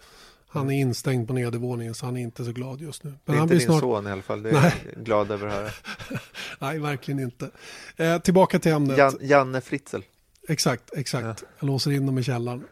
Han 0.53 0.71
är 0.71 0.81
instängd 0.81 1.29
på 1.29 1.35
nedervåningen 1.35 1.95
så 1.95 2.07
han 2.07 2.17
är 2.17 2.21
inte 2.21 2.45
så 2.45 2.53
glad 2.53 2.81
just 2.81 3.05
nu. 3.05 3.11
Men 3.11 3.19
det 3.25 3.33
är 3.33 3.37
han 3.37 3.43
inte 3.43 3.55
din 3.55 3.67
snart... 3.67 3.81
son 3.81 4.07
i 4.07 4.11
alla 4.11 4.23
fall, 4.23 4.43
det 4.43 4.51
är 4.51 4.53
Nej. 4.53 4.73
jag 4.95 5.05
glad 5.05 5.31
över 5.31 5.47
att 5.47 5.53
höra. 5.53 5.71
Nej, 6.59 6.79
verkligen 6.79 7.21
inte. 7.21 7.51
Eh, 7.97 8.19
tillbaka 8.19 8.59
till 8.59 8.73
ämnet. 8.73 8.99
Jan, 8.99 9.19
Janne 9.21 9.61
Fritzl. 9.61 10.01
Exakt, 10.49 10.91
exakt. 10.97 11.25
Ja. 11.43 11.49
Jag 11.59 11.67
låser 11.67 11.91
in 11.91 12.07
dem 12.07 12.19
i 12.19 12.23
källaren. 12.23 12.65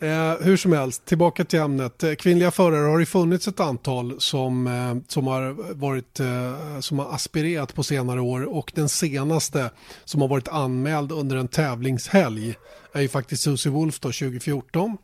Eh, 0.00 0.34
hur 0.40 0.56
som 0.56 0.72
helst, 0.72 1.04
tillbaka 1.04 1.44
till 1.44 1.58
ämnet. 1.58 2.02
Eh, 2.02 2.14
kvinnliga 2.14 2.50
förare 2.50 2.86
har 2.86 2.98
det 2.98 3.06
funnits 3.06 3.48
ett 3.48 3.60
antal 3.60 4.20
som, 4.20 4.66
eh, 4.66 4.96
som, 5.08 5.26
har 5.26 5.74
varit, 5.74 6.20
eh, 6.20 6.80
som 6.80 6.98
har 6.98 7.14
aspirerat 7.14 7.74
på 7.74 7.82
senare 7.82 8.20
år 8.20 8.44
och 8.56 8.72
den 8.74 8.88
senaste 8.88 9.70
som 10.04 10.20
har 10.20 10.28
varit 10.28 10.48
anmäld 10.48 11.12
under 11.12 11.36
en 11.36 11.48
tävlingshelg 11.48 12.54
är 12.94 13.02
ju 13.02 13.08
faktiskt 13.08 13.42
Susie 13.42 13.72
Wolf 13.72 14.00
då 14.00 14.08
2014. 14.08 14.96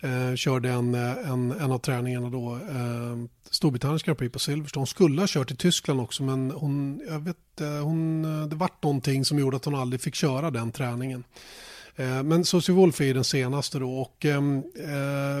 Eh, 0.00 0.34
körde 0.34 0.70
en, 0.70 0.94
eh, 0.94 1.30
en, 1.30 1.52
en 1.52 1.72
av 1.72 1.78
träningarna 1.78 2.30
då, 2.30 2.54
eh, 2.54 3.16
Storbritanniens 3.50 4.02
Grand 4.02 4.18
Prix 4.18 4.32
på 4.32 4.38
Silverstone. 4.38 4.80
Hon 4.80 4.86
skulle 4.86 5.22
ha 5.22 5.26
kört 5.28 5.50
i 5.50 5.56
Tyskland 5.56 6.00
också 6.00 6.22
men 6.22 6.50
hon, 6.50 7.02
jag 7.08 7.20
vet, 7.20 7.60
eh, 7.60 7.84
hon, 7.84 8.24
eh, 8.24 8.48
det 8.48 8.56
vart 8.56 8.82
någonting 8.82 9.24
som 9.24 9.38
gjorde 9.38 9.56
att 9.56 9.64
hon 9.64 9.74
aldrig 9.74 10.00
fick 10.00 10.14
köra 10.14 10.50
den 10.50 10.72
träningen. 10.72 11.24
Eh, 11.96 12.22
men 12.22 12.44
Susie 12.44 12.74
Wolf 12.74 13.00
är 13.00 13.14
den 13.14 13.24
senaste 13.24 13.78
då 13.78 13.98
och 13.98 14.24
eh, 14.24 14.42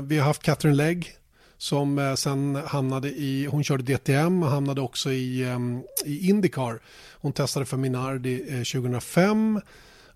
vi 0.02 0.18
har 0.18 0.26
haft 0.26 0.42
Catherine 0.42 0.76
Legg 0.76 1.14
som 1.60 2.14
sen 2.18 2.56
hamnade 2.66 3.08
i, 3.08 3.46
hon 3.46 3.64
körde 3.64 3.82
DTM 3.82 4.42
och 4.42 4.48
hamnade 4.48 4.80
också 4.80 5.12
i, 5.12 5.56
i 6.04 6.28
Indycar. 6.28 6.80
Hon 7.12 7.32
testade 7.32 7.66
för 7.66 7.76
Minardi 7.76 8.38
2005 8.46 9.60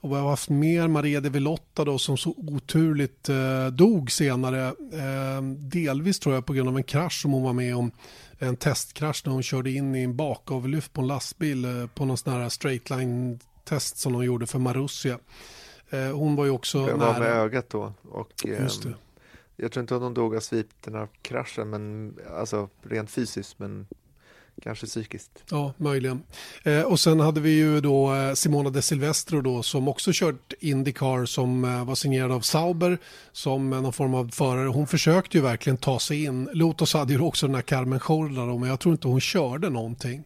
och 0.03 0.11
vi 0.11 0.14
har 0.14 0.30
haft 0.30 0.48
mer 0.48 0.88
Maria 0.88 1.20
de 1.20 1.28
Velotta 1.28 1.84
då 1.84 1.98
som 1.98 2.16
så 2.16 2.34
oturligt 2.36 3.28
eh, 3.28 3.66
dog 3.66 4.11
senare. 4.11 4.66
Eh, 4.68 5.42
delvis 5.59 6.18
tror 6.18 6.34
jag 6.34 6.46
på 6.46 6.53
grund 6.53 6.68
av 6.68 6.76
en 6.76 6.82
krasch 6.84 7.22
som 7.22 7.32
hon 7.32 7.42
var 7.42 7.53
med 7.53 7.76
om. 7.76 7.90
En 8.38 8.57
testkrasch 8.57 9.22
när 9.26 9.32
hon 9.32 9.42
körde 9.42 9.70
in 9.70 9.94
i 9.94 10.03
en 10.03 10.16
bakavlyft 10.16 10.92
på 10.92 11.00
en 11.00 11.07
lastbil 11.07 11.64
eh, 11.64 11.86
på 11.86 12.05
någon 12.05 12.16
sån 12.16 12.32
här 12.32 12.48
straight 12.48 12.90
line 12.90 13.38
test 13.64 13.96
som 13.96 14.12
de 14.12 14.24
gjorde 14.24 14.46
för 14.46 14.59
Marussia. 14.59 15.18
Eh, 15.90 16.11
hon 16.11 16.36
var 16.36 16.44
ju 16.44 16.50
också 16.50 16.78
Jag 16.78 16.98
nära. 16.98 17.12
var 17.12 17.20
med 17.20 17.28
ögat 17.28 17.70
då. 17.70 17.92
Och, 18.11 18.30
Just 18.44 18.82
det. 18.82 18.94
Jag 19.57 19.72
tror 19.72 19.80
inte 19.80 19.96
att 19.96 20.03
hon 20.03 20.14
dog 20.14 20.36
av 20.36 20.40
sviterna 20.40 21.00
av 21.00 21.09
kraschen, 21.22 21.70
men, 21.70 22.14
alltså 22.36 22.68
rent 22.82 23.11
fysiskt, 23.11 23.59
men 23.59 23.86
kanske 24.62 24.86
psykiskt. 24.86 25.30
Ja, 25.50 25.72
möjligen. 25.76 26.22
Eh, 26.62 26.80
och 26.82 27.00
sen 27.00 27.20
hade 27.20 27.40
vi 27.40 27.50
ju 27.50 27.80
då 27.80 28.14
eh, 28.14 28.32
Simona 28.34 28.70
de 28.70 28.82
Silvestro 28.82 29.40
då 29.40 29.62
som 29.62 29.88
också 29.88 30.11
kört 30.14 30.53
Indycar 30.61 31.24
som 31.24 31.64
eh, 31.64 31.84
var 31.84 31.94
signerad 31.94 32.32
av 32.32 32.40
Sauber 32.40 32.98
som 33.32 33.72
eh, 33.72 33.82
någon 33.82 33.92
form 33.92 34.14
av 34.14 34.28
förare. 34.28 34.68
Hon 34.68 34.86
försökte 34.86 35.36
ju 35.36 35.42
verkligen 35.42 35.76
ta 35.76 35.98
sig 35.98 36.24
in. 36.24 36.48
Lotus 36.53 36.94
hade 36.94 37.12
ju 37.12 37.20
också 37.20 37.46
den 37.46 37.55
här 37.55 37.62
Carmen 37.62 38.00
Schorla 38.00 38.46
då, 38.46 38.59
men 38.59 38.68
jag 38.68 38.80
tror 38.80 38.92
inte 38.92 39.09
hon 39.09 39.20
körde 39.20 39.70
någonting. 39.70 40.24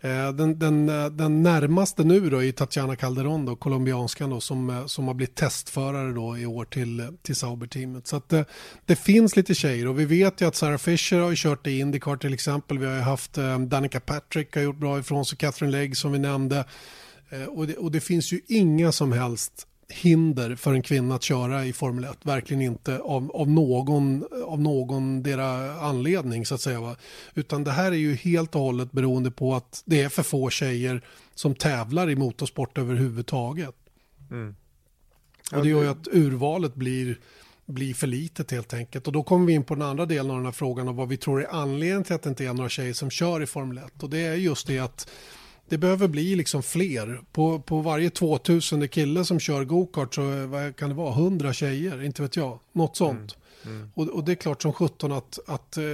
Eh, 0.00 0.32
den, 0.32 0.58
den, 0.58 0.88
eh, 0.88 1.06
den 1.06 1.42
närmaste 1.42 2.04
nu 2.04 2.30
då 2.30 2.44
är 2.44 2.52
Tatiana 2.52 2.96
Calderon, 2.96 3.44
då, 3.44 3.56
colombianskan 3.56 4.30
då, 4.30 4.40
som, 4.40 4.70
eh, 4.70 4.86
som 4.86 5.06
har 5.06 5.14
blivit 5.14 5.34
testförare 5.34 6.12
då 6.12 6.38
i 6.38 6.46
år 6.46 6.64
till, 6.64 7.08
till 7.22 7.36
Sauber-teamet. 7.36 8.06
Så 8.06 8.16
att 8.16 8.28
det, 8.28 8.44
det 8.86 8.96
finns 8.96 9.36
lite 9.36 9.54
tjejer 9.54 9.88
och 9.88 9.98
vi 9.98 10.04
vet 10.04 10.40
ju 10.40 10.48
att 10.48 10.56
Sarah 10.56 10.78
Fisher 10.78 11.18
har 11.18 11.30
ju 11.30 11.36
kört 11.36 11.66
i 11.66 11.78
Indycar 11.78 12.16
till 12.16 12.34
exempel. 12.34 12.78
Vi 12.78 12.86
har 12.86 12.94
ju 12.94 13.00
haft 13.00 13.38
Danica 13.68 14.00
Patrick 14.00 14.54
har 14.54 14.62
gjort 14.62 14.78
bra 14.78 14.98
ifrån 14.98 15.24
sig, 15.24 15.38
Catherine 15.38 15.72
Legg 15.72 15.96
som 15.96 16.12
vi 16.12 16.18
nämnde. 16.18 16.64
Och 17.48 17.66
det, 17.66 17.76
och 17.76 17.92
det 17.92 18.00
finns 18.00 18.32
ju 18.32 18.40
inga 18.48 18.92
som 18.92 19.12
helst 19.12 19.66
hinder 19.88 20.56
för 20.56 20.74
en 20.74 20.82
kvinna 20.82 21.14
att 21.14 21.22
köra 21.22 21.66
i 21.66 21.72
Formel 21.72 22.04
1. 22.04 22.18
Verkligen 22.22 22.62
inte 22.62 22.98
av, 22.98 23.30
av 23.34 23.50
någon, 23.50 24.24
av 24.46 24.60
någon 24.60 25.22
dera 25.22 25.72
anledning 25.80 26.46
så 26.46 26.54
att 26.54 26.60
säga. 26.60 26.80
Va? 26.80 26.96
Utan 27.34 27.64
det 27.64 27.70
här 27.70 27.92
är 27.92 27.96
ju 27.96 28.14
helt 28.14 28.54
och 28.54 28.60
hållet 28.60 28.92
beroende 28.92 29.30
på 29.30 29.54
att 29.54 29.82
det 29.86 30.02
är 30.02 30.08
för 30.08 30.22
få 30.22 30.50
tjejer 30.50 31.02
som 31.34 31.54
tävlar 31.54 32.10
i 32.10 32.16
motorsport 32.16 32.78
överhuvudtaget. 32.78 33.74
Mm. 34.30 34.54
Och 35.52 35.62
det 35.62 35.68
gör 35.68 35.82
ju 35.82 35.88
att 35.88 36.08
urvalet 36.12 36.74
blir, 36.74 37.18
blir 37.66 37.94
för 37.94 38.06
litet 38.06 38.50
helt 38.50 38.74
enkelt. 38.74 39.06
Och 39.06 39.12
då 39.12 39.22
kommer 39.22 39.46
vi 39.46 39.52
in 39.52 39.64
på 39.64 39.74
den 39.74 39.82
andra 39.88 40.06
delen 40.06 40.30
av 40.30 40.36
den 40.36 40.44
här 40.44 40.52
frågan 40.52 40.88
och 40.88 40.96
vad 40.96 41.08
vi 41.08 41.16
tror 41.16 41.42
är 41.42 41.48
anledningen 41.54 42.04
till 42.04 42.14
att 42.14 42.22
det 42.22 42.28
inte 42.28 42.44
är 42.44 42.52
några 42.54 42.68
tjejer 42.68 42.92
som 42.92 43.10
kör 43.10 43.42
i 43.42 43.46
Formel 43.46 43.78
1. 43.78 44.02
Och 44.02 44.10
det 44.10 44.18
är 44.18 44.34
just 44.34 44.66
det 44.66 44.78
att 44.78 45.10
det 45.68 45.78
behöver 45.78 46.08
bli 46.08 46.36
liksom 46.36 46.62
fler. 46.62 47.20
På, 47.32 47.58
på 47.60 47.80
varje 47.80 48.10
2000 48.10 48.88
kille 48.88 49.24
som 49.24 49.40
kör 49.40 49.64
gokart 49.64 50.14
så 50.14 50.22
är- 50.30 50.46
vad 50.46 50.76
kan 50.76 50.88
det 50.88 50.94
vara 50.94 51.12
100 51.14 51.52
tjejer, 51.52 52.02
inte 52.02 52.22
vet 52.22 52.36
jag. 52.36 52.58
Något 52.72 52.96
sånt. 52.96 53.36
Mm. 53.64 53.90
Och, 53.94 54.08
och 54.08 54.24
det 54.24 54.32
är 54.32 54.36
klart 54.36 54.62
som 54.62 54.72
17 54.72 55.12
att, 55.12 55.38
att, 55.46 55.76
eh, 55.76 55.84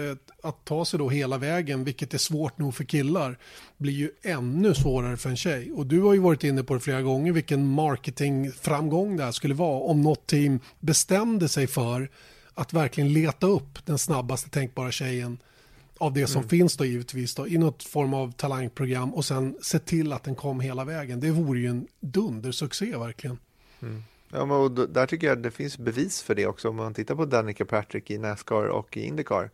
att 0.43 0.65
ta 0.65 0.85
sig 0.85 0.99
då 0.99 1.09
hela 1.09 1.39
vägen, 1.39 1.85
vilket 1.85 2.15
är 2.15 2.19
svårt 2.19 2.59
nog 2.59 2.75
för 2.75 2.85
killar, 2.85 3.39
blir 3.77 3.93
ju 3.93 4.11
ännu 4.23 4.75
svårare 4.75 5.17
för 5.17 5.31
en 5.31 5.37
tjej. 5.37 5.73
Och 5.73 5.87
du 5.87 6.01
har 6.01 6.15
ju 6.15 6.21
varit 6.21 6.45
inne 6.45 6.63
på 6.65 6.75
det 6.75 6.81
flera 6.81 7.03
gånger, 7.03 7.33
vilken 7.33 7.67
marketingframgång 7.67 9.17
det 9.17 9.25
här 9.25 9.33
skulle 9.33 9.55
vara 9.55 9.79
om 9.81 10.03
något 10.03 10.27
team 10.27 10.61
bestämde 10.81 11.49
sig 11.49 11.67
för 11.67 12.11
att 12.55 12.73
verkligen 12.73 13.13
leta 13.13 13.47
upp 13.47 13.79
den 13.87 13.99
snabbaste 13.99 14.51
tänkbara 14.51 14.91
tjejen 14.91 15.39
av 15.99 16.13
det 16.13 16.27
som 16.27 16.49
finns 16.49 16.77
då 16.77 16.85
givetvis 16.85 17.35
då, 17.35 17.49
i 17.49 17.59
något 17.59 17.83
form 17.83 18.15
av 18.15 18.33
talangprogram 18.33 19.15
och 19.15 19.25
sen 19.25 19.57
se 19.63 19.79
till 19.79 20.13
att 20.13 20.25
den 20.25 20.35
kom 20.35 20.61
hela 20.61 20.85
vägen. 20.85 21.21
Det 21.21 21.31
vore 21.31 21.61
ju 21.61 21.67
en 21.67 21.87
dundersuccé 22.01 22.97
verkligen. 22.97 23.39
Ja, 24.33 24.47
men 24.47 24.57
och 24.57 24.71
där 24.71 25.07
tycker 25.07 25.27
jag 25.27 25.43
det 25.43 25.51
finns 25.51 25.79
bevis 25.79 26.23
för 26.23 26.35
det 26.35 26.47
också 26.47 26.69
om 26.69 26.77
man 26.77 26.95
tittar 26.95 27.15
på 27.15 27.25
Danica 27.25 27.65
Patrick 27.65 28.11
i 28.11 28.19
Nascar 28.19 28.67
och 28.67 28.97
i 28.97 29.07
Indycar. 29.07 29.51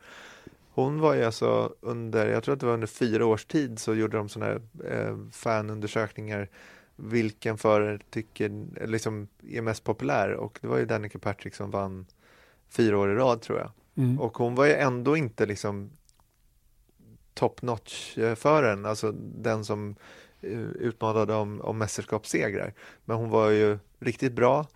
Hon 0.73 1.01
var 1.01 1.15
ju 1.15 1.25
alltså 1.25 1.75
under, 1.81 2.27
jag 2.27 2.43
tror 2.43 2.55
att 2.55 2.61
det 2.61 2.67
var 2.67 2.75
under 2.75 2.87
fyra 2.87 3.27
års 3.27 3.45
tid 3.45 3.79
så 3.79 3.95
gjorde 3.95 4.17
de 4.17 4.29
sådana 4.29 4.53
här 4.53 4.61
eh, 4.93 5.17
fanundersökningar 5.33 6.49
vilken 6.97 7.59
förare 7.59 7.99
tycker, 8.11 8.67
liksom 8.87 9.29
är 9.49 9.63
mest 9.63 9.85
populär 9.85 10.33
och 10.33 10.59
det 10.63 10.69
var 10.69 10.79
ju 10.79 10.85
Danica 10.85 11.19
Patrick 11.19 11.55
som 11.55 11.71
vann 11.71 12.07
fyra 12.69 12.99
år 12.99 13.13
i 13.13 13.15
rad 13.15 13.43
tror 13.43 13.59
jag. 13.59 13.71
Mm. 13.95 14.21
Och 14.21 14.39
hon 14.39 14.55
var 14.55 14.67
ju 14.67 14.73
ändå 14.73 15.17
inte 15.17 15.47
liksom 15.47 15.91
top 17.41 17.63
notch-föraren, 17.63 18.87
alltså 18.87 19.13
den 19.17 19.65
som 19.65 19.97
eh, 20.41 20.61
utmanade 20.61 21.35
om, 21.35 21.61
om 21.61 21.79
mästerskapssegrar. 21.79 22.75
Men 23.05 23.17
hon 23.17 23.31
var 23.31 23.51
ju 23.51 23.79
riktigt 23.99 24.33
bra 24.33 24.67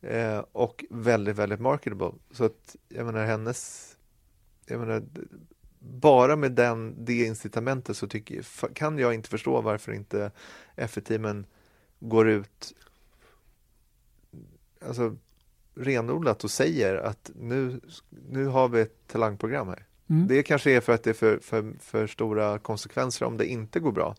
eh, 0.00 0.38
och 0.52 0.84
väldigt, 0.90 1.36
väldigt 1.36 1.60
marketable. 1.60 2.12
Så 2.30 2.44
att 2.44 2.76
jag 2.88 3.06
menar 3.06 3.24
hennes, 3.24 3.92
jag 4.66 4.80
menar, 4.80 5.02
bara 5.78 6.36
med 6.36 6.52
den, 6.52 7.04
det 7.04 7.26
incitamentet 7.26 7.96
så 7.96 8.06
tycker, 8.06 8.72
kan 8.74 8.98
jag 8.98 9.14
inte 9.14 9.28
förstå 9.28 9.60
varför 9.60 9.92
inte 9.92 10.30
F1-teamen 10.76 11.46
går 12.00 12.28
ut 12.28 12.74
alltså 14.86 15.16
renodlat 15.74 16.44
och 16.44 16.50
säger 16.50 16.96
att 16.96 17.30
nu, 17.34 17.80
nu 18.30 18.46
har 18.46 18.68
vi 18.68 18.80
ett 18.80 19.06
talangprogram 19.06 19.68
här. 19.68 19.87
Mm. 20.10 20.28
Det 20.28 20.42
kanske 20.42 20.70
är 20.70 20.80
för 20.80 20.92
att 20.92 21.02
det 21.02 21.10
är 21.10 21.14
för, 21.14 21.38
för, 21.38 21.72
för 21.80 22.06
stora 22.06 22.58
konsekvenser 22.58 23.26
om 23.26 23.36
det 23.36 23.46
inte 23.46 23.80
går 23.80 23.92
bra. 23.92 24.14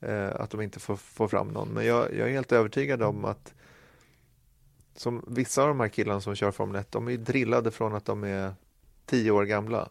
Eh, 0.00 0.28
att 0.34 0.50
de 0.50 0.60
inte 0.60 0.80
får, 0.80 0.96
får 0.96 1.28
fram 1.28 1.48
någon. 1.48 1.68
Men 1.68 1.86
jag, 1.86 2.14
jag 2.14 2.28
är 2.28 2.32
helt 2.32 2.52
övertygad 2.52 3.02
om 3.02 3.24
att 3.24 3.54
som 4.96 5.24
vissa 5.28 5.62
av 5.62 5.68
de 5.68 5.80
här 5.80 5.88
killarna 5.88 6.20
som 6.20 6.34
kör 6.34 6.50
Formel 6.50 6.80
1, 6.80 6.92
de 6.92 7.08
är 7.08 7.16
drillade 7.16 7.70
från 7.70 7.94
att 7.94 8.04
de 8.04 8.24
är 8.24 8.54
tio 9.06 9.30
år 9.30 9.44
gamla 9.44 9.88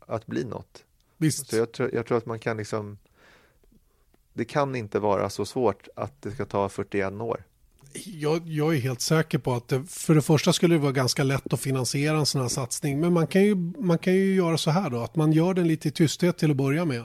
att 0.00 0.26
bli 0.26 0.44
något. 0.44 0.84
Visst. 1.16 1.50
Så 1.50 1.56
jag, 1.56 1.68
jag 1.92 2.06
tror 2.06 2.18
att 2.18 2.26
man 2.26 2.38
kan 2.38 2.56
liksom 2.56 2.98
det 4.32 4.44
kan 4.44 4.74
inte 4.76 4.98
vara 4.98 5.30
så 5.30 5.44
svårt 5.44 5.88
att 5.96 6.22
det 6.22 6.30
ska 6.30 6.44
ta 6.44 6.68
41 6.68 7.12
år. 7.12 7.44
Jag, 8.04 8.48
jag 8.48 8.74
är 8.74 8.80
helt 8.80 9.00
säker 9.00 9.38
på 9.38 9.54
att 9.54 9.68
det, 9.68 9.84
för 9.88 10.14
det 10.14 10.22
första 10.22 10.52
skulle 10.52 10.74
det 10.74 10.78
vara 10.78 10.92
ganska 10.92 11.22
lätt 11.22 11.52
att 11.52 11.60
finansiera 11.60 12.18
en 12.18 12.26
sån 12.26 12.40
här 12.40 12.48
satsning. 12.48 13.00
Men 13.00 13.12
man 13.12 13.26
kan, 13.26 13.42
ju, 13.42 13.54
man 13.78 13.98
kan 13.98 14.14
ju 14.14 14.34
göra 14.34 14.58
så 14.58 14.70
här 14.70 14.90
då, 14.90 15.00
att 15.00 15.16
man 15.16 15.32
gör 15.32 15.54
den 15.54 15.68
lite 15.68 15.88
i 15.88 15.90
tysthet 15.90 16.38
till 16.38 16.50
att 16.50 16.56
börja 16.56 16.84
med. 16.84 17.04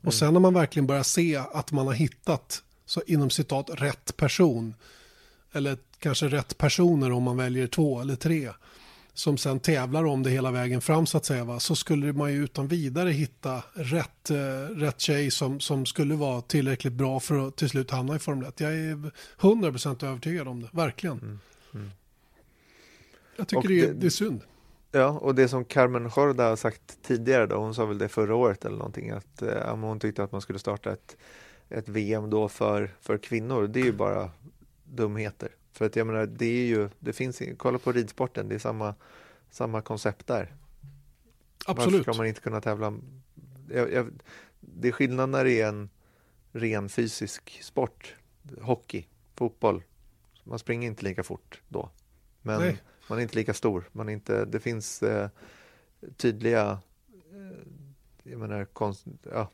Och 0.00 0.14
sen 0.14 0.32
när 0.32 0.40
man 0.40 0.54
verkligen 0.54 0.86
börjar 0.86 1.02
se 1.02 1.36
att 1.36 1.72
man 1.72 1.86
har 1.86 1.94
hittat, 1.94 2.62
så 2.86 3.02
inom 3.06 3.30
citat, 3.30 3.70
rätt 3.72 4.16
person. 4.16 4.74
Eller 5.52 5.78
kanske 5.98 6.28
rätt 6.28 6.58
personer 6.58 7.12
om 7.12 7.22
man 7.22 7.36
väljer 7.36 7.66
två 7.66 8.00
eller 8.00 8.16
tre. 8.16 8.50
Som 9.16 9.36
sen 9.38 9.60
tävlar 9.60 10.04
om 10.04 10.22
det 10.22 10.30
hela 10.30 10.50
vägen 10.50 10.80
fram 10.80 11.06
så 11.06 11.16
att 11.18 11.24
säga. 11.24 11.44
Va? 11.44 11.60
Så 11.60 11.76
skulle 11.76 12.12
man 12.12 12.32
ju 12.32 12.44
utan 12.44 12.68
vidare 12.68 13.10
hitta 13.10 13.62
rätt, 13.74 14.30
eh, 14.30 14.36
rätt 14.76 15.00
tjej 15.00 15.30
som, 15.30 15.60
som 15.60 15.86
skulle 15.86 16.14
vara 16.14 16.40
tillräckligt 16.40 16.92
bra 16.92 17.20
för 17.20 17.48
att 17.48 17.56
till 17.56 17.68
slut 17.68 17.90
hamna 17.90 18.16
i 18.16 18.18
Formel 18.18 18.48
1. 18.48 18.60
Jag 18.60 18.74
är 18.74 19.10
100% 19.40 20.04
övertygad 20.06 20.48
om 20.48 20.60
det, 20.62 20.68
verkligen. 20.72 21.40
Jag 23.36 23.48
tycker 23.48 23.68
det, 23.68 23.80
är, 23.80 23.86
det- 23.86 23.92
det 23.92 24.06
är 24.06 24.10
synd. 24.10 24.40
Ja, 24.92 25.06
och 25.08 25.34
det 25.34 25.48
som 25.48 25.64
Carmen 25.64 26.10
Jorda 26.16 26.48
har 26.48 26.56
sagt 26.56 26.98
tidigare 27.02 27.46
då, 27.46 27.56
hon 27.56 27.74
sa 27.74 27.86
väl 27.86 27.98
det 27.98 28.08
förra 28.08 28.34
året 28.34 28.64
eller 28.64 28.76
någonting, 28.76 29.10
att 29.10 29.42
eh, 29.42 29.76
hon 29.76 30.00
tyckte 30.00 30.22
att 30.24 30.32
man 30.32 30.40
skulle 30.40 30.58
starta 30.58 30.92
ett, 30.92 31.16
ett 31.68 31.88
VM 31.88 32.30
då 32.30 32.48
för, 32.48 32.94
för 33.00 33.18
kvinnor. 33.18 33.66
Det 33.66 33.80
är 33.80 33.84
ju 33.84 33.92
bara 33.92 34.30
dumheter. 34.84 35.48
För 35.74 35.84
att 35.84 35.96
jag 35.96 36.06
menar, 36.06 36.26
det 36.26 36.46
är 36.46 36.66
ju, 36.66 36.88
det 36.98 37.12
finns, 37.12 37.42
kolla 37.56 37.78
på 37.78 37.92
ridsporten, 37.92 38.48
det 38.48 38.54
är 38.54 38.58
samma, 38.58 38.94
samma 39.50 39.82
koncept 39.82 40.26
där. 40.26 40.54
Absolut. 41.66 41.92
Varför 41.92 42.12
ska 42.12 42.18
man 42.18 42.26
inte 42.26 42.40
kunna 42.40 42.60
tävla? 42.60 42.94
Jag, 43.70 43.92
jag, 43.92 44.10
det 44.60 44.88
är 44.88 44.92
skillnad 44.92 45.28
när 45.28 45.44
det 45.44 45.60
är 45.60 45.68
en 45.68 45.88
ren 46.52 46.88
fysisk 46.88 47.62
sport. 47.62 48.14
Hockey, 48.60 49.06
fotboll. 49.34 49.82
Man 50.44 50.58
springer 50.58 50.88
inte 50.88 51.04
lika 51.04 51.22
fort 51.22 51.62
då. 51.68 51.90
Men 52.42 52.60
Nej. 52.60 52.82
Man 53.08 53.18
är 53.18 53.22
inte 53.22 53.36
lika 53.36 53.54
stor. 53.54 53.88
Man 53.92 54.08
inte, 54.08 54.44
det 54.44 54.60
finns 54.60 55.02
eh, 55.02 55.28
tydliga 56.16 56.78
eh, 57.32 57.58
jag 58.22 58.40
menar, 58.40 58.64
konst, 58.64 59.06
ja, 59.22 59.50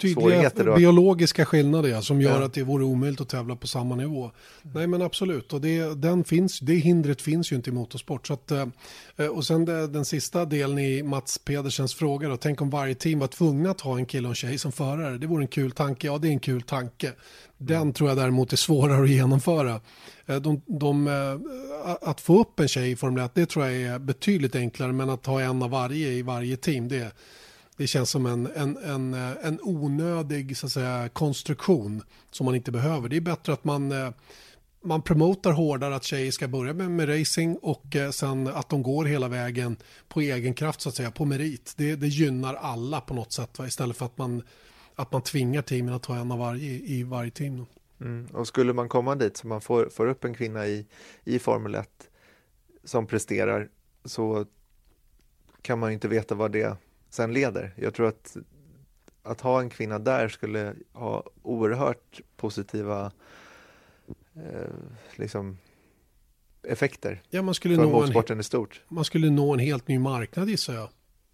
Tydliga 0.00 0.50
biologiska 0.76 1.46
skillnader 1.46 2.00
som 2.00 2.20
gör 2.20 2.40
ja. 2.40 2.46
att 2.46 2.54
det 2.54 2.62
vore 2.62 2.84
omöjligt 2.84 3.20
att 3.20 3.28
tävla 3.28 3.56
på 3.56 3.66
samma 3.66 3.96
nivå. 3.96 4.22
Mm. 4.22 4.32
Nej 4.74 4.86
men 4.86 5.02
absolut, 5.02 5.52
och 5.52 5.60
det, 5.60 5.94
den 5.94 6.24
finns, 6.24 6.60
det 6.60 6.74
hindret 6.74 7.22
finns 7.22 7.52
ju 7.52 7.56
inte 7.56 7.70
i 7.70 7.72
motorsport. 7.72 8.26
Så 8.26 8.32
att, 8.34 8.50
eh, 8.50 8.66
och 9.30 9.46
sen 9.46 9.64
den 9.64 10.04
sista 10.04 10.44
delen 10.44 10.78
i 10.78 11.02
Mats 11.02 11.38
Pedersens 11.38 11.94
fråga 11.94 12.28
då, 12.28 12.36
tänk 12.36 12.60
om 12.60 12.70
varje 12.70 12.94
team 12.94 13.18
var 13.18 13.26
tvungna 13.26 13.70
att 13.70 13.80
ha 13.80 13.98
en 13.98 14.06
kille 14.06 14.28
och 14.28 14.32
en 14.32 14.34
tjej 14.34 14.58
som 14.58 14.72
förare. 14.72 15.18
Det 15.18 15.26
vore 15.26 15.44
en 15.44 15.48
kul 15.48 15.70
tanke, 15.70 16.06
ja 16.06 16.18
det 16.18 16.28
är 16.28 16.32
en 16.32 16.40
kul 16.40 16.62
tanke. 16.62 17.12
Den 17.58 17.76
mm. 17.76 17.92
tror 17.92 18.10
jag 18.10 18.18
däremot 18.18 18.52
är 18.52 18.56
svårare 18.56 19.02
att 19.02 19.10
genomföra. 19.10 19.80
Eh, 20.26 20.36
de, 20.36 20.62
de, 20.66 21.06
eh, 21.06 22.00
att 22.00 22.20
få 22.20 22.40
upp 22.40 22.60
en 22.60 22.68
tjej 22.68 22.90
i 22.90 22.96
Formel 22.96 23.24
1, 23.24 23.34
det 23.34 23.46
tror 23.46 23.66
jag 23.66 23.76
är 23.76 23.98
betydligt 23.98 24.54
enklare, 24.54 24.92
men 24.92 25.10
att 25.10 25.26
ha 25.26 25.40
en 25.40 25.62
av 25.62 25.70
varje 25.70 26.08
i 26.08 26.22
varje 26.22 26.56
team, 26.56 26.88
det 26.88 27.12
det 27.80 27.86
känns 27.86 28.10
som 28.10 28.26
en, 28.26 28.46
en, 28.46 28.76
en, 28.76 29.14
eh, 29.14 29.46
en 29.46 29.60
onödig 29.62 30.56
så 30.56 30.66
att 30.66 30.72
säga, 30.72 31.08
konstruktion 31.08 32.02
som 32.30 32.44
man 32.44 32.54
inte 32.54 32.72
behöver. 32.72 33.08
Det 33.08 33.16
är 33.16 33.20
bättre 33.20 33.52
att 33.52 33.64
man, 33.64 33.92
eh, 33.92 34.10
man 34.82 35.02
promotar 35.02 35.52
hårdare 35.52 35.96
att 35.96 36.04
tjejer 36.04 36.30
ska 36.30 36.48
börja 36.48 36.72
med, 36.72 36.90
med 36.90 37.20
racing 37.20 37.58
och 37.62 37.96
eh, 37.96 38.10
sen 38.10 38.46
att 38.46 38.68
de 38.68 38.82
går 38.82 39.04
hela 39.04 39.28
vägen 39.28 39.76
på 40.08 40.20
egen 40.20 40.54
kraft 40.54 40.80
så 40.80 40.88
att 40.88 40.94
säga, 40.94 41.10
på 41.10 41.24
merit. 41.24 41.74
Det, 41.76 41.96
det 41.96 42.06
gynnar 42.06 42.54
alla 42.54 43.00
på 43.00 43.14
något 43.14 43.32
sätt 43.32 43.58
va? 43.58 43.66
istället 43.66 43.96
för 43.96 44.06
att 44.06 44.18
man, 44.18 44.42
att 44.94 45.12
man 45.12 45.22
tvingar 45.22 45.62
teamen 45.62 45.94
att 45.94 46.02
ta 46.02 46.16
en 46.16 46.32
av 46.32 46.38
varje 46.38 46.70
i 46.70 47.02
varje 47.02 47.30
team. 47.30 47.66
Mm. 48.00 48.26
Och 48.26 48.48
skulle 48.48 48.72
man 48.72 48.88
komma 48.88 49.14
dit 49.14 49.36
så 49.36 49.46
man 49.46 49.60
får, 49.60 49.88
får 49.88 50.06
upp 50.06 50.24
en 50.24 50.34
kvinna 50.34 50.66
i, 50.66 50.86
i 51.24 51.38
Formel 51.38 51.74
1 51.74 51.88
som 52.84 53.06
presterar 53.06 53.68
så 54.04 54.46
kan 55.62 55.78
man 55.78 55.92
inte 55.92 56.08
veta 56.08 56.34
vad 56.34 56.52
det 56.52 56.76
sen 57.10 57.32
leder. 57.32 57.74
Jag 57.76 57.94
tror 57.94 58.08
att 58.08 58.36
att 59.22 59.40
ha 59.40 59.60
en 59.60 59.70
kvinna 59.70 59.98
där 59.98 60.28
skulle 60.28 60.74
ha 60.92 61.24
oerhört 61.42 62.20
positiva 62.36 63.12
eh, 64.34 64.70
liksom, 65.16 65.58
effekter 66.62 67.22
ja, 67.30 67.42
man 67.42 67.54
skulle 67.54 67.76
för 67.76 67.82
nå 67.82 67.90
motorsporten 67.90 68.36
en, 68.36 68.40
i 68.40 68.44
stort. 68.44 68.82
Man 68.88 69.04
skulle 69.04 69.30
nå 69.30 69.52
en 69.52 69.58
helt 69.58 69.88
ny 69.88 69.98
marknad 69.98 70.48
gissar 70.48 70.74
jag 70.74 70.88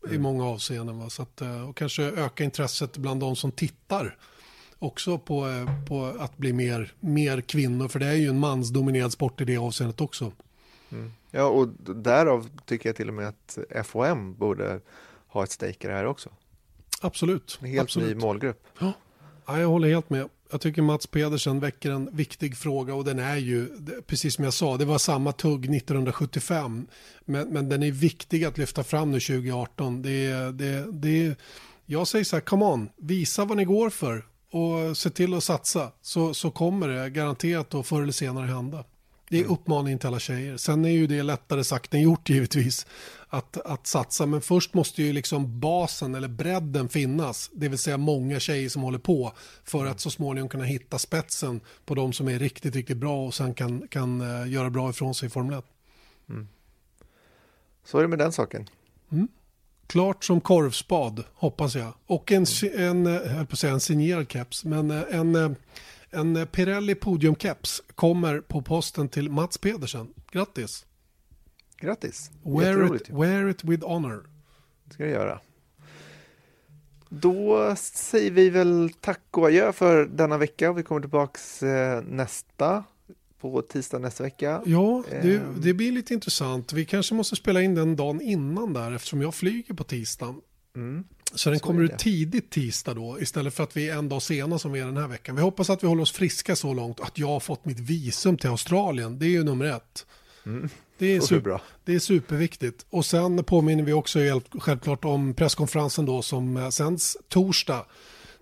mm. 0.04 0.16
i 0.16 0.18
många 0.18 0.44
avseenden. 0.44 0.98
Va? 0.98 1.10
Så 1.10 1.22
att, 1.22 1.40
eh, 1.40 1.68
och 1.68 1.76
kanske 1.76 2.02
öka 2.02 2.44
intresset 2.44 2.96
bland 2.96 3.20
de 3.20 3.36
som 3.36 3.52
tittar 3.52 4.16
också 4.78 5.18
på, 5.18 5.48
eh, 5.48 5.86
på 5.88 6.04
att 6.18 6.36
bli 6.36 6.52
mer, 6.52 6.92
mer 7.00 7.40
kvinnor. 7.40 7.88
För 7.88 7.98
det 7.98 8.06
är 8.06 8.14
ju 8.14 8.28
en 8.28 8.38
mansdominerad 8.38 9.12
sport 9.12 9.40
i 9.40 9.44
det 9.44 9.56
avseendet 9.56 10.00
också. 10.00 10.32
Mm. 10.92 11.12
Ja, 11.30 11.44
och 11.44 11.68
därav 11.94 12.48
tycker 12.64 12.88
jag 12.88 12.96
till 12.96 13.08
och 13.08 13.14
med 13.14 13.28
att 13.28 13.58
FOM 13.84 14.34
borde 14.34 14.80
ha 15.36 15.44
ett 15.44 15.52
stake 15.52 15.86
i 15.86 15.86
det 15.86 15.92
här 15.92 16.06
också. 16.06 16.30
Absolut. 17.00 17.58
En 17.62 17.68
helt 17.68 17.82
absolut. 17.82 18.16
ny 18.16 18.22
målgrupp. 18.22 18.66
Ja. 18.78 18.92
ja, 19.46 19.60
jag 19.60 19.68
håller 19.68 19.88
helt 19.88 20.10
med. 20.10 20.28
Jag 20.50 20.60
tycker 20.60 20.82
Mats 20.82 21.06
Pedersen 21.06 21.60
väcker 21.60 21.90
en 21.90 22.08
viktig 22.12 22.56
fråga 22.56 22.94
och 22.94 23.04
den 23.04 23.18
är 23.18 23.36
ju, 23.36 23.68
precis 24.06 24.34
som 24.34 24.44
jag 24.44 24.54
sa, 24.54 24.76
det 24.76 24.84
var 24.84 24.98
samma 24.98 25.32
tugg 25.32 25.76
1975. 25.76 26.86
Men, 27.24 27.48
men 27.48 27.68
den 27.68 27.82
är 27.82 27.90
viktig 27.90 28.44
att 28.44 28.58
lyfta 28.58 28.84
fram 28.84 29.10
nu 29.10 29.20
2018. 29.20 30.02
Det, 30.02 30.28
det, 30.52 30.86
det, 30.92 31.38
jag 31.86 32.08
säger 32.08 32.24
så 32.24 32.36
här, 32.36 32.40
come 32.40 32.64
on, 32.64 32.88
visa 32.96 33.44
vad 33.44 33.56
ni 33.56 33.64
går 33.64 33.90
för 33.90 34.24
och 34.50 34.96
se 34.96 35.10
till 35.10 35.34
att 35.34 35.44
satsa 35.44 35.92
så, 36.02 36.34
så 36.34 36.50
kommer 36.50 36.88
det 36.88 37.10
garanterat 37.10 37.74
att 37.74 37.86
förr 37.86 38.02
eller 38.02 38.12
senare 38.12 38.46
hända. 38.46 38.84
Det 39.28 39.36
är 39.36 39.40
mm. 39.40 39.52
uppmaningen 39.52 39.98
till 39.98 40.06
alla 40.06 40.18
tjejer. 40.18 40.56
Sen 40.56 40.84
är 40.84 40.90
ju 40.90 41.06
det 41.06 41.22
lättare 41.22 41.64
sagt 41.64 41.94
än 41.94 42.02
gjort 42.02 42.28
givetvis 42.28 42.86
att, 43.28 43.56
att 43.56 43.86
satsa. 43.86 44.26
Men 44.26 44.40
först 44.40 44.74
måste 44.74 45.02
ju 45.02 45.12
liksom 45.12 45.60
basen 45.60 46.14
eller 46.14 46.28
bredden 46.28 46.88
finnas. 46.88 47.50
Det 47.52 47.68
vill 47.68 47.78
säga 47.78 47.96
många 47.96 48.40
tjejer 48.40 48.68
som 48.68 48.82
håller 48.82 48.98
på 48.98 49.32
för 49.64 49.86
att 49.86 50.00
så 50.00 50.10
småningom 50.10 50.48
kunna 50.48 50.64
hitta 50.64 50.98
spetsen 50.98 51.60
på 51.84 51.94
de 51.94 52.12
som 52.12 52.28
är 52.28 52.38
riktigt, 52.38 52.74
riktigt 52.74 52.96
bra 52.96 53.26
och 53.26 53.34
sen 53.34 53.54
kan, 53.54 53.88
kan 53.88 54.20
uh, 54.20 54.52
göra 54.52 54.70
bra 54.70 54.90
ifrån 54.90 55.14
sig 55.14 55.26
i 55.26 55.30
Formel 55.30 55.58
1. 55.58 55.64
Mm. 56.28 56.48
Så 57.84 57.98
är 57.98 58.02
det 58.02 58.08
med 58.08 58.18
den 58.18 58.32
saken. 58.32 58.68
Mm. 59.12 59.28
Klart 59.86 60.24
som 60.24 60.40
korvspad, 60.40 61.24
hoppas 61.34 61.74
jag. 61.74 61.92
Och 62.06 62.32
en, 62.32 62.44
mm. 62.62 63.06
en, 63.06 63.16
eh, 63.16 63.44
på 63.44 63.52
att 63.52 63.58
säga 63.58 63.72
en 63.72 63.80
signerad 63.80 64.32
keps, 64.32 64.64
men 64.64 64.90
eh, 64.90 65.02
en, 65.10 65.56
en 66.10 66.46
Pirelli 66.46 66.94
podiumkeps 66.94 67.82
kommer 67.94 68.40
på 68.40 68.62
posten 68.62 69.08
till 69.08 69.30
Mats 69.30 69.58
Pedersen. 69.58 70.08
Grattis! 70.30 70.86
Grattis! 71.76 72.30
Wear 72.42 72.96
it, 72.96 73.10
wear 73.10 73.48
it 73.48 73.64
with 73.64 73.86
honor. 73.86 74.26
Det 74.84 74.94
ska 74.94 75.02
jag 75.02 75.12
göra. 75.12 75.40
Då 77.08 77.74
säger 77.76 78.30
vi 78.30 78.50
väl 78.50 78.90
tack 79.00 79.22
och 79.30 79.46
adjö 79.46 79.72
för 79.72 80.06
denna 80.06 80.38
vecka. 80.38 80.72
Vi 80.72 80.82
kommer 80.82 81.00
tillbaks 81.00 81.62
eh, 81.62 82.02
nästa 82.02 82.84
på 83.40 83.62
tisdag 83.62 83.98
nästa 83.98 84.22
vecka. 84.22 84.62
Ja, 84.66 85.02
det, 85.10 85.36
ehm. 85.36 85.60
det, 85.60 85.74
blir 85.74 85.92
lite 85.92 86.14
intressant. 86.14 86.72
Vi 86.72 86.84
kanske 86.84 87.14
måste 87.14 87.36
spela 87.36 87.62
in 87.62 87.74
den 87.74 87.96
dagen 87.96 88.20
innan 88.20 88.72
där 88.72 88.92
eftersom 88.92 89.22
jag 89.22 89.34
flyger 89.34 89.74
på 89.74 89.84
tisdagen. 89.84 90.40
Mm. 90.76 91.04
Så 91.34 91.50
den 91.50 91.58
så 91.58 91.66
kommer 91.66 91.82
ut 91.82 91.98
tidigt 91.98 92.50
tisdag 92.50 92.94
då 92.94 93.20
istället 93.20 93.54
för 93.54 93.64
att 93.64 93.76
vi 93.76 93.88
är 93.88 93.96
en 93.96 94.08
dag 94.08 94.22
sena 94.22 94.58
som 94.58 94.72
vi 94.72 94.80
är 94.80 94.86
den 94.86 94.96
här 94.96 95.08
veckan. 95.08 95.36
Vi 95.36 95.42
hoppas 95.42 95.70
att 95.70 95.82
vi 95.82 95.86
håller 95.86 96.02
oss 96.02 96.12
friska 96.12 96.56
så 96.56 96.74
långt 96.74 97.00
att 97.00 97.18
jag 97.18 97.26
har 97.26 97.40
fått 97.40 97.64
mitt 97.64 97.80
visum 97.80 98.36
till 98.36 98.50
Australien. 98.50 99.18
Det 99.18 99.26
är 99.26 99.30
ju 99.30 99.44
nummer 99.44 99.64
ett. 99.64 100.06
Mm. 100.46 100.68
Det 100.98 101.16
är, 101.16 101.20
super, 101.20 101.60
det 101.84 101.94
är 101.94 101.98
superviktigt. 101.98 102.86
Och 102.90 103.06
sen 103.06 103.44
påminner 103.44 103.82
vi 103.82 103.92
också 103.92 104.18
självklart 104.58 105.04
om 105.04 105.34
presskonferensen 105.34 106.06
då 106.06 106.22
som 106.22 106.72
sänds 106.72 107.16
torsdag. 107.28 107.86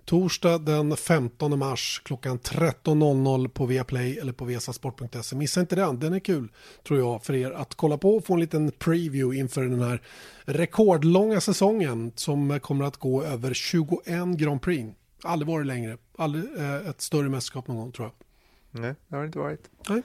Torsdag 0.05 0.57
den 0.57 0.97
15 0.97 1.59
mars 1.59 2.01
klockan 2.05 2.39
13.00 2.39 3.47
på 3.47 3.65
Viaplay 3.65 4.17
eller 4.17 4.33
på 4.33 4.45
viasasport.se. 4.45 5.35
Missa 5.35 5.61
inte 5.61 5.75
den, 5.75 5.99
den 5.99 6.13
är 6.13 6.19
kul 6.19 6.51
tror 6.87 6.99
jag 6.99 7.23
för 7.23 7.33
er 7.35 7.51
att 7.51 7.75
kolla 7.75 7.97
på 7.97 8.15
och 8.15 8.25
få 8.25 8.33
en 8.33 8.39
liten 8.39 8.71
preview 8.71 9.39
inför 9.39 9.63
den 9.63 9.81
här 9.81 10.01
rekordlånga 10.45 11.41
säsongen 11.41 12.11
som 12.15 12.59
kommer 12.59 12.85
att 12.85 12.97
gå 12.97 13.23
över 13.23 13.53
21 13.53 13.99
Grand 14.37 14.61
Prix. 14.61 14.89
Aldrig 15.23 15.47
varit 15.47 15.67
längre, 15.67 15.97
aldrig 16.17 16.43
eh, 16.57 16.87
ett 16.87 17.01
större 17.01 17.29
mästerskap 17.29 17.67
någon 17.67 17.77
gång 17.77 17.91
tror 17.91 18.07
jag. 18.07 18.81
Nej, 18.81 18.95
det 19.07 19.15
har 19.15 19.23
det 19.23 19.27
inte 19.27 19.39
varit. 19.39 19.69
Nej. 19.89 20.01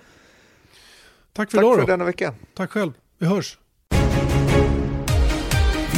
Tack 1.33 1.51
för 1.51 1.59
Tack 1.59 1.65
idag 1.65 1.81
för 1.81 1.87
denna 1.87 2.05
vecka. 2.05 2.35
Tack 2.55 2.71
själv. 2.71 2.93
Vi 3.19 3.27
hörs. 3.27 3.59